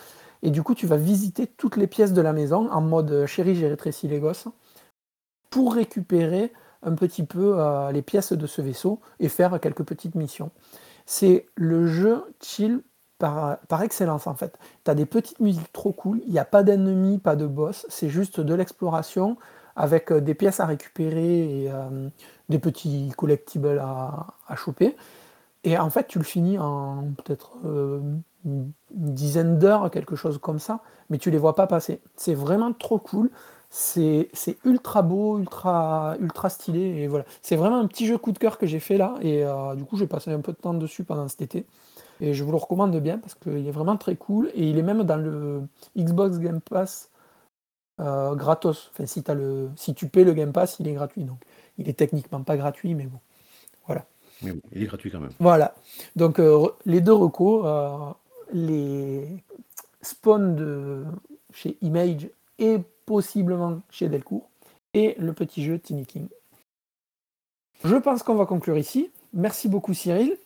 Et 0.43 0.51
du 0.51 0.62
coup, 0.62 0.74
tu 0.74 0.86
vas 0.86 0.97
visiter 0.97 1.47
toutes 1.47 1.76
les 1.76 1.86
pièces 1.86 2.12
de 2.12 2.20
la 2.20 2.32
maison 2.32 2.70
en 2.70 2.80
mode 2.80 3.26
chérie, 3.26 3.55
j'ai 3.55 3.68
rétréci 3.68 4.09
les 4.09 4.18
gosses 4.18 4.49
pour 5.51 5.74
récupérer 5.74 6.53
un 6.82 6.95
petit 6.95 7.24
peu 7.24 7.61
euh, 7.61 7.93
les 7.93 8.03
pièces 8.03 8.32
de 8.32 8.47
ce 8.47 8.61
vaisseau 8.61 9.01
et 9.20 9.28
faire 9.28 9.61
quelques 9.61 9.84
petites 9.84 10.14
missions. 10.14 10.51
C'est 11.07 11.47
le 11.57 11.86
jeu 11.86 12.24
chill 12.43 12.82
par, 13.68 13.82
excellence 13.82 14.26
en 14.26 14.34
fait. 14.34 14.59
Tu 14.84 14.90
as 14.90 14.95
des 14.95 15.07
petites 15.07 15.40
musiques 15.40 15.72
trop 15.72 15.93
cool, 15.93 16.20
il 16.26 16.32
n'y 16.32 16.38
a 16.38 16.45
pas 16.45 16.62
d'ennemis, 16.62 17.18
pas 17.18 17.36
de 17.36 17.47
boss, 17.47 17.86
c'est 17.88 18.09
juste 18.09 18.40
de 18.40 18.55
l'exploration 18.55 19.36
avec 19.76 20.12
euh, 20.12 20.20
des 20.20 20.34
pièces 20.34 20.61
à 20.61 20.66
récupérer 20.66 21.62
et 21.62 21.70
euh, 21.70 22.09
des 22.49 22.59
petits 22.59 23.12
collectibles 23.16 23.78
à, 23.78 24.57
choper. 24.57 24.97
Et 25.64 25.78
en 25.78 25.90
fait, 25.90 26.09
tu 26.09 26.18
le 26.18 26.24
finis 26.24 26.59
en 26.59 27.12
peut-être 27.16 27.59
euh, 27.64 28.01
une 28.45 28.72
dizaine 28.90 29.59
d'heures, 29.59 29.90
quelque 29.90 30.16
chose 30.16 30.38
comme 30.38 30.59
ça, 30.59 30.80
mais 31.11 31.18
tu 31.18 31.30
les 31.30 31.38
vois 31.38 31.55
pas 31.55 31.66
passer. 31.66 32.01
C'est 32.16 32.34
vraiment 32.34 32.72
trop 32.72 32.99
cool. 32.99 33.30
C'est 33.70 34.28
ultra 34.64 35.01
beau, 35.01 35.38
ultra, 35.38 36.16
ultra 36.20 36.51
stylé. 36.51 36.80
Et 36.80 37.09
voilà. 37.09 37.24
C'est 37.40 37.57
vraiment 37.57 37.78
un 37.78 37.86
petit 37.86 38.07
jeu 38.07 38.18
coup 38.18 38.32
de 38.32 38.38
cœur 38.38 38.59
que 38.59 38.66
j'ai 38.66 38.80
fait 38.80 38.99
là. 38.99 39.14
Et 39.22 39.45
du 39.76 39.84
coup, 39.84 39.97
j'ai 39.97 40.07
passé 40.07 40.30
un 40.30 40.40
peu 40.40 40.53
de 40.53 40.59
temps 40.59 40.74
dessus 40.74 41.05
pendant 41.05 41.26
cet 41.28 41.40
été. 41.40 41.64
Et 42.20 42.34
je 42.34 42.45
vous 42.45 42.51
le 42.51 42.59
recommande 42.59 42.95
bien 43.01 43.18
parce 43.18 43.34
qu'il 43.34 43.66
est 43.66 43.72
vraiment 43.72 43.97
très 43.97 44.16
cool. 44.16 44.51
Et 44.55 44.68
il 44.68 44.78
est 44.78 44.82
même 44.82 45.05
dans 45.05 45.16
le 45.16 45.62
Xbox 45.97 46.38
Game 46.38 46.61
Pass 46.61 47.11
euh, 48.01 48.34
gratos. 48.34 48.90
Enfin, 48.93 49.07
si, 49.07 49.22
as 49.26 49.34
le, 49.34 49.70
si 49.76 49.95
tu 49.95 50.09
paies 50.09 50.24
le 50.24 50.32
Game 50.32 50.53
Pass, 50.53 50.76
il 50.80 50.88
est 50.88 50.93
gratuit. 50.93 51.24
Donc, 51.24 51.38
il 51.78 51.88
est 51.88 51.95
techniquement 51.95 52.43
pas 52.43 52.57
gratuit, 52.57 52.95
mais 52.95 53.05
bon. 53.05 53.18
Voilà. 53.86 54.07
Mais 54.43 54.53
bon, 54.53 54.61
il 54.72 54.82
est 54.82 54.86
gratuit 54.86 55.11
quand 55.11 55.20
même. 55.20 55.32
Voilà. 55.38 55.74
Donc, 56.16 56.38
euh, 56.38 56.68
les 56.84 57.01
deux 57.01 57.12
recos, 57.12 57.62
euh, 57.64 58.12
les 58.53 59.26
Spawn 60.03 60.55
de 60.57 61.05
chez 61.53 61.76
Image 61.80 62.28
et 62.59 62.78
possiblement 63.07 63.82
chez 63.90 64.09
Delcourt, 64.09 64.48
et 64.94 65.14
le 65.18 65.32
petit 65.32 65.64
jeu 65.64 65.78
Tiny 65.78 66.07
King. 66.07 66.28
Je 67.84 67.96
pense 67.96 68.22
qu'on 68.22 68.34
va 68.34 68.46
conclure 68.46 68.78
ici. 68.78 69.11
Merci 69.32 69.68
beaucoup 69.68 69.94
Cyril. 69.94 70.36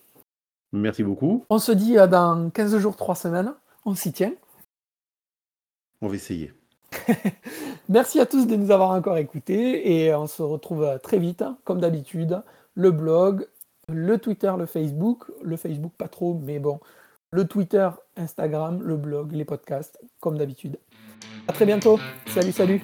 Merci 0.72 1.02
beaucoup. 1.02 1.44
On 1.50 1.58
se 1.58 1.72
dit 1.72 1.94
dans 1.94 2.50
15 2.50 2.78
jours, 2.78 2.96
3 2.96 3.14
semaines. 3.14 3.54
On 3.84 3.94
s'y 3.94 4.12
tient. 4.12 4.32
On 6.00 6.08
va 6.08 6.14
essayer. 6.14 6.52
Merci 7.88 8.20
à 8.20 8.26
tous 8.26 8.46
de 8.46 8.56
nous 8.56 8.70
avoir 8.70 8.90
encore 8.90 9.16
écoutés 9.16 10.04
et 10.04 10.14
on 10.14 10.26
se 10.26 10.42
retrouve 10.42 10.98
très 11.02 11.18
vite, 11.18 11.44
comme 11.64 11.80
d'habitude. 11.80 12.42
Le 12.74 12.90
blog, 12.90 13.46
le 13.88 14.18
Twitter, 14.18 14.52
le 14.58 14.66
Facebook. 14.66 15.24
Le 15.42 15.56
Facebook, 15.56 15.92
pas 15.96 16.08
trop, 16.08 16.34
mais 16.34 16.58
bon. 16.58 16.80
Le 17.30 17.46
Twitter, 17.46 17.88
Instagram, 18.16 18.82
le 18.82 18.96
blog, 18.96 19.32
les 19.32 19.44
podcasts, 19.44 20.00
comme 20.20 20.38
d'habitude. 20.38 20.78
À 21.48 21.52
très 21.52 21.66
bientôt. 21.66 21.98
Salut, 22.28 22.52
salut. 22.52 22.82